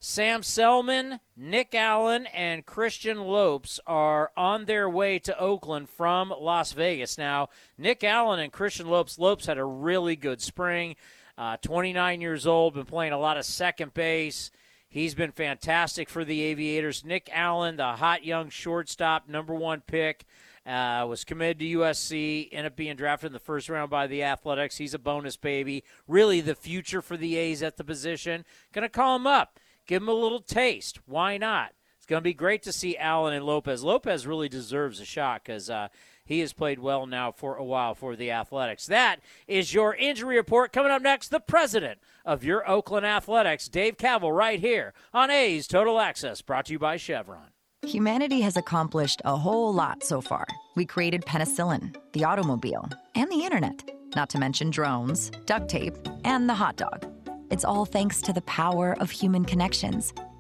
Sam 0.02 0.44
Selman, 0.44 1.20
Nick 1.36 1.76
Allen, 1.76 2.26
and 2.28 2.66
Christian 2.66 3.20
Lopes 3.20 3.82
are 3.86 4.32
on 4.38 4.64
their 4.64 4.90
way 4.90 5.20
to 5.20 5.38
Oakland 5.38 5.90
from 5.90 6.34
Las 6.40 6.72
Vegas. 6.72 7.18
Now, 7.18 7.50
Nick 7.78 8.02
Allen 8.04 8.40
and 8.40 8.52
Christian 8.52 8.88
Lopes, 8.88 9.20
Lopes 9.20 9.46
had 9.46 9.58
a 9.58 9.66
really 9.66 10.16
good 10.16 10.42
spring. 10.42 10.96
Uh, 11.40 11.56
29 11.62 12.20
years 12.20 12.46
old, 12.46 12.74
been 12.74 12.84
playing 12.84 13.14
a 13.14 13.18
lot 13.18 13.38
of 13.38 13.46
second 13.46 13.94
base. 13.94 14.52
He's 14.90 15.16
been 15.16 15.32
fantastic 15.32 16.10
for 16.10 16.26
the 16.26 16.42
Aviators. 16.42 17.06
Nick 17.06 17.30
Allen, 17.32 17.78
the 17.78 17.94
hot 17.94 18.26
young 18.26 18.50
shortstop, 18.50 19.30
number 19.30 19.54
one 19.54 19.82
pick, 19.88 20.26
uh, 20.66 21.06
was 21.08 21.24
committed 21.24 21.60
to 21.60 21.78
USC, 21.78 22.50
ended 22.52 22.74
up 22.74 22.76
being 22.76 22.98
drafted 22.98 23.28
in 23.28 23.34
the 23.34 23.40
first 23.40 23.70
round 23.70 23.90
by 23.90 24.06
the 24.06 24.22
Athletics. 24.22 24.76
He's 24.76 24.94
a 24.94 25.00
bonus 25.00 25.38
baby. 25.38 25.86
Really 26.10 26.42
the 26.42 26.56
future 26.56 27.02
for 27.02 27.16
the 27.16 27.38
A's 27.38 27.64
at 27.64 27.78
the 27.78 27.86
position. 27.86 28.44
Going 28.74 28.84
to 28.84 28.90
call 28.90 29.16
him 29.16 29.26
up, 29.26 29.60
give 29.88 30.02
him 30.02 30.10
a 30.10 30.14
little 30.14 30.42
taste. 30.42 31.00
Why 31.06 31.38
not? 31.38 31.72
It's 31.96 32.06
going 32.06 32.20
to 32.20 32.22
be 32.22 32.34
great 32.34 32.64
to 32.64 32.74
see 32.74 32.98
Allen 32.98 33.34
and 33.34 33.46
Lopes. 33.46 33.82
Lopes 33.82 34.26
really 34.26 34.50
deserves 34.50 35.00
a 35.00 35.06
shot 35.06 35.44
because 35.46 35.70
uh, 35.70 35.88
he 36.30 36.40
has 36.42 36.54
played 36.54 36.78
well 36.78 37.08
now 37.08 37.32
for 37.32 37.56
a 37.56 37.64
while 37.64 37.96
for 37.96 38.16
the 38.16 38.30
Athletics. 38.30 38.86
That 38.86 39.20
is 39.48 39.74
your 39.74 39.96
injury 39.96 40.38
report. 40.38 40.72
Coming 40.72 40.92
up 40.92 41.02
next, 41.02 41.30
the 41.30 41.40
president 41.40 42.00
of 42.24 42.44
your 42.44 42.70
Oakland 42.70 43.08
Athletics, 43.08 43.68
Dave 43.68 43.98
Kaval, 43.98 44.32
right 44.32 44.60
here 44.60 44.94
on 45.12 45.32
A's 45.32 45.68
Total 45.68 46.00
Access, 46.00 46.44
brought 46.44 46.68
to 46.68 46.74
you 46.74 46.80
by 46.80 46.98
Chevron. 46.98 47.48
Humanity 47.82 48.42
has 48.42 48.58
accomplished 48.58 49.24
a 49.26 49.36
whole 49.36 49.74
lot 49.74 50.04
so 50.04 50.22
far. 50.22 50.46
We 50.76 50.86
created 50.86 51.26
penicillin, 51.26 51.96
the 52.14 52.26
automobile, 52.26 52.88
and 53.16 53.32
the 53.32 53.44
internet, 53.44 53.90
not 54.16 54.30
to 54.30 54.38
mention 54.38 54.70
drones, 54.70 55.32
duct 55.48 55.68
tape, 55.68 55.96
and 56.26 56.48
the 56.48 56.54
hot 56.54 56.76
dog. 56.76 57.12
It's 57.50 57.66
all 57.66 57.86
thanks 57.86 58.22
to 58.22 58.34
the 58.34 58.42
power 58.42 58.96
of 59.00 59.10
human 59.10 59.46
connections. 59.46 60.14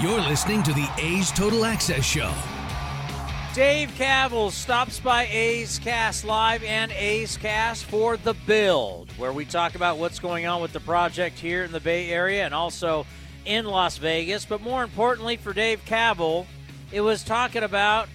You're 0.00 0.22
listening 0.22 0.62
to 0.62 0.72
the 0.72 0.88
A's 0.96 1.30
Total 1.30 1.62
Access 1.62 2.06
Show. 2.06 2.32
Dave 3.52 3.90
Kaval 3.98 4.50
stops 4.50 4.98
by 4.98 5.26
A's 5.26 5.78
Cast 5.78 6.24
Live 6.24 6.64
and 6.64 6.90
A's 6.92 7.36
Cast 7.36 7.84
for 7.84 8.16
The 8.16 8.32
Build, 8.32 9.10
where 9.18 9.34
we 9.34 9.44
talk 9.44 9.74
about 9.74 9.98
what's 9.98 10.18
going 10.18 10.46
on 10.46 10.62
with 10.62 10.72
the 10.72 10.80
project 10.80 11.38
here 11.38 11.64
in 11.64 11.72
the 11.72 11.80
Bay 11.80 12.08
Area 12.08 12.46
and 12.46 12.54
also 12.54 13.04
in 13.44 13.66
Las 13.66 13.98
Vegas. 13.98 14.46
But 14.46 14.62
more 14.62 14.82
importantly 14.82 15.36
for 15.36 15.52
Dave 15.52 15.84
Kaval, 15.84 16.46
it 16.90 17.02
was 17.02 17.22
talking 17.22 17.62
about 17.62 18.08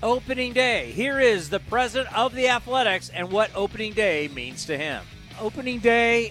opening 0.00 0.52
day. 0.52 0.92
Here 0.92 1.18
is 1.18 1.50
the 1.50 1.58
president 1.58 2.16
of 2.16 2.36
the 2.36 2.50
Athletics 2.50 3.08
and 3.08 3.32
what 3.32 3.50
opening 3.56 3.94
day 3.94 4.30
means 4.32 4.64
to 4.66 4.78
him. 4.78 5.02
Opening 5.40 5.80
day 5.80 6.30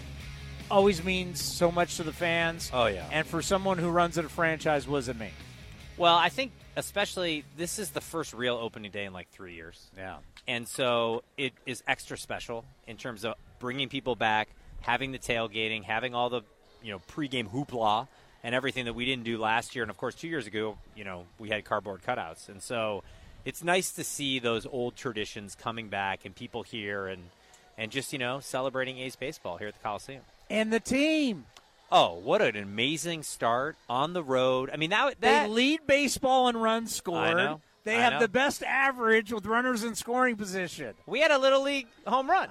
always 0.72 1.04
means 1.04 1.42
so 1.42 1.72
much 1.72 1.98
to 1.98 2.04
the 2.04 2.14
fans. 2.14 2.72
Oh, 2.74 2.88
yeah. 2.88 3.08
And 3.12 3.28
for 3.28 3.42
someone 3.42 3.78
who 3.78 3.90
runs 3.90 4.18
at 4.18 4.26
a 4.26 4.30
franchise, 4.30 4.88
what 4.88 5.00
does 5.00 5.10
it 5.10 5.20
mean? 5.20 5.32
Well, 5.98 6.16
I 6.16 6.30
think 6.30 6.52
especially 6.76 7.44
this 7.58 7.78
is 7.78 7.92
the 7.92 8.02
first 8.02 8.34
real 8.34 8.56
opening 8.56 8.92
day 8.92 9.06
in 9.06 9.14
like 9.14 9.30
three 9.30 9.54
years. 9.54 9.90
Yeah. 9.96 10.18
And 10.48 10.68
so 10.68 11.24
it 11.38 11.54
is 11.66 11.84
extra 11.88 12.18
special 12.18 12.66
in 12.88 12.98
terms 12.98 13.26
of 13.26 13.36
bringing 13.60 13.90
people 13.90 14.16
back, 14.16 14.50
having 14.80 15.12
the 15.12 15.20
tailgating, 15.20 15.84
having 15.84 16.16
all 16.16 16.30
the 16.30 16.42
you 16.82 16.92
know 16.92 17.00
pregame 17.12 17.50
hoopla 17.50 18.08
and 18.44 18.56
everything 18.56 18.86
that 18.86 18.94
we 18.94 19.06
didn't 19.06 19.24
do 19.24 19.38
last 19.38 19.76
year, 19.76 19.84
and 19.84 19.92
of 19.92 19.98
course 19.98 20.16
two 20.16 20.28
years 20.28 20.48
ago, 20.48 20.78
you 20.96 21.04
know, 21.04 21.26
we 21.38 21.50
had 21.50 21.64
cardboard 21.64 22.02
cutouts, 22.02 22.50
and 22.50 22.62
so 22.64 23.04
it's 23.46 23.64
nice 23.64 23.92
to 23.92 24.04
see 24.04 24.40
those 24.40 24.66
old 24.66 24.96
traditions 24.96 25.56
coming 25.56 25.90
back 25.90 26.26
and 26.26 26.36
people 26.36 26.64
here 26.64 27.08
and 27.08 27.22
and 27.78 27.92
just 27.92 28.14
you 28.14 28.20
know 28.20 28.40
celebrating 28.40 28.98
A's 28.98 29.16
baseball 29.16 29.58
here 29.58 29.68
at 29.68 29.76
the 29.76 29.80
Coliseum. 29.82 30.24
And 30.52 30.72
the 30.72 30.80
team. 30.82 31.45
Oh, 31.93 32.16
what 32.16 32.41
an 32.41 32.56
amazing 32.58 33.24
start 33.24 33.78
on 33.89 34.14
the 34.14 34.24
road! 34.24 34.70
I 34.74 34.78
mean, 34.78 34.89
that, 34.91 35.20
that 35.22 35.43
they 35.45 35.49
lead 35.49 35.82
baseball 35.88 36.47
in 36.49 36.58
runs 36.58 36.93
scored. 36.93 37.18
I 37.20 37.34
know. 37.34 37.62
They 37.84 37.95
I 37.95 38.02
have 38.02 38.14
know. 38.14 38.20
the 38.20 38.28
best 38.28 38.62
average 38.64 39.34
with 39.34 39.45
runners 39.45 39.84
in 39.84 39.95
scoring 39.95 40.36
position. 40.36 40.93
We 41.08 41.20
had 41.22 41.32
a 41.32 41.38
little 41.38 41.64
league 41.64 41.88
home 42.06 42.30
run. 42.30 42.49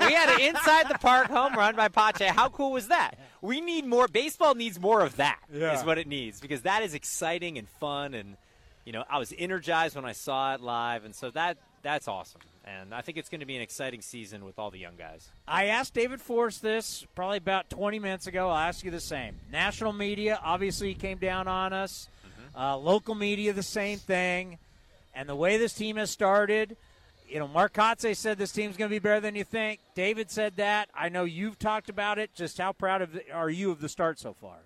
we 0.00 0.12
had 0.12 0.30
an 0.30 0.40
inside 0.40 0.88
the 0.88 0.98
park 0.98 1.26
home 1.28 1.54
run 1.54 1.76
by 1.76 1.88
Pache. 1.88 2.26
How 2.28 2.48
cool 2.48 2.72
was 2.72 2.88
that? 2.88 3.18
We 3.42 3.60
need 3.60 3.84
more. 3.86 4.08
Baseball 4.08 4.54
needs 4.54 4.80
more 4.80 5.00
of 5.02 5.16
that. 5.16 5.40
Is 5.52 5.60
Yeah. 5.60 5.84
what 5.84 5.98
it 5.98 6.06
needs 6.06 6.40
because 6.40 6.62
that 6.62 6.82
is 6.82 6.94
exciting 6.94 7.58
and 7.58 7.68
fun, 7.68 8.14
and 8.14 8.36
you 8.84 8.92
know 8.92 9.04
I 9.10 9.18
was 9.18 9.34
energized 9.36 9.94
when 9.96 10.04
I 10.04 10.12
saw 10.12 10.54
it 10.54 10.60
live, 10.60 11.04
and 11.04 11.14
so 11.14 11.30
that 11.32 11.58
that's 11.82 12.06
awesome. 12.08 12.40
And 12.64 12.94
I 12.94 13.00
think 13.00 13.18
it's 13.18 13.28
going 13.28 13.40
to 13.40 13.46
be 13.46 13.56
an 13.56 13.62
exciting 13.62 14.00
season 14.00 14.44
with 14.44 14.58
all 14.58 14.70
the 14.70 14.78
young 14.78 14.96
guys. 14.96 15.28
I 15.48 15.66
asked 15.66 15.94
David 15.94 16.20
Forst 16.20 16.62
this 16.62 17.04
probably 17.14 17.38
about 17.38 17.70
20 17.70 17.98
minutes 17.98 18.26
ago. 18.28 18.48
I'll 18.48 18.56
ask 18.56 18.84
you 18.84 18.90
the 18.90 19.00
same. 19.00 19.36
National 19.50 19.92
media 19.92 20.38
obviously 20.44 20.94
came 20.94 21.18
down 21.18 21.48
on 21.48 21.72
us. 21.72 22.08
Uh, 22.56 22.76
local 22.76 23.14
media, 23.14 23.52
the 23.52 23.62
same 23.62 23.98
thing. 23.98 24.58
And 25.14 25.28
the 25.28 25.34
way 25.34 25.56
this 25.56 25.74
team 25.74 25.96
has 25.96 26.10
started, 26.10 26.76
you 27.28 27.38
know, 27.38 27.48
Mark 27.48 27.72
Kotsay 27.72 28.16
said 28.16 28.38
this 28.38 28.52
team's 28.52 28.76
going 28.76 28.90
to 28.90 28.94
be 28.94 28.98
better 28.98 29.20
than 29.20 29.34
you 29.34 29.44
think. 29.44 29.80
David 29.94 30.30
said 30.30 30.56
that. 30.56 30.88
I 30.94 31.08
know 31.08 31.24
you've 31.24 31.58
talked 31.58 31.88
about 31.88 32.18
it. 32.18 32.34
Just 32.34 32.58
how 32.58 32.72
proud 32.72 33.02
of 33.02 33.12
the, 33.12 33.30
are 33.32 33.50
you 33.50 33.70
of 33.70 33.80
the 33.80 33.88
start 33.88 34.18
so 34.18 34.34
far? 34.34 34.56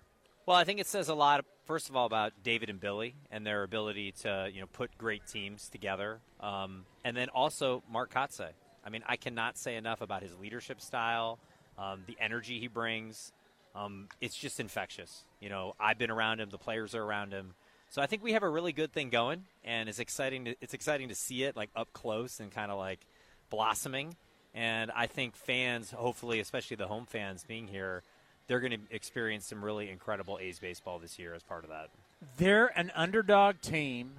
Well, 0.45 0.55
I 0.55 0.65
think 0.65 0.79
it 0.79 0.87
says 0.87 1.09
a 1.09 1.15
lot. 1.15 1.45
First 1.67 1.89
of 1.89 1.97
all, 1.97 2.05
about 2.05 2.31
David 2.43 2.69
and 2.69 2.79
Billy 2.79 3.13
and 3.29 3.45
their 3.45 3.63
ability 3.63 4.13
to 4.21 4.49
you 4.53 4.61
know 4.61 4.67
put 4.67 4.97
great 4.97 5.27
teams 5.27 5.67
together, 5.67 6.19
um, 6.39 6.85
and 7.03 7.15
then 7.15 7.27
also 7.27 7.83
Mark 7.91 8.13
Kotsay. 8.13 8.51
I 8.85 8.89
mean, 8.89 9.03
I 9.05 9.17
cannot 9.17 9.57
say 9.57 9.75
enough 9.75 9.99
about 9.99 10.23
his 10.23 10.33
leadership 10.37 10.79
style, 10.79 11.39
um, 11.77 12.03
the 12.07 12.15
energy 12.21 12.61
he 12.61 12.67
brings. 12.67 13.33
Um, 13.75 14.07
it's 14.21 14.35
just 14.35 14.61
infectious. 14.61 15.25
You 15.41 15.49
know, 15.49 15.75
I've 15.77 15.97
been 15.97 16.09
around 16.09 16.39
him. 16.39 16.49
The 16.49 16.57
players 16.57 16.95
are 16.95 17.03
around 17.03 17.33
him. 17.33 17.53
So 17.89 18.01
I 18.01 18.05
think 18.05 18.23
we 18.23 18.31
have 18.31 18.43
a 18.43 18.49
really 18.49 18.71
good 18.71 18.93
thing 18.93 19.09
going, 19.09 19.43
and 19.65 19.89
it's 19.89 19.99
exciting. 19.99 20.45
To, 20.45 20.55
it's 20.61 20.73
exciting 20.73 21.09
to 21.09 21.15
see 21.15 21.43
it 21.43 21.57
like 21.57 21.69
up 21.75 21.91
close 21.91 22.39
and 22.39 22.49
kind 22.49 22.71
of 22.71 22.77
like 22.77 23.01
blossoming. 23.49 24.15
And 24.53 24.89
I 24.91 25.07
think 25.07 25.35
fans, 25.35 25.91
hopefully, 25.91 26.39
especially 26.39 26.77
the 26.77 26.87
home 26.87 27.05
fans 27.05 27.43
being 27.45 27.67
here, 27.67 28.03
they're 28.47 28.59
going 28.59 28.71
to 28.71 28.95
experience 28.95 29.47
some 29.47 29.63
really 29.63 29.89
incredible 29.89 30.37
A's 30.41 30.59
baseball 30.59 30.99
this 30.99 31.19
year 31.19 31.33
as 31.33 31.43
part 31.43 31.63
of 31.63 31.69
that. 31.69 31.89
They're 32.37 32.67
an 32.77 32.91
underdog 32.95 33.61
team, 33.61 34.11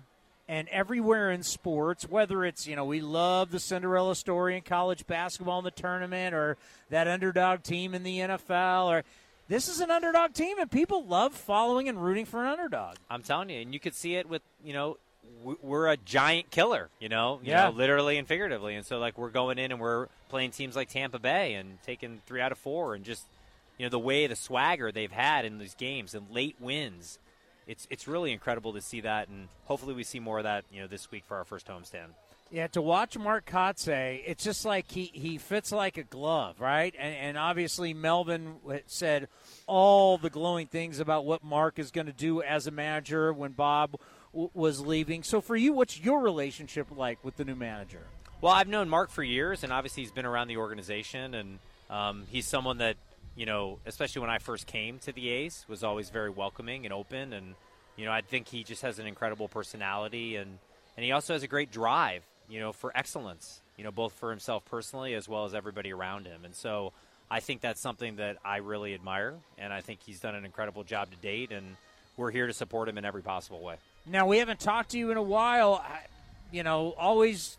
and 0.48 0.68
everywhere 0.68 1.30
in 1.30 1.42
sports, 1.42 2.08
whether 2.08 2.44
it's, 2.44 2.66
you 2.66 2.76
know, 2.76 2.84
we 2.84 3.00
love 3.00 3.50
the 3.50 3.58
Cinderella 3.58 4.14
story 4.14 4.56
in 4.56 4.62
college 4.62 5.06
basketball 5.06 5.58
in 5.58 5.64
the 5.64 5.70
tournament 5.70 6.34
or 6.34 6.56
that 6.90 7.08
underdog 7.08 7.62
team 7.62 7.94
in 7.94 8.02
the 8.02 8.18
NFL, 8.18 8.86
or 8.86 9.04
this 9.48 9.66
is 9.68 9.80
an 9.80 9.90
underdog 9.90 10.34
team, 10.34 10.58
and 10.58 10.70
people 10.70 11.04
love 11.04 11.34
following 11.34 11.88
and 11.88 12.02
rooting 12.02 12.24
for 12.26 12.42
an 12.44 12.50
underdog. 12.50 12.96
I'm 13.10 13.22
telling 13.22 13.50
you, 13.50 13.60
and 13.62 13.72
you 13.74 13.80
could 13.80 13.94
see 13.94 14.14
it 14.16 14.28
with 14.28 14.42
you 14.64 14.72
know 14.74 14.96
we're 15.62 15.88
a 15.88 15.96
giant 15.96 16.50
killer, 16.50 16.88
you 16.98 17.08
know, 17.08 17.38
you 17.44 17.50
Yeah. 17.50 17.64
know, 17.66 17.70
literally 17.70 18.16
and 18.18 18.26
figuratively, 18.26 18.74
and 18.74 18.84
so 18.84 18.98
like 18.98 19.16
we're 19.18 19.30
going 19.30 19.58
in 19.58 19.70
and 19.72 19.80
we're 19.80 20.06
playing 20.30 20.50
teams 20.50 20.74
like 20.76 20.88
Tampa 20.88 21.18
Bay 21.18 21.54
and 21.54 21.78
taking 21.84 22.20
three 22.26 22.40
out 22.40 22.50
of 22.52 22.58
four, 22.58 22.94
and 22.94 23.04
just 23.04 23.24
you 23.78 23.86
know 23.86 23.90
the 23.90 23.98
way 23.98 24.26
the 24.26 24.36
swagger 24.36 24.92
they've 24.92 25.12
had 25.12 25.44
in 25.44 25.58
these 25.58 25.74
games 25.74 26.14
and 26.14 26.30
late 26.30 26.56
wins. 26.60 27.18
It's 27.66 27.86
it's 27.90 28.08
really 28.08 28.32
incredible 28.32 28.72
to 28.72 28.80
see 28.80 29.00
that, 29.02 29.28
and 29.28 29.48
hopefully 29.64 29.94
we 29.94 30.02
see 30.02 30.20
more 30.20 30.38
of 30.38 30.44
that 30.44 30.64
you 30.72 30.80
know 30.80 30.86
this 30.86 31.10
week 31.10 31.24
for 31.24 31.36
our 31.36 31.44
first 31.44 31.68
homestand. 31.68 32.08
Yeah, 32.50 32.66
to 32.68 32.80
watch 32.80 33.18
Mark 33.18 33.44
Kotsay, 33.44 34.22
it's 34.24 34.42
just 34.42 34.64
like 34.64 34.90
he, 34.90 35.10
he 35.12 35.36
fits 35.36 35.70
like 35.70 35.98
a 35.98 36.02
glove, 36.02 36.62
right? 36.62 36.94
And, 36.98 37.14
and 37.14 37.38
obviously, 37.38 37.92
Melvin 37.92 38.54
said 38.86 39.28
all 39.66 40.16
the 40.16 40.30
glowing 40.30 40.66
things 40.66 40.98
about 40.98 41.26
what 41.26 41.44
Mark 41.44 41.78
is 41.78 41.90
going 41.90 42.06
to 42.06 42.12
do 42.12 42.40
as 42.40 42.66
a 42.66 42.70
manager 42.70 43.34
when 43.34 43.52
Bob 43.52 44.00
w- 44.32 44.48
was 44.54 44.80
leaving. 44.80 45.22
So, 45.22 45.42
for 45.42 45.56
you, 45.56 45.74
what's 45.74 46.00
your 46.00 46.22
relationship 46.22 46.86
like 46.90 47.22
with 47.22 47.36
the 47.36 47.44
new 47.44 47.54
manager? 47.54 48.06
Well, 48.40 48.54
I've 48.54 48.68
known 48.68 48.88
Mark 48.88 49.10
for 49.10 49.22
years, 49.22 49.62
and 49.62 49.70
obviously 49.70 50.04
he's 50.04 50.12
been 50.12 50.24
around 50.24 50.48
the 50.48 50.56
organization, 50.56 51.34
and 51.34 51.58
um, 51.90 52.24
he's 52.30 52.46
someone 52.46 52.78
that 52.78 52.96
you 53.38 53.46
know, 53.46 53.78
especially 53.86 54.20
when 54.20 54.30
I 54.30 54.38
first 54.38 54.66
came 54.66 54.98
to 55.00 55.12
the 55.12 55.28
A's, 55.30 55.64
was 55.68 55.84
always 55.84 56.10
very 56.10 56.28
welcoming 56.30 56.84
and 56.84 56.92
open, 56.92 57.32
and 57.32 57.54
you 57.96 58.04
know, 58.04 58.12
I 58.12 58.20
think 58.20 58.48
he 58.48 58.64
just 58.64 58.82
has 58.82 58.98
an 58.98 59.06
incredible 59.06 59.48
personality, 59.48 60.36
and 60.36 60.58
and 60.96 61.04
he 61.04 61.12
also 61.12 61.32
has 61.32 61.42
a 61.44 61.48
great 61.48 61.70
drive, 61.70 62.22
you 62.48 62.58
know, 62.58 62.72
for 62.72 62.90
excellence, 62.96 63.60
you 63.76 63.84
know, 63.84 63.92
both 63.92 64.12
for 64.14 64.30
himself 64.30 64.64
personally 64.64 65.14
as 65.14 65.28
well 65.28 65.44
as 65.44 65.54
everybody 65.54 65.92
around 65.92 66.26
him, 66.26 66.44
and 66.44 66.54
so. 66.54 66.92
I 67.30 67.40
think 67.40 67.60
that's 67.60 67.78
something 67.78 68.16
that 68.16 68.38
I 68.42 68.56
really 68.56 68.94
admire, 68.94 69.34
and 69.58 69.70
I 69.70 69.82
think 69.82 70.00
he's 70.02 70.18
done 70.18 70.34
an 70.34 70.46
incredible 70.46 70.82
job 70.82 71.10
to 71.10 71.16
date, 71.18 71.52
and 71.52 71.76
we're 72.16 72.30
here 72.30 72.46
to 72.46 72.54
support 72.54 72.88
him 72.88 72.96
in 72.96 73.04
every 73.04 73.20
possible 73.20 73.60
way. 73.60 73.76
Now, 74.06 74.26
we 74.26 74.38
haven't 74.38 74.60
talked 74.60 74.92
to 74.92 74.98
you 74.98 75.10
in 75.10 75.18
a 75.18 75.22
while. 75.22 75.74
I, 75.74 76.06
you 76.50 76.62
know, 76.62 76.94
always. 76.96 77.58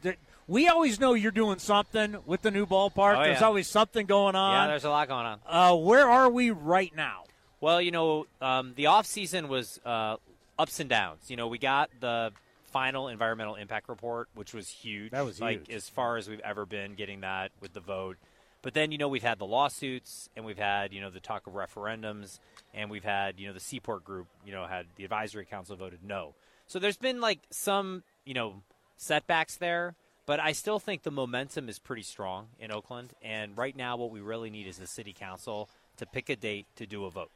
We 0.50 0.68
always 0.68 1.00
know 1.00 1.14
you're 1.14 1.32
doing 1.32 1.60
something 1.60 2.18
with 2.26 2.42
the 2.42 2.50
new 2.50 2.66
ballpark. 2.66 3.18
Oh, 3.20 3.24
There's 3.24 3.44
always 3.44 3.68
something 3.68 4.08
going 4.08 4.36
on. 4.36 4.64
Yeah, 4.64 4.68
there's 4.68 4.84
a 4.84 4.90
lot 4.90 5.08
going 5.08 5.28
on. 5.28 5.40
Uh, 5.46 5.76
where 5.76 6.10
are 6.10 6.28
we 6.28 6.50
right 6.50 6.92
now? 6.96 7.26
Well, 7.62 7.80
you 7.80 7.92
know, 7.92 8.26
um, 8.42 8.74
the 8.76 8.88
off 8.88 9.06
season 9.06 9.48
was 9.48 9.80
uh, 9.86 10.16
ups 10.58 10.80
and 10.80 10.90
downs. 10.90 11.30
You 11.30 11.38
know, 11.38 11.48
we 11.48 11.60
got 11.60 11.92
the 12.00 12.32
final 12.72 13.10
environmental 13.10 13.54
impact 13.56 13.90
report, 13.90 14.28
which 14.34 14.52
was 14.52 14.68
huge. 14.68 15.12
That 15.12 15.24
was 15.24 15.40
like 15.40 15.68
huge. 15.68 15.76
as 15.76 15.88
far 15.88 16.18
as 16.18 16.28
we've 16.28 16.40
ever 16.40 16.66
been 16.66 16.96
getting 16.96 17.22
that 17.22 17.52
with 17.62 17.74
the 17.74 17.80
vote. 17.80 18.18
But 18.64 18.74
then, 18.74 18.92
you 18.92 18.98
know, 18.98 19.08
we've 19.08 19.22
had 19.22 19.38
the 19.38 19.46
lawsuits 19.46 20.30
and 20.36 20.46
we've 20.46 20.58
had, 20.58 20.94
you 20.94 21.00
know, 21.00 21.12
the 21.12 21.20
talk 21.20 21.46
of 21.46 21.54
referendums 21.54 22.40
and 22.74 22.90
we've 22.90 23.04
had, 23.04 23.40
you 23.40 23.48
know, 23.48 23.54
the 23.54 23.60
Seaport 23.60 24.04
Group, 24.04 24.26
you 24.44 24.52
know, 24.52 24.66
had 24.66 24.88
the 24.96 25.04
advisory 25.04 25.46
council 25.46 25.76
voted 25.76 26.00
no. 26.04 26.34
So 26.66 26.80
there's 26.80 26.98
been 26.98 27.22
like 27.22 27.40
some, 27.52 28.02
you 28.26 28.34
know, 28.34 28.64
setbacks 28.98 29.56
there, 29.58 29.96
but 30.30 30.40
I 30.40 30.52
still 30.52 30.78
think 30.78 31.02
the 31.02 31.10
momentum 31.10 31.70
is 31.70 31.80
pretty 31.80 32.04
strong 32.04 32.50
in 32.60 32.72
Oakland. 32.72 33.14
And 33.24 33.58
right 33.58 33.76
now, 33.76 33.98
what 33.98 34.12
we 34.12 34.22
really 34.22 34.52
need 34.52 34.68
is 34.68 34.78
the 34.78 34.86
city 34.86 35.12
council 35.12 35.68
to 35.98 36.06
pick 36.06 36.30
a 36.30 36.36
date 36.36 36.68
to 36.76 36.86
do 36.86 37.06
a 37.06 37.10
vote 37.10 37.32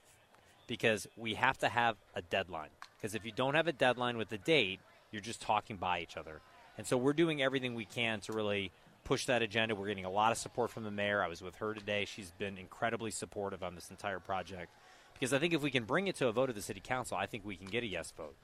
because 0.68 1.08
we 1.18 1.34
have 1.34 1.58
to 1.58 1.70
have 1.70 1.98
a 2.14 2.22
deadline. 2.22 2.70
Because 2.96 3.16
if 3.16 3.26
you 3.26 3.32
don't 3.32 3.56
have 3.56 3.66
a 3.66 3.72
deadline 3.72 4.16
with 4.16 4.30
the 4.30 4.38
date, 4.38 4.80
you're 5.12 5.24
just 5.24 5.41
talking 5.41 5.76
by 5.76 6.02
each 6.02 6.18
other. 6.18 6.39
And 6.78 6.86
so 6.86 6.96
we're 6.96 7.14
doing 7.14 7.41
everything 7.41 7.74
we 7.74 7.86
can 7.86 8.20
to 8.20 8.32
really 8.32 8.72
push 9.06 9.26
that 9.26 9.41
agenda. 9.41 9.74
We're 9.74 9.88
getting 9.88 10.06
a 10.06 10.12
lot 10.12 10.32
of 10.32 10.38
support 10.38 10.70
from 10.70 10.84
the 10.84 10.91
mayor. 10.91 11.24
I 11.24 11.28
was 11.28 11.41
with 11.41 11.56
her 11.56 11.74
today. 11.74 12.06
She's 12.06 12.30
been 12.38 12.60
incredibly 12.60 13.10
supportive 13.10 13.64
on 13.64 13.74
this 13.74 13.89
entire 13.89 14.20
project. 14.20 14.72
Because 15.16 15.34
I 15.34 15.39
think 15.39 15.56
if 15.56 15.64
we 15.64 15.72
can 15.72 15.86
bring 15.86 16.06
it 16.10 16.16
to 16.18 16.28
a 16.28 16.32
vote 16.32 16.50
of 16.50 16.56
the 16.56 16.62
city 16.62 16.80
council, 16.80 17.18
I 17.18 17.26
think 17.26 17.44
we 17.44 17.56
can 17.56 17.70
get 17.70 17.82
a 17.82 17.88
yes 17.88 18.14
vote. 18.16 18.36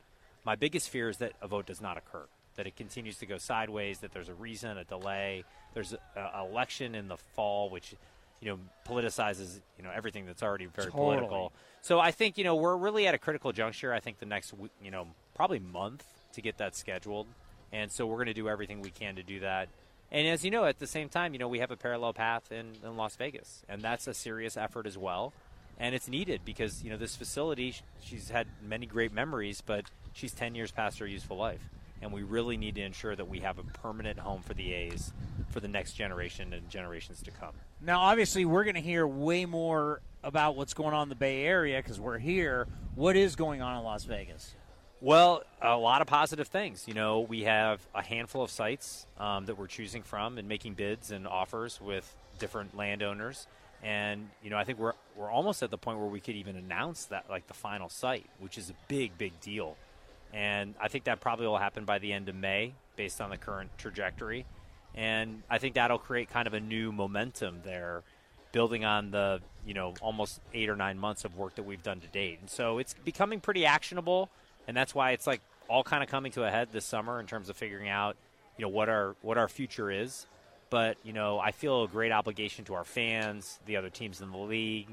My 0.43 0.56
biggest 0.56 0.89
fear 0.89 1.08
is 1.08 1.18
that 1.18 1.34
a 1.39 1.47
vote 1.47 1.68
does 1.68 1.82
not 1.82 2.00
occur, 2.00 2.26
that 2.56 2.68
it 2.68 2.76
continues 2.76 3.18
to 3.18 3.26
go 3.26 3.38
sideways, 3.38 4.00
that 4.00 4.12
there's 4.12 4.30
a 4.30 4.34
reason, 4.34 4.78
a 4.78 4.84
delay. 4.84 5.43
There's 5.74 5.93
an 5.93 6.00
election 6.39 6.95
in 6.95 7.08
the 7.08 7.18
fall, 7.18 7.70
which 7.70 7.95
you 8.41 8.50
know 8.50 8.60
politicizes 8.88 9.60
you 9.78 9.84
know 9.84 9.91
everything 9.93 10.26
that's 10.26 10.43
already 10.43 10.66
very 10.66 10.91
Totally. 10.91 11.18
political. 11.18 11.54
So 11.82 12.00
I 12.00 12.12
think 12.12 12.38
you 12.38 12.43
know 12.43 12.56
we're 12.56 12.78
really 12.78 13.08
at 13.08 13.14
a 13.14 13.18
critical 13.18 13.52
juncture. 13.52 13.93
I 13.93 14.00
think 14.00 14.20
the 14.20 14.26
next 14.26 14.54
you 14.84 14.91
know 14.91 15.08
probably 15.36 15.60
month 15.60 16.04
to 16.34 16.41
get 16.41 16.58
that 16.58 16.76
scheduled, 16.76 17.28
and 17.72 17.91
so 17.91 18.06
we're 18.06 18.16
going 18.16 18.28
to 18.28 18.34
do 18.34 18.50
everything 18.50 18.82
we 18.82 18.91
can 18.91 19.16
to 19.16 19.24
do 19.24 19.39
that. 19.41 19.70
And 20.12 20.28
as 20.28 20.43
you 20.43 20.52
know, 20.52 20.66
at 20.66 20.80
the 20.80 20.88
same 20.88 21.08
time, 21.10 21.34
you 21.34 21.39
know 21.39 21.47
we 21.47 21.60
have 21.60 21.72
a 21.72 21.78
parallel 21.78 22.14
path 22.14 22.52
in, 22.52 22.74
in 22.84 22.97
Las 22.97 23.16
Vegas, 23.16 23.64
and 23.70 23.82
that's 23.82 24.08
a 24.08 24.14
serious 24.14 24.58
effort 24.58 24.86
as 24.88 24.97
well. 24.97 25.34
And 25.78 25.95
it's 25.95 26.10
needed 26.10 26.41
because 26.43 26.84
you 26.84 26.89
know 26.89 26.97
this 26.97 27.16
facility. 27.16 27.76
She's 28.02 28.30
had 28.30 28.47
many 28.68 28.86
great 28.86 29.14
memories, 29.14 29.62
but 29.66 29.86
she's 30.14 30.34
ten 30.34 30.56
years 30.56 30.72
past 30.72 31.00
her 31.00 31.08
useful 31.08 31.38
life, 31.38 31.62
and 32.02 32.12
we 32.12 32.24
really 32.24 32.58
need 32.58 32.76
to 32.76 32.82
ensure 32.82 33.16
that 33.16 33.28
we 33.28 33.39
have 33.39 33.60
a 33.60 33.64
permanent 33.64 34.20
home 34.20 34.41
for 34.41 34.54
the 34.54 34.74
A's 34.74 35.14
for 35.50 35.60
the 35.60 35.68
next 35.68 35.93
generation 35.93 36.54
and 36.54 36.70
generations 36.70 37.22
to 37.24 37.32
come. 37.32 37.54
Now, 37.82 38.02
obviously, 38.02 38.45
we're 38.45 38.64
going 38.64 38.76
to 38.76 38.82
hear 38.82 39.06
way 39.08 39.45
more 39.45 40.02
about 40.24 40.56
what's 40.56 40.74
going 40.74 40.93
on 40.93 41.04
in 41.04 41.10
the 41.10 41.16
Bay 41.16 41.43
Area 41.43 41.78
because 41.78 42.00
we're 42.00 42.20
here. 42.20 42.68
What 42.95 43.16
is 43.16 43.36
going 43.36 43.62
on 43.62 43.78
in 43.78 43.84
Las 43.84 44.04
Vegas? 44.04 44.54
Well, 45.02 45.43
a 45.62 45.78
lot 45.78 46.02
of 46.02 46.08
positive 46.08 46.50
things. 46.50 46.86
You 46.88 46.93
know, 46.93 47.22
we 47.22 47.43
have 47.43 47.80
a 47.95 48.04
handful 48.04 48.43
of 48.43 48.52
sites 48.52 49.06
um, 49.18 49.45
that 49.45 49.58
we're 49.58 49.68
choosing 49.68 50.04
from 50.04 50.38
and 50.38 50.47
making 50.47 50.74
bids 50.74 51.12
and 51.12 51.26
offers 51.26 51.80
with 51.80 52.16
different 52.38 52.76
landowners. 52.76 53.47
And 53.82 54.30
you 54.43 54.50
know, 54.50 54.58
I 54.58 54.66
think 54.66 54.78
we're 54.78 54.93
we're 55.16 55.32
almost 55.32 55.64
at 55.64 55.72
the 55.72 55.78
point 55.78 56.00
where 56.00 56.08
we 56.08 56.20
could 56.20 56.36
even 56.36 56.58
announce 56.58 57.06
that 57.06 57.30
like 57.30 57.47
the 57.47 57.54
final 57.54 57.88
site, 57.88 58.26
which 58.39 58.58
is 58.58 58.70
a 58.70 58.74
big, 58.89 59.18
big 59.18 59.39
deal. 59.39 59.78
And 60.34 60.75
I 60.80 60.88
think 60.88 61.05
that 61.05 61.19
probably 61.19 61.47
will 61.47 61.57
happen 61.57 61.86
by 61.86 61.99
the 61.99 62.13
end 62.13 62.30
of 62.30 62.36
May, 62.36 62.73
based 62.95 63.21
on 63.21 63.30
the 63.30 63.38
current 63.38 63.71
trajectory. 63.77 64.45
And 64.95 65.43
I 65.49 65.57
think 65.57 65.75
that'll 65.75 65.99
create 65.99 66.30
kind 66.30 66.47
of 66.47 66.53
a 66.53 66.59
new 66.59 66.91
momentum 66.91 67.61
there, 67.63 68.03
building 68.51 68.86
on 68.86 69.11
the 69.11 69.41
you 69.65 69.73
know 69.73 69.93
almost 70.01 70.41
eight 70.53 70.69
or 70.69 70.75
nine 70.75 70.97
months 70.97 71.25
of 71.25 71.38
work 71.38 71.55
that 71.55 71.63
we've 71.63 71.84
done 71.84 71.99
to 71.99 72.07
date, 72.07 72.39
and 72.41 72.49
so 72.49 72.80
it's 72.80 72.95
becoming 73.05 73.39
pretty 73.39 73.65
actionable, 73.65 74.30
and 74.67 74.75
that's 74.75 74.95
why 74.95 75.11
it's 75.11 75.27
like 75.27 75.41
all 75.67 75.84
kind 75.84 76.03
of 76.03 76.09
coming 76.09 76.32
to 76.32 76.43
a 76.43 76.49
head 76.49 76.69
this 76.71 76.86
summer 76.86 77.19
in 77.19 77.27
terms 77.27 77.49
of 77.49 77.55
figuring 77.55 77.88
out 77.88 78.17
you 78.57 78.63
know 78.63 78.69
what 78.69 78.89
our 78.89 79.15
what 79.21 79.38
our 79.38 79.47
future 79.47 79.91
is. 79.91 80.25
But 80.69 80.97
you 81.03 81.13
know, 81.13 81.39
I 81.39 81.51
feel 81.51 81.84
a 81.84 81.88
great 81.88 82.11
obligation 82.11 82.65
to 82.65 82.73
our 82.75 82.84
fans, 82.84 83.59
the 83.65 83.77
other 83.77 83.89
teams 83.89 84.21
in 84.21 84.32
the 84.32 84.38
league, 84.38 84.88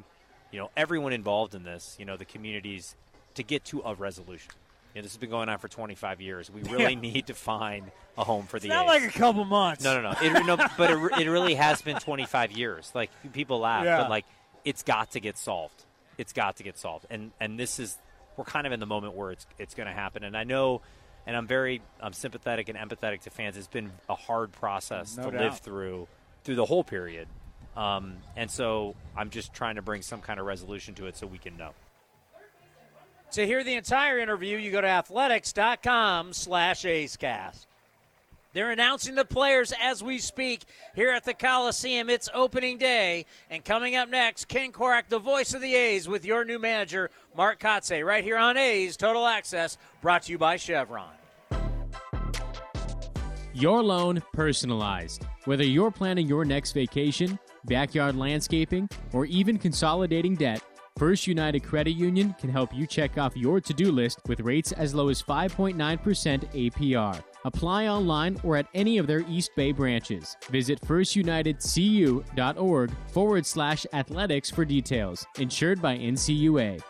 you 0.50 0.58
know, 0.58 0.70
everyone 0.76 1.12
involved 1.12 1.54
in 1.54 1.64
this, 1.64 1.96
you 1.98 2.04
know, 2.04 2.16
the 2.16 2.24
communities, 2.24 2.94
to 3.34 3.42
get 3.42 3.64
to 3.66 3.82
a 3.84 3.94
resolution. 3.94 4.52
You 4.96 5.02
know, 5.02 5.04
this 5.04 5.12
has 5.12 5.18
been 5.18 5.28
going 5.28 5.50
on 5.50 5.58
for 5.58 5.68
25 5.68 6.22
years. 6.22 6.50
We 6.50 6.62
really 6.70 6.94
Yeah. 6.94 6.98
need 7.00 7.26
to 7.26 7.34
find 7.34 7.90
a 8.16 8.24
home 8.24 8.46
for 8.46 8.58
the 8.58 8.68
It's 8.68 8.74
not 8.74 8.86
A's. 8.86 9.02
like 9.02 9.14
a 9.14 9.18
couple 9.18 9.44
months. 9.44 9.84
No, 9.84 10.00
no, 10.00 10.12
no. 10.12 10.16
It, 10.22 10.46
no 10.46 10.56
but 10.78 10.90
it, 10.90 10.96
it 11.20 11.30
really 11.30 11.54
has 11.54 11.82
been 11.82 11.96
25 11.98 12.52
years. 12.52 12.90
Like 12.94 13.10
people 13.34 13.58
laugh, 13.60 13.84
Yeah. 13.84 13.98
but 13.98 14.08
like 14.08 14.24
it's 14.64 14.82
got 14.82 15.10
to 15.10 15.20
get 15.20 15.36
solved. 15.36 15.84
It's 16.16 16.32
got 16.32 16.56
to 16.56 16.62
get 16.62 16.78
solved. 16.78 17.04
And 17.10 17.30
and 17.40 17.60
this 17.60 17.78
is 17.78 17.98
we're 18.38 18.44
kind 18.44 18.66
of 18.66 18.72
in 18.72 18.80
the 18.80 18.86
moment 18.86 19.14
where 19.14 19.32
it's 19.32 19.46
it's 19.58 19.74
going 19.74 19.86
to 19.86 19.92
happen. 19.92 20.24
And 20.24 20.34
I 20.34 20.44
know, 20.44 20.80
and 21.26 21.36
I'm 21.36 21.46
very 21.46 21.82
I'm 22.00 22.14
sympathetic 22.14 22.70
and 22.70 22.78
empathetic 22.78 23.20
to 23.24 23.30
fans. 23.30 23.58
It's 23.58 23.66
been 23.66 23.92
a 24.08 24.14
hard 24.14 24.50
process 24.52 25.14
No 25.18 25.24
to 25.24 25.30
doubt. 25.32 25.40
live 25.42 25.58
through 25.58 26.08
through 26.44 26.54
the 26.54 26.64
whole 26.64 26.84
period. 26.84 27.28
Um, 27.76 28.16
and 28.34 28.50
so 28.50 28.94
I'm 29.14 29.28
just 29.28 29.52
trying 29.52 29.74
to 29.74 29.82
bring 29.82 30.00
some 30.00 30.22
kind 30.22 30.40
of 30.40 30.46
resolution 30.46 30.94
to 30.94 31.06
it 31.06 31.18
so 31.18 31.26
we 31.26 31.36
can 31.36 31.58
know. 31.58 31.72
To 33.36 33.46
hear 33.46 33.62
the 33.62 33.74
entire 33.74 34.18
interview, 34.18 34.56
you 34.56 34.72
go 34.72 34.80
to 34.80 34.88
athletics.com 34.88 36.32
slash 36.32 36.84
A'scast. 36.84 37.66
They're 38.54 38.70
announcing 38.70 39.14
the 39.14 39.26
players 39.26 39.74
as 39.78 40.02
we 40.02 40.16
speak 40.20 40.62
here 40.94 41.10
at 41.10 41.26
the 41.26 41.34
Coliseum. 41.34 42.08
It's 42.08 42.30
opening 42.32 42.78
day. 42.78 43.26
And 43.50 43.62
coming 43.62 43.94
up 43.94 44.08
next, 44.08 44.48
Ken 44.48 44.72
Korach, 44.72 45.08
the 45.10 45.18
voice 45.18 45.52
of 45.52 45.60
the 45.60 45.74
A's, 45.74 46.08
with 46.08 46.24
your 46.24 46.46
new 46.46 46.58
manager, 46.58 47.10
Mark 47.36 47.60
Kotsay, 47.60 48.02
right 48.02 48.24
here 48.24 48.38
on 48.38 48.56
A's 48.56 48.96
Total 48.96 49.26
Access, 49.26 49.76
brought 50.00 50.22
to 50.22 50.32
you 50.32 50.38
by 50.38 50.56
Chevron. 50.56 51.12
Your 53.52 53.82
loan 53.82 54.22
personalized. 54.32 55.26
Whether 55.44 55.64
you're 55.64 55.90
planning 55.90 56.26
your 56.26 56.46
next 56.46 56.72
vacation, 56.72 57.38
backyard 57.66 58.16
landscaping, 58.16 58.88
or 59.12 59.26
even 59.26 59.58
consolidating 59.58 60.36
debt, 60.36 60.62
First 60.96 61.26
United 61.26 61.62
Credit 61.62 61.90
Union 61.90 62.34
can 62.40 62.48
help 62.48 62.74
you 62.74 62.86
check 62.86 63.18
off 63.18 63.36
your 63.36 63.60
to 63.60 63.74
do 63.74 63.92
list 63.92 64.20
with 64.28 64.40
rates 64.40 64.72
as 64.72 64.94
low 64.94 65.10
as 65.10 65.22
5.9% 65.22 65.76
APR. 65.76 67.22
Apply 67.44 67.86
online 67.86 68.40
or 68.42 68.56
at 68.56 68.66
any 68.72 68.96
of 68.96 69.06
their 69.06 69.20
East 69.28 69.50
Bay 69.56 69.72
branches. 69.72 70.38
Visit 70.50 70.80
firstunitedcu.org 70.80 72.90
forward 73.08 73.44
slash 73.44 73.84
athletics 73.92 74.50
for 74.50 74.64
details. 74.64 75.26
Insured 75.38 75.82
by 75.82 75.98
NCUA. 75.98 76.80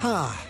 Ha, 0.00 0.49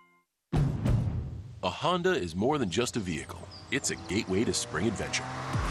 A 1.63 1.69
Honda 1.69 2.15
is 2.15 2.35
more 2.35 2.57
than 2.57 2.71
just 2.71 2.97
a 2.97 2.99
vehicle. 2.99 3.47
It's 3.69 3.91
a 3.91 3.95
gateway 3.95 4.43
to 4.45 4.51
spring 4.51 4.87
adventure. 4.87 5.23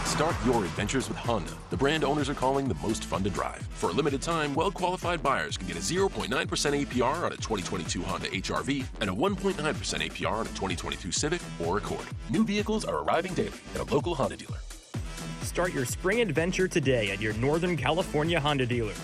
Start 0.05 0.37
your 0.47 0.65
adventures 0.65 1.09
with 1.09 1.19
Honda, 1.19 1.51
the 1.71 1.77
brand 1.77 2.05
owners 2.05 2.29
are 2.29 2.35
calling 2.35 2.69
the 2.69 2.77
most 2.77 3.07
fun 3.07 3.25
to 3.25 3.31
drive. 3.31 3.67
For 3.73 3.91
a 3.91 3.93
limited 3.93 4.23
time, 4.23 4.55
well 4.55 4.71
qualified 4.71 5.21
buyers 5.21 5.57
can 5.57 5.67
get 5.67 5.77
a 5.77 5.81
0.9% 5.81 6.29
APR 6.29 7.25
on 7.25 7.33
a 7.33 7.37
2022 7.37 8.03
Honda 8.03 8.29
HRV 8.29 8.85
and 9.01 9.11
a 9.11 9.13
1.9% 9.13 9.55
APR 9.55 10.33
on 10.33 10.47
a 10.47 10.51
2022 10.51 11.11
Civic 11.11 11.41
or 11.59 11.79
Accord. 11.79 12.07
New 12.31 12.45
vehicles 12.45 12.85
are 12.85 12.99
arriving 12.99 13.35
daily 13.35 13.59
at 13.75 13.81
a 13.81 13.93
local 13.93 14.15
Honda 14.15 14.37
dealer. 14.37 14.59
Start 15.43 15.75
your 15.75 15.85
spring 15.85 16.21
adventure 16.21 16.69
today 16.69 17.11
at 17.11 17.21
your 17.21 17.33
Northern 17.33 17.77
California 17.77 18.39
Honda 18.39 18.65
dealer. 18.65 18.95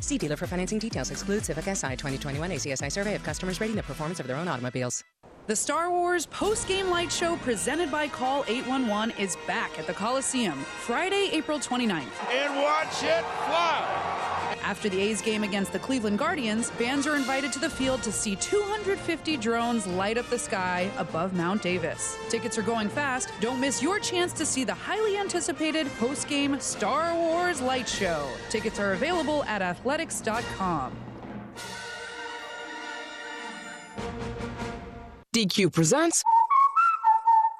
See 0.00 0.18
dealer 0.18 0.36
for 0.36 0.46
financing 0.46 0.78
details. 0.78 1.10
Exclude 1.10 1.46
Civic 1.46 1.64
SI 1.64 1.96
2021 1.96 2.50
ACSI 2.50 2.92
survey 2.92 3.14
of 3.14 3.22
customers 3.22 3.58
rating 3.58 3.76
the 3.76 3.82
performance 3.82 4.20
of 4.20 4.26
their 4.26 4.36
own 4.36 4.48
automobiles. 4.48 5.02
The 5.50 5.56
Star 5.56 5.90
Wars 5.90 6.26
post 6.26 6.68
game 6.68 6.90
light 6.90 7.10
show 7.10 7.36
presented 7.38 7.90
by 7.90 8.06
Call 8.06 8.44
811 8.46 9.16
is 9.18 9.36
back 9.48 9.80
at 9.80 9.86
the 9.88 9.92
Coliseum 9.92 10.56
Friday, 10.62 11.28
April 11.32 11.58
29th. 11.58 12.06
And 12.30 12.54
watch 12.54 13.02
it 13.02 13.24
fly. 13.48 14.56
After 14.62 14.88
the 14.88 15.00
A's 15.00 15.20
game 15.20 15.42
against 15.42 15.72
the 15.72 15.80
Cleveland 15.80 16.20
Guardians, 16.20 16.70
fans 16.70 17.04
are 17.04 17.16
invited 17.16 17.52
to 17.54 17.58
the 17.58 17.68
field 17.68 18.00
to 18.04 18.12
see 18.12 18.36
250 18.36 19.36
drones 19.38 19.88
light 19.88 20.18
up 20.18 20.30
the 20.30 20.38
sky 20.38 20.88
above 20.98 21.34
Mount 21.34 21.62
Davis. 21.62 22.16
Tickets 22.28 22.56
are 22.56 22.62
going 22.62 22.88
fast. 22.88 23.32
Don't 23.40 23.58
miss 23.58 23.82
your 23.82 23.98
chance 23.98 24.32
to 24.34 24.46
see 24.46 24.62
the 24.62 24.72
highly 24.72 25.16
anticipated 25.16 25.88
post 25.98 26.28
game 26.28 26.60
Star 26.60 27.12
Wars 27.12 27.60
light 27.60 27.88
show. 27.88 28.30
Tickets 28.50 28.78
are 28.78 28.92
available 28.92 29.42
at 29.46 29.62
athletics.com. 29.62 30.96
DQ 35.34 35.72
presents. 35.72 36.24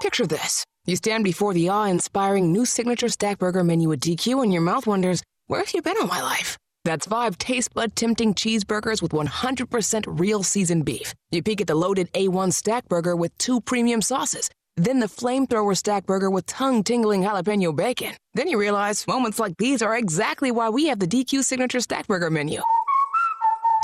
Picture 0.02 0.26
this. 0.26 0.64
You 0.86 0.96
stand 0.96 1.22
before 1.22 1.54
the 1.54 1.68
awe 1.68 1.84
inspiring 1.84 2.52
new 2.52 2.64
signature 2.64 3.08
stack 3.08 3.38
burger 3.38 3.62
menu 3.62 3.92
at 3.92 4.00
DQ, 4.00 4.42
and 4.42 4.52
your 4.52 4.62
mouth 4.62 4.88
wonders, 4.88 5.22
where 5.46 5.60
have 5.60 5.72
you 5.72 5.80
been 5.80 5.96
all 6.00 6.08
my 6.08 6.20
life? 6.20 6.56
That's 6.84 7.06
five 7.06 7.38
taste 7.38 7.72
bud 7.72 7.94
tempting 7.94 8.34
cheeseburgers 8.34 9.00
with 9.00 9.12
100% 9.12 10.04
real 10.18 10.42
seasoned 10.42 10.84
beef. 10.84 11.14
You 11.30 11.44
peek 11.44 11.60
at 11.60 11.68
the 11.68 11.76
loaded 11.76 12.12
A1 12.12 12.52
stack 12.52 12.88
burger 12.88 13.14
with 13.14 13.36
two 13.38 13.60
premium 13.60 14.02
sauces. 14.02 14.50
Then 14.76 14.98
the 14.98 15.06
flamethrower 15.06 15.76
stack 15.76 16.06
burger 16.06 16.30
with 16.30 16.46
tongue 16.46 16.82
tingling 16.82 17.22
jalapeno 17.22 17.76
bacon. 17.76 18.14
Then 18.34 18.48
you 18.48 18.58
realize 18.58 19.06
moments 19.06 19.38
like 19.38 19.56
these 19.58 19.80
are 19.80 19.96
exactly 19.96 20.50
why 20.50 20.70
we 20.70 20.86
have 20.86 20.98
the 20.98 21.06
DQ 21.06 21.44
signature 21.44 21.80
stack 21.80 22.08
burger 22.08 22.30
menu. 22.30 22.62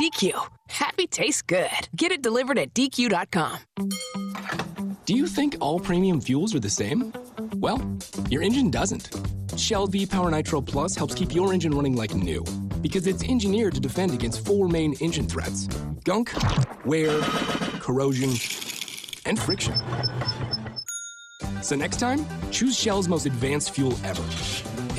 DQ. 0.00 0.32
Happy 0.68 1.06
tastes 1.06 1.42
good. 1.42 1.70
Get 1.96 2.12
it 2.12 2.22
delivered 2.22 2.58
at 2.58 2.74
DQ.com. 2.74 3.58
Do 5.06 5.14
you 5.14 5.26
think 5.26 5.56
all 5.60 5.78
premium 5.78 6.20
fuels 6.20 6.54
are 6.54 6.60
the 6.60 6.68
same? 6.68 7.12
Well, 7.54 7.80
your 8.28 8.42
engine 8.42 8.70
doesn't. 8.70 9.08
Shell 9.56 9.86
V 9.86 10.04
Power 10.04 10.30
Nitro 10.30 10.60
Plus 10.60 10.94
helps 10.96 11.14
keep 11.14 11.34
your 11.34 11.54
engine 11.54 11.72
running 11.72 11.96
like 11.96 12.14
new 12.14 12.44
because 12.82 13.06
it's 13.06 13.24
engineered 13.24 13.74
to 13.74 13.80
defend 13.80 14.12
against 14.12 14.44
four 14.44 14.68
main 14.68 14.94
engine 15.00 15.26
threats 15.26 15.66
gunk, 16.04 16.30
wear, 16.84 17.18
corrosion, 17.80 18.30
and 19.24 19.38
friction. 19.38 19.74
So 21.62 21.74
next 21.74 21.98
time, 21.98 22.26
choose 22.50 22.78
Shell's 22.78 23.08
most 23.08 23.26
advanced 23.26 23.70
fuel 23.70 23.94
ever. 24.04 24.22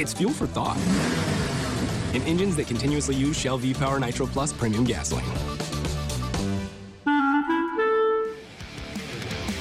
It's 0.01 0.13
fuel 0.13 0.33
for 0.33 0.47
thought. 0.47 0.77
In 2.17 2.23
engines 2.23 2.55
that 2.55 2.65
continuously 2.65 3.13
use 3.13 3.37
Shell 3.37 3.59
V 3.59 3.75
Power 3.75 3.99
Nitro 3.99 4.25
Plus 4.25 4.51
premium 4.51 4.83
gasoline. 4.83 5.23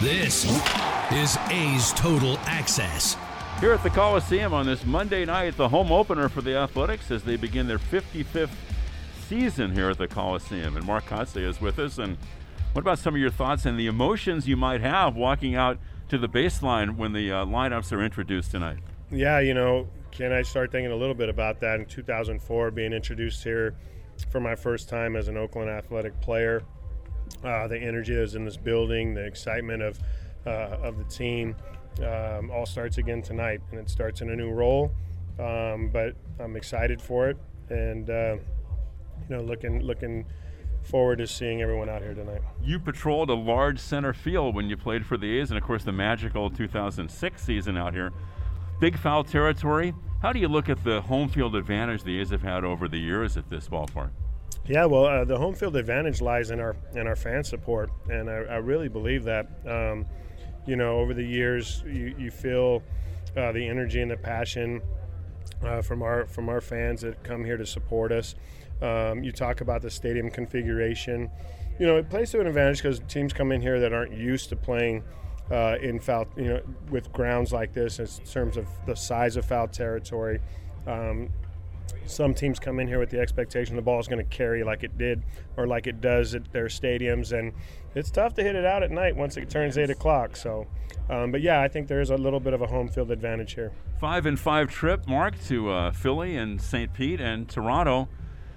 This 0.00 0.46
is 1.12 1.36
A's 1.50 1.92
Total 1.92 2.38
Access. 2.46 3.18
Here 3.60 3.74
at 3.74 3.82
the 3.82 3.90
Coliseum 3.90 4.54
on 4.54 4.64
this 4.64 4.86
Monday 4.86 5.26
night, 5.26 5.58
the 5.58 5.68
home 5.68 5.92
opener 5.92 6.30
for 6.30 6.40
the 6.40 6.56
Athletics 6.56 7.10
as 7.10 7.24
they 7.24 7.36
begin 7.36 7.66
their 7.66 7.78
55th 7.78 8.48
season 9.28 9.72
here 9.72 9.90
at 9.90 9.98
the 9.98 10.08
Coliseum. 10.08 10.78
And 10.78 10.86
Mark 10.86 11.04
Kotsay 11.04 11.46
is 11.46 11.60
with 11.60 11.78
us. 11.78 11.98
And 11.98 12.16
what 12.72 12.80
about 12.80 12.98
some 12.98 13.14
of 13.14 13.20
your 13.20 13.30
thoughts 13.30 13.66
and 13.66 13.78
the 13.78 13.86
emotions 13.86 14.48
you 14.48 14.56
might 14.56 14.80
have 14.80 15.14
walking 15.14 15.54
out 15.54 15.76
to 16.08 16.16
the 16.16 16.28
baseline 16.28 16.96
when 16.96 17.12
the 17.12 17.30
uh, 17.30 17.44
lineups 17.44 17.92
are 17.92 18.02
introduced 18.02 18.50
tonight? 18.52 18.78
Yeah, 19.10 19.40
you 19.40 19.52
know, 19.52 19.88
can 20.16 20.32
I 20.32 20.40
start 20.42 20.72
thinking 20.72 20.92
a 20.92 20.96
little 20.96 21.14
bit 21.14 21.28
about 21.28 21.60
that 21.60 21.78
in 21.78 21.84
2004, 21.84 22.70
being 22.70 22.94
introduced 22.94 23.44
here 23.44 23.74
for 24.30 24.40
my 24.40 24.54
first 24.54 24.88
time 24.88 25.14
as 25.14 25.28
an 25.28 25.36
Oakland 25.36 25.68
athletic 25.68 26.18
player. 26.22 26.62
Uh, 27.44 27.68
the 27.68 27.78
energy 27.78 28.14
that 28.14 28.22
was 28.22 28.34
in 28.34 28.44
this 28.44 28.56
building, 28.56 29.12
the 29.12 29.24
excitement 29.24 29.82
of 29.82 29.98
uh, 30.46 30.78
of 30.82 30.96
the 30.96 31.04
team, 31.04 31.54
um, 32.02 32.50
all 32.50 32.64
starts 32.64 32.98
again 32.98 33.20
tonight, 33.20 33.60
and 33.70 33.80
it 33.80 33.90
starts 33.90 34.22
in 34.22 34.30
a 34.30 34.36
new 34.36 34.50
role. 34.50 34.90
Um, 35.38 35.90
but 35.92 36.14
I'm 36.38 36.56
excited 36.56 37.02
for 37.02 37.28
it, 37.28 37.36
and 37.68 38.08
uh, 38.08 38.36
you 39.28 39.36
know, 39.36 39.42
looking 39.42 39.82
looking 39.82 40.24
forward 40.82 41.18
to 41.18 41.26
seeing 41.26 41.60
everyone 41.60 41.90
out 41.90 42.00
here 42.00 42.14
tonight. 42.14 42.40
You 42.62 42.78
patrolled 42.78 43.28
a 43.28 43.34
large 43.34 43.80
center 43.80 44.14
field 44.14 44.54
when 44.54 44.70
you 44.70 44.78
played 44.78 45.04
for 45.04 45.18
the 45.18 45.38
A's, 45.38 45.50
and 45.50 45.58
of 45.58 45.64
course 45.64 45.84
the 45.84 45.92
magical 45.92 46.48
2006 46.48 47.42
season 47.42 47.76
out 47.76 47.92
here. 47.92 48.12
Big 48.78 48.98
foul 48.98 49.24
territory. 49.24 49.94
How 50.20 50.32
do 50.32 50.38
you 50.38 50.48
look 50.48 50.68
at 50.68 50.82
the 50.84 51.00
home 51.00 51.28
field 51.28 51.56
advantage 51.56 52.02
the 52.02 52.20
A's 52.20 52.30
have 52.30 52.42
had 52.42 52.64
over 52.64 52.88
the 52.88 52.98
years 52.98 53.36
at 53.36 53.48
this 53.48 53.68
ballpark? 53.68 54.10
Yeah, 54.66 54.84
well, 54.86 55.06
uh, 55.06 55.24
the 55.24 55.38
home 55.38 55.54
field 55.54 55.76
advantage 55.76 56.20
lies 56.20 56.50
in 56.50 56.60
our 56.60 56.76
in 56.94 57.06
our 57.06 57.16
fan 57.16 57.44
support, 57.44 57.90
and 58.10 58.28
I, 58.28 58.34
I 58.34 58.56
really 58.56 58.88
believe 58.88 59.24
that. 59.24 59.48
Um, 59.66 60.06
you 60.66 60.74
know, 60.74 60.98
over 60.98 61.14
the 61.14 61.22
years, 61.24 61.84
you, 61.86 62.14
you 62.18 62.30
feel 62.30 62.82
uh, 63.36 63.52
the 63.52 63.66
energy 63.68 64.02
and 64.02 64.10
the 64.10 64.16
passion 64.16 64.82
uh, 65.62 65.80
from 65.80 66.02
our 66.02 66.26
from 66.26 66.48
our 66.48 66.60
fans 66.60 67.02
that 67.02 67.22
come 67.22 67.44
here 67.44 67.56
to 67.56 67.66
support 67.66 68.12
us. 68.12 68.34
Um, 68.82 69.22
you 69.22 69.32
talk 69.32 69.60
about 69.60 69.80
the 69.80 69.90
stadium 69.90 70.30
configuration. 70.30 71.30
You 71.78 71.86
know, 71.86 71.96
it 71.96 72.10
plays 72.10 72.30
to 72.32 72.40
an 72.40 72.46
advantage 72.46 72.78
because 72.82 73.00
teams 73.08 73.32
come 73.32 73.52
in 73.52 73.60
here 73.60 73.80
that 73.80 73.92
aren't 73.92 74.12
used 74.12 74.48
to 74.50 74.56
playing 74.56 75.04
uh, 75.50 75.76
in 75.80 76.00
foul, 76.00 76.26
you 76.36 76.44
know, 76.44 76.60
with 76.90 77.12
grounds 77.12 77.52
like 77.52 77.72
this 77.72 77.98
in 77.98 78.06
terms 78.24 78.56
of 78.56 78.66
the 78.86 78.94
size 78.94 79.36
of 79.36 79.44
foul 79.44 79.68
territory. 79.68 80.40
Um, 80.86 81.30
some 82.06 82.34
teams 82.34 82.58
come 82.58 82.80
in 82.80 82.88
here 82.88 82.98
with 82.98 83.10
the 83.10 83.20
expectation 83.20 83.76
the 83.76 83.82
ball 83.82 83.98
is 84.00 84.08
going 84.08 84.24
to 84.24 84.36
carry 84.36 84.64
like 84.64 84.82
it 84.82 84.96
did 84.98 85.22
or 85.56 85.66
like 85.66 85.86
it 85.86 86.00
does 86.00 86.34
at 86.34 86.52
their 86.52 86.66
stadiums, 86.66 87.36
and 87.36 87.52
it's 87.94 88.10
tough 88.10 88.34
to 88.34 88.42
hit 88.42 88.54
it 88.54 88.64
out 88.64 88.82
at 88.82 88.90
night 88.90 89.16
once 89.16 89.36
it 89.36 89.48
turns 89.50 89.78
eight 89.78 89.90
o'clock. 89.90 90.36
So, 90.36 90.66
um, 91.08 91.32
but 91.32 91.40
yeah, 91.40 91.60
I 91.60 91.68
think 91.68 91.88
there 91.88 92.00
is 92.00 92.10
a 92.10 92.16
little 92.16 92.40
bit 92.40 92.52
of 92.52 92.62
a 92.62 92.66
home 92.66 92.88
field 92.88 93.10
advantage 93.10 93.54
here. 93.54 93.72
Five 94.00 94.26
and 94.26 94.38
five 94.38 94.70
trip, 94.70 95.06
Mark, 95.06 95.34
to 95.46 95.70
uh, 95.70 95.92
Philly 95.92 96.36
and 96.36 96.60
St. 96.60 96.92
Pete 96.92 97.20
and 97.20 97.48
Toronto. 97.48 98.08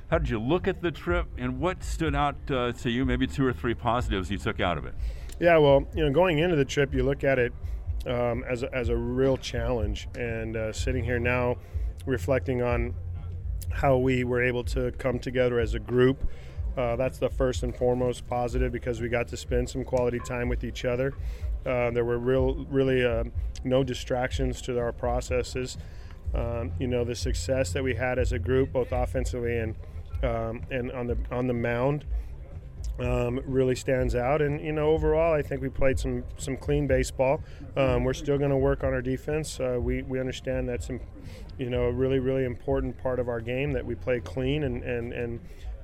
How 0.10 0.18
did 0.18 0.30
you 0.30 0.40
look 0.40 0.68
at 0.68 0.82
the 0.82 0.92
trip, 0.92 1.28
and 1.38 1.60
what 1.60 1.84
stood 1.84 2.16
out 2.16 2.36
uh, 2.50 2.72
to 2.72 2.90
you? 2.90 3.06
Maybe 3.06 3.28
two 3.28 3.46
or 3.46 3.54
three 3.54 3.76
positives 3.76 4.32
you 4.32 4.40
took 4.40 4.60
out 4.60 4.78
of 4.78 4.86
it. 4.86 4.96
Yeah, 5.40 5.58
well, 5.58 5.88
you 5.96 6.04
know, 6.04 6.12
going 6.12 6.40
into 6.40 6.58
the 6.58 6.66
trip, 6.66 6.94
you 6.94 7.04
look 7.04 7.24
at 7.24 7.40
it 7.40 7.54
um, 8.06 8.44
as 8.44 8.64
a, 8.64 8.76
as 8.76 8.90
a 8.90 8.96
real 8.96 9.38
challenge, 9.38 10.10
and 10.16 10.58
uh, 10.58 10.74
sitting 10.74 11.04
here 11.04 11.20
now, 11.20 11.56
reflecting 12.06 12.62
on 12.62 12.94
how 13.72 13.98
we 13.98 14.26
were 14.26 14.44
able 14.44 14.64
to 14.66 14.92
come 14.94 15.18
together 15.18 15.60
as 15.60 15.76
a 15.76 15.80
group. 15.80 16.30
Uh, 16.78 16.98
that's 16.98 17.20
the 17.20 17.30
first 17.30 17.64
and 17.64 17.76
foremost 17.76 18.28
positive 18.28 18.72
because 18.72 19.00
we 19.00 19.08
got 19.08 19.28
to 19.30 19.38
spend 19.38 19.70
some 19.70 19.86
quality 19.86 20.20
time 20.20 20.50
with 20.50 20.64
each 20.66 20.84
other. 20.84 21.14
Uh, 21.66 21.90
there 21.92 22.06
were 22.06 22.18
real, 22.18 22.66
really 22.70 23.06
uh, 23.06 23.24
no 23.64 23.84
distractions 23.84 24.62
to 24.62 24.78
our 24.78 24.92
processes. 24.92 25.78
Um, 26.34 26.74
you 26.80 26.88
know, 26.88 27.04
the 27.06 27.16
success 27.16 27.72
that 27.74 27.84
we 27.84 27.96
had 27.96 28.20
as 28.20 28.34
a 28.34 28.40
group, 28.40 28.74
both 28.74 28.92
offensively 28.92 29.58
and 29.58 29.76
um, 30.22 30.62
and 30.70 30.92
on 30.92 31.08
the 31.08 31.18
on 31.32 31.48
the 31.48 31.54
mound, 31.54 32.06
um, 33.00 33.40
really 33.46 33.76
stands 33.76 34.16
out. 34.16 34.42
And 34.42 34.62
you 34.62 34.72
know, 34.72 34.90
overall, 34.90 35.34
I 35.34 35.42
think 35.42 35.62
we 35.62 35.70
played 35.70 36.00
some 36.00 36.24
some 36.38 36.58
clean 36.58 36.88
baseball. 36.88 37.42
Um, 37.76 38.04
we're 38.04 38.14
still 38.14 38.38
going 38.38 38.52
to 38.52 38.58
work 38.58 38.84
on 38.84 38.94
our 38.94 39.02
defense. 39.02 39.60
Uh, 39.60 39.78
we 39.80 40.04
we 40.04 40.20
understand 40.20 40.70
that's 40.70 40.88
some, 40.88 41.00
you 41.58 41.70
know 41.70 41.84
a 41.84 41.92
really 41.92 42.20
really 42.20 42.46
important 42.46 42.98
part 42.98 43.20
of 43.20 43.30
our 43.30 43.42
game 43.42 43.74
that 43.74 43.86
we 43.86 43.96
play 43.96 44.20
clean 44.20 44.64
and 44.64 44.84
and 44.84 45.14
and. 45.14 45.40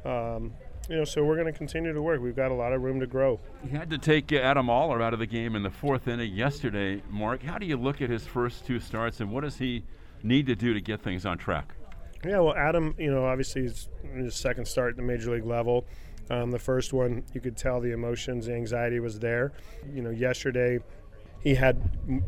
Um, 0.06 0.54
you 0.88 0.96
know, 0.98 1.04
so 1.04 1.24
we're 1.24 1.36
going 1.36 1.52
to 1.52 1.58
continue 1.58 1.92
to 1.94 2.02
work. 2.02 2.22
We've 2.22 2.36
got 2.36 2.52
a 2.52 2.54
lot 2.54 2.72
of 2.72 2.84
room 2.84 3.00
to 3.00 3.08
grow. 3.08 3.40
You 3.64 3.76
had 3.76 3.90
to 3.90 3.98
take 3.98 4.32
Adam 4.32 4.70
Oller 4.70 5.02
out 5.02 5.14
of 5.14 5.20
the 5.20 5.26
game 5.26 5.56
in 5.56 5.64
the 5.64 5.72
fourth 5.72 6.08
inning 6.08 6.32
yesterday, 6.32 7.02
Mark. 7.10 7.42
How 7.42 7.58
do 7.58 7.66
you 7.66 7.76
look 7.76 8.04
at 8.04 8.12
his 8.12 8.24
first 8.28 8.68
two 8.68 8.80
starts, 8.80 9.20
and 9.20 9.32
what 9.32 9.42
does 9.42 9.58
he 9.58 9.84
need 10.22 10.46
to 10.46 10.56
do 10.56 10.76
to 10.76 10.82
get 10.82 11.02
things 11.02 11.26
on 11.26 11.40
track? 11.40 11.74
Yeah, 12.24 12.40
well, 12.40 12.56
Adam, 12.56 12.96
you 12.98 13.12
know, 13.12 13.26
obviously 13.26 13.64
he's 13.64 13.88
in 14.04 14.26
his 14.26 14.36
second 14.36 14.68
start 14.68 14.92
at 14.92 14.98
the 14.98 15.04
major 15.04 15.32
league 15.32 15.46
level. 15.46 15.86
Um, 16.30 16.52
the 16.52 16.60
first 16.60 16.94
one, 16.94 17.24
you 17.34 17.42
could 17.42 17.58
tell 17.58 17.80
the 17.80 17.92
emotions, 17.92 18.48
the 18.48 18.54
anxiety 18.54 19.00
was 19.00 19.20
there. 19.20 19.54
You 19.94 20.02
know, 20.02 20.10
yesterday 20.10 20.80
he 21.42 21.54
had, 21.54 21.78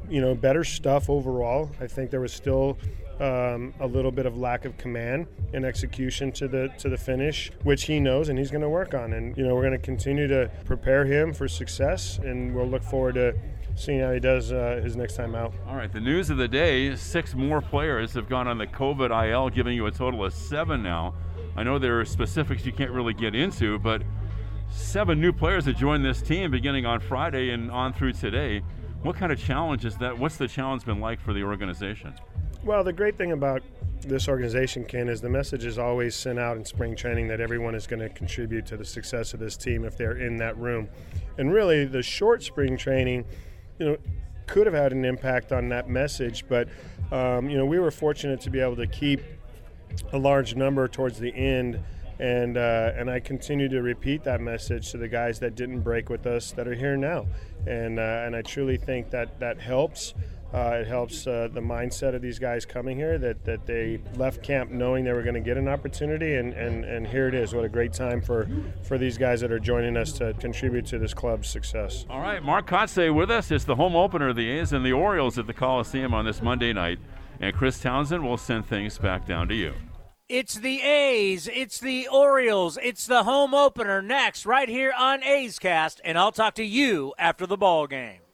you 0.10 0.22
know, 0.22 0.36
better 0.36 0.64
stuff 0.64 1.10
overall. 1.10 1.72
I 1.82 1.88
think 1.88 2.12
there 2.12 2.22
was 2.22 2.32
still 2.34 2.78
um, 3.20 3.74
a 3.80 3.88
little 3.88 4.12
bit 4.12 4.28
of 4.28 4.38
lack 4.38 4.66
of 4.66 4.78
command 4.78 5.26
and 5.54 5.66
execution 5.66 6.32
to 6.34 6.48
the 6.48 6.70
to 6.78 6.89
the 6.89 6.98
finish, 6.98 7.52
which 7.64 7.86
he 7.86 8.00
knows 8.00 8.30
and 8.30 8.38
he's 8.38 8.52
going 8.52 8.62
to 8.62 8.70
work 8.70 8.93
on. 8.93 9.14
And 9.14 9.36
you 9.36 9.45
know, 9.45 9.56
we're 9.56 9.64
going 9.64 9.72
to 9.72 9.80
continue 9.80 10.28
to 10.28 10.52
prepare 10.66 11.06
him 11.06 11.34
for 11.34 11.48
success, 11.48 12.20
and 12.20 12.54
we'll 12.54 12.68
look 12.68 12.84
forward 12.84 13.16
to 13.16 13.34
seeing 13.76 14.02
how 14.02 14.12
he 14.12 14.20
does 14.20 14.52
uh, 14.52 14.82
his 14.84 14.95
next 14.95 15.16
time 15.16 15.36
out. 15.36 15.54
All 15.68 15.76
right, 15.76 15.91
the 15.91 16.00
news 16.00 16.30
of 16.30 16.38
the 16.38 16.48
day: 16.48 16.95
six 16.95 17.34
more 17.34 17.62
players 17.62 18.14
have 18.14 18.30
gone 18.30 18.48
on 18.48 18.60
the 18.60 18.68
COVID 18.68 19.10
IL, 19.32 19.50
giving 19.50 19.76
you 19.76 19.88
a 19.88 19.91
total 19.91 20.24
of 20.26 20.34
seven 20.34 20.84
now. 20.84 21.16
I 21.58 21.64
know 21.64 21.80
there 21.80 21.99
are 21.99 22.05
specifics 22.05 22.68
you 22.68 22.72
can't 22.72 22.91
really 22.91 23.16
get 23.16 23.34
into, 23.34 23.80
but 23.80 24.03
seven 24.70 25.20
new 25.20 25.34
players 25.34 25.66
have 25.66 25.76
joined 25.76 26.05
this 26.05 26.22
team 26.22 26.51
beginning 26.51 26.86
on 26.86 26.99
Friday 26.99 27.49
and 27.49 27.72
on 27.72 27.93
through 27.93 28.14
today. 28.14 28.62
What 29.01 29.16
kind 29.16 29.32
of 29.32 29.39
challenge 29.39 29.84
is 29.84 29.97
that? 29.97 30.16
What's 30.16 30.38
the 30.38 30.47
challenge 30.47 30.86
been 30.86 30.99
like 30.99 31.20
for 31.20 31.34
the 31.34 31.41
organization? 31.41 32.14
Well, 32.64 32.84
the 32.84 32.93
great 32.93 33.18
thing 33.18 33.32
about 33.32 33.64
this 34.01 34.28
organization, 34.28 34.86
Ken, 34.86 35.10
is 35.10 35.20
the 35.20 35.30
message 35.30 35.66
is 35.66 35.80
always 35.80 36.16
sent 36.16 36.38
out 36.38 36.58
in 36.58 36.66
spring 36.66 36.95
training 36.95 37.28
that 37.30 37.41
everyone 37.41 37.74
is 37.74 37.88
going 37.88 38.01
to 38.01 38.10
contribute 38.10 38.68
to 38.68 38.78
the 38.78 38.86
success 38.86 39.34
of 39.34 39.39
this 39.39 39.58
team 39.58 39.84
if 39.84 39.97
they're 39.97 40.18
in 40.18 40.38
that 40.38 40.55
room. 40.58 40.88
And 41.39 41.51
really, 41.51 41.86
the 41.86 42.03
short 42.03 42.43
spring 42.43 42.78
training, 42.78 43.26
you 43.80 43.86
know, 43.88 43.97
could 44.45 44.68
have 44.68 44.76
had 44.76 44.91
an 44.91 45.05
impact 45.05 45.51
on 45.51 45.70
that 45.70 45.89
message, 45.89 46.45
but 46.47 46.68
um, 47.12 47.49
you 47.49 47.58
know, 47.58 47.66
we 47.66 47.80
were 47.80 47.91
fortunate 47.91 48.41
to 48.41 48.49
be 48.51 48.60
able 48.60 48.76
to 48.76 48.88
keep 48.88 49.22
a 50.14 50.18
large 50.18 50.56
number 50.56 50.88
towards 50.88 51.20
the 51.20 51.34
end. 51.34 51.84
And 52.20 52.58
uh, 52.58 52.93
and 52.95 53.12
I 53.12 53.20
continue 53.20 53.70
to 53.70 53.84
repeat 53.84 54.24
that 54.24 54.41
message 54.41 54.89
to 54.91 54.98
the 54.98 55.08
guys 55.08 55.38
that 55.39 55.54
didn't 55.54 55.82
break 55.82 56.10
with 56.10 56.26
us 56.26 56.52
that 56.54 56.68
are 56.68 56.74
here 56.74 56.98
now, 56.98 57.28
and 57.68 58.00
uh, 58.00 58.24
and 58.26 58.36
I 58.36 58.41
truly 58.41 58.76
think 58.76 59.12
that 59.12 59.39
that 59.39 59.60
helps. 59.60 60.16
Uh, 60.54 60.80
it 60.82 60.88
helps 60.88 61.28
uh, 61.28 61.50
the 61.52 61.60
mindset 61.60 62.16
of 62.16 62.22
these 62.22 62.39
guys 62.39 62.66
coming 62.66 62.95
here 62.95 63.18
that, 63.18 63.43
that 63.43 63.66
they 63.66 64.00
left 64.16 64.41
camp 64.41 64.72
knowing 64.72 65.04
they 65.04 65.12
were 65.12 65.22
going 65.22 65.34
to 65.36 65.41
get 65.41 65.58
an 65.58 65.68
opportunity, 65.68 66.36
and, 66.36 66.54
and, 66.54 66.86
and 66.86 67.06
here 67.06 67.28
it 67.28 67.34
is. 67.34 67.54
What 67.54 67.66
a 67.66 67.70
great 67.70 67.91
time 67.91 68.22
for, 68.22 68.48
for 68.82 68.98
these 68.98 69.18
guys 69.18 69.41
that 69.41 69.52
are 69.52 69.60
joining 69.60 69.98
us 69.98 70.14
to 70.14 70.34
contribute 70.36 70.86
to 70.86 71.00
this 71.00 71.14
club's 71.14 71.50
success. 71.50 72.06
All 72.10 72.22
right, 72.22 72.41
Mark 72.41 72.66
Kotsay 72.66 73.14
with 73.14 73.30
us. 73.30 73.52
It's 73.52 73.66
the 73.66 73.76
home 73.76 73.98
opener 73.98 74.30
of 74.30 74.38
the 74.38 74.50
A's 74.50 74.72
and 74.72 74.86
the 74.86 74.93
Orioles 74.93 75.38
at 75.38 75.48
the 75.48 75.54
Coliseum 75.54 76.14
on 76.14 76.24
this 76.24 76.41
Monday 76.41 76.72
night, 76.72 77.00
and 77.41 77.54
Chris 77.54 77.82
Townsend 77.82 78.24
will 78.24 78.38
send 78.38 78.66
things 78.66 78.98
back 78.98 79.28
down 79.28 79.50
to 79.50 79.54
you. 79.54 79.74
It's 80.30 80.55
the 80.55 80.82
A's, 80.82 81.47
it's 81.47 81.80
the 81.80 82.09
Orioles, 82.09 82.78
it's 82.84 83.07
the 83.07 83.23
home 83.23 83.53
opener 83.53 84.01
next, 84.01 84.45
right 84.45 84.67
here 84.67 84.91
on 84.91 85.23
A's 85.23 85.57
Cast, 85.57 86.01
and 86.03 86.17
I'll 86.17 86.34
talk 86.34 86.55
to 86.55 86.65
you 86.65 87.13
after 87.17 87.47
the 87.47 87.55
ball 87.55 87.88
game. 87.88 88.26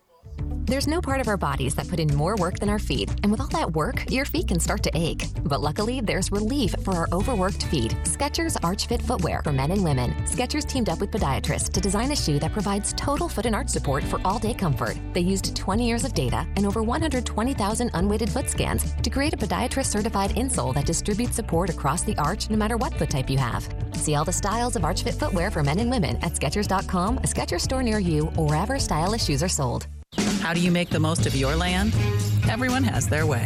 There's 0.74 0.88
no 0.88 1.02
part 1.02 1.22
of 1.22 1.28
our 1.28 1.38
bodies 1.38 1.76
that 1.76 1.88
put 1.88 2.00
in 2.00 2.16
more 2.16 2.36
work 2.36 2.58
than 2.58 2.68
our 2.68 2.80
feet, 2.80 3.08
and 3.22 3.32
with 3.32 3.40
all 3.40 3.48
that 3.50 3.74
work, 3.74 4.10
your 4.10 4.26
feet 4.26 4.48
can 4.48 4.60
start 4.60 4.82
to 4.82 4.98
ache. 4.98 5.28
But 5.44 5.62
luckily, 5.62 6.02
there's 6.02 6.32
relief 6.32 6.74
for 6.84 6.96
our 6.96 7.08
overworked 7.14 7.66
feet. 7.68 7.96
Skechers 8.06 8.58
Arch 8.64 8.88
Fit 8.88 9.00
footwear 9.00 9.44
for 9.44 9.52
men 9.52 9.70
and 9.70 9.84
women. 9.84 10.16
Skechers 10.26 10.66
teamed 10.66 10.90
up 10.90 11.00
with 11.00 11.12
podiatrists 11.12 11.72
to 11.74 11.80
design 11.80 12.12
a 12.12 12.16
shoe 12.16 12.40
that 12.40 12.54
provides 12.54 12.92
total 12.94 13.30
foot 13.30 13.46
and 13.46 13.56
arch 13.56 13.70
support 13.70 14.04
for 14.04 14.20
all-day 14.26 14.56
comfort. 14.56 14.98
They 15.14 15.22
used 15.22 15.56
20 15.56 15.88
years 15.88 16.06
of 16.06 16.16
data 16.16 16.48
and 16.56 16.66
over 16.66 16.82
120,000 16.82 17.92
unweighted 17.94 18.32
foot 18.32 18.50
scans 18.50 18.96
to 18.96 19.12
create 19.12 19.34
a 19.36 19.38
podiatrist-certified 19.38 20.32
insole 20.32 20.74
that 20.74 20.88
distributes 20.88 21.36
support 21.36 21.70
across 21.70 22.02
the 22.02 22.18
arch 22.18 22.50
no 22.50 22.58
matter 22.58 22.78
what 22.78 22.96
foot 22.96 23.12
type 23.12 23.30
you 23.30 23.38
have. 23.38 23.64
See 23.94 24.16
all 24.16 24.26
the 24.26 24.34
styles 24.34 24.76
of 24.76 24.84
Arch 24.84 25.04
Fit 25.04 25.14
footwear 25.14 25.52
for 25.52 25.62
men 25.62 25.78
and 25.78 25.92
women 25.92 26.16
at 26.24 26.34
Skechers.com, 26.34 27.20
a 27.20 27.28
Skechers 27.28 27.62
store 27.62 27.84
near 27.84 28.00
you, 28.00 28.32
or 28.38 28.48
wherever 28.48 28.80
stylish 28.80 29.26
shoes 29.26 29.44
are 29.44 29.48
sold. 29.48 29.86
How 30.44 30.54
do 30.54 30.60
you 30.60 30.72
make 30.72 30.90
the 30.90 31.00
most 31.00 31.26
of 31.26 31.38
your 31.38 31.56
land? 31.56 31.96
Everyone 32.50 32.84
has 32.84 33.08
their 33.08 33.26
way. 33.26 33.46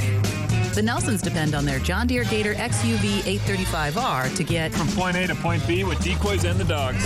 The 0.73 0.81
Nelsons 0.81 1.21
depend 1.21 1.53
on 1.53 1.63
their 1.63 1.77
John 1.77 2.07
Deere 2.07 2.23
Gator 2.23 2.55
XUV 2.55 3.19
835R 3.37 4.35
to 4.35 4.43
get 4.43 4.73
from 4.73 4.87
point 4.87 5.15
A 5.15 5.27
to 5.27 5.35
point 5.35 5.65
B 5.67 5.83
with 5.83 6.03
decoys 6.03 6.43
and 6.43 6.59
the 6.59 6.63
dogs. 6.63 7.05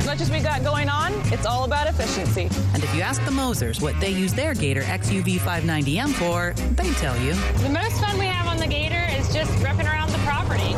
As 0.00 0.06
much 0.06 0.20
as 0.20 0.32
we 0.32 0.40
got 0.40 0.64
going 0.64 0.88
on, 0.88 1.12
it's 1.26 1.46
all 1.46 1.62
about 1.62 1.86
efficiency. 1.86 2.48
And 2.74 2.82
if 2.82 2.92
you 2.92 3.02
ask 3.02 3.24
the 3.24 3.30
Mosers 3.30 3.80
what 3.80 3.98
they 4.00 4.10
use 4.10 4.34
their 4.34 4.52
Gator 4.52 4.82
XUV 4.82 5.38
590M 5.38 6.12
for, 6.14 6.52
they 6.74 6.90
tell 6.94 7.16
you. 7.20 7.34
The 7.62 7.68
most 7.68 8.00
fun 8.00 8.18
we 8.18 8.26
have 8.26 8.48
on 8.48 8.56
the 8.56 8.66
Gator 8.66 9.06
is 9.16 9.32
just 9.32 9.52
ripping 9.62 9.86
around 9.86 10.10
the 10.10 10.18
property. 10.18 10.74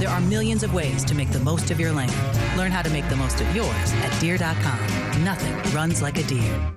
There 0.00 0.08
are 0.08 0.22
millions 0.22 0.62
of 0.62 0.72
ways 0.72 1.04
to 1.04 1.14
make 1.14 1.30
the 1.32 1.40
most 1.40 1.70
of 1.70 1.78
your 1.78 1.92
land. 1.92 2.14
Learn 2.56 2.70
how 2.70 2.80
to 2.80 2.88
make 2.88 3.06
the 3.10 3.16
most 3.16 3.42
of 3.42 3.54
yours 3.54 3.92
at 3.92 4.18
deere.com. 4.22 5.22
Nothing 5.22 5.74
runs 5.74 6.00
like 6.00 6.16
a 6.16 6.22
Deere. 6.22 6.76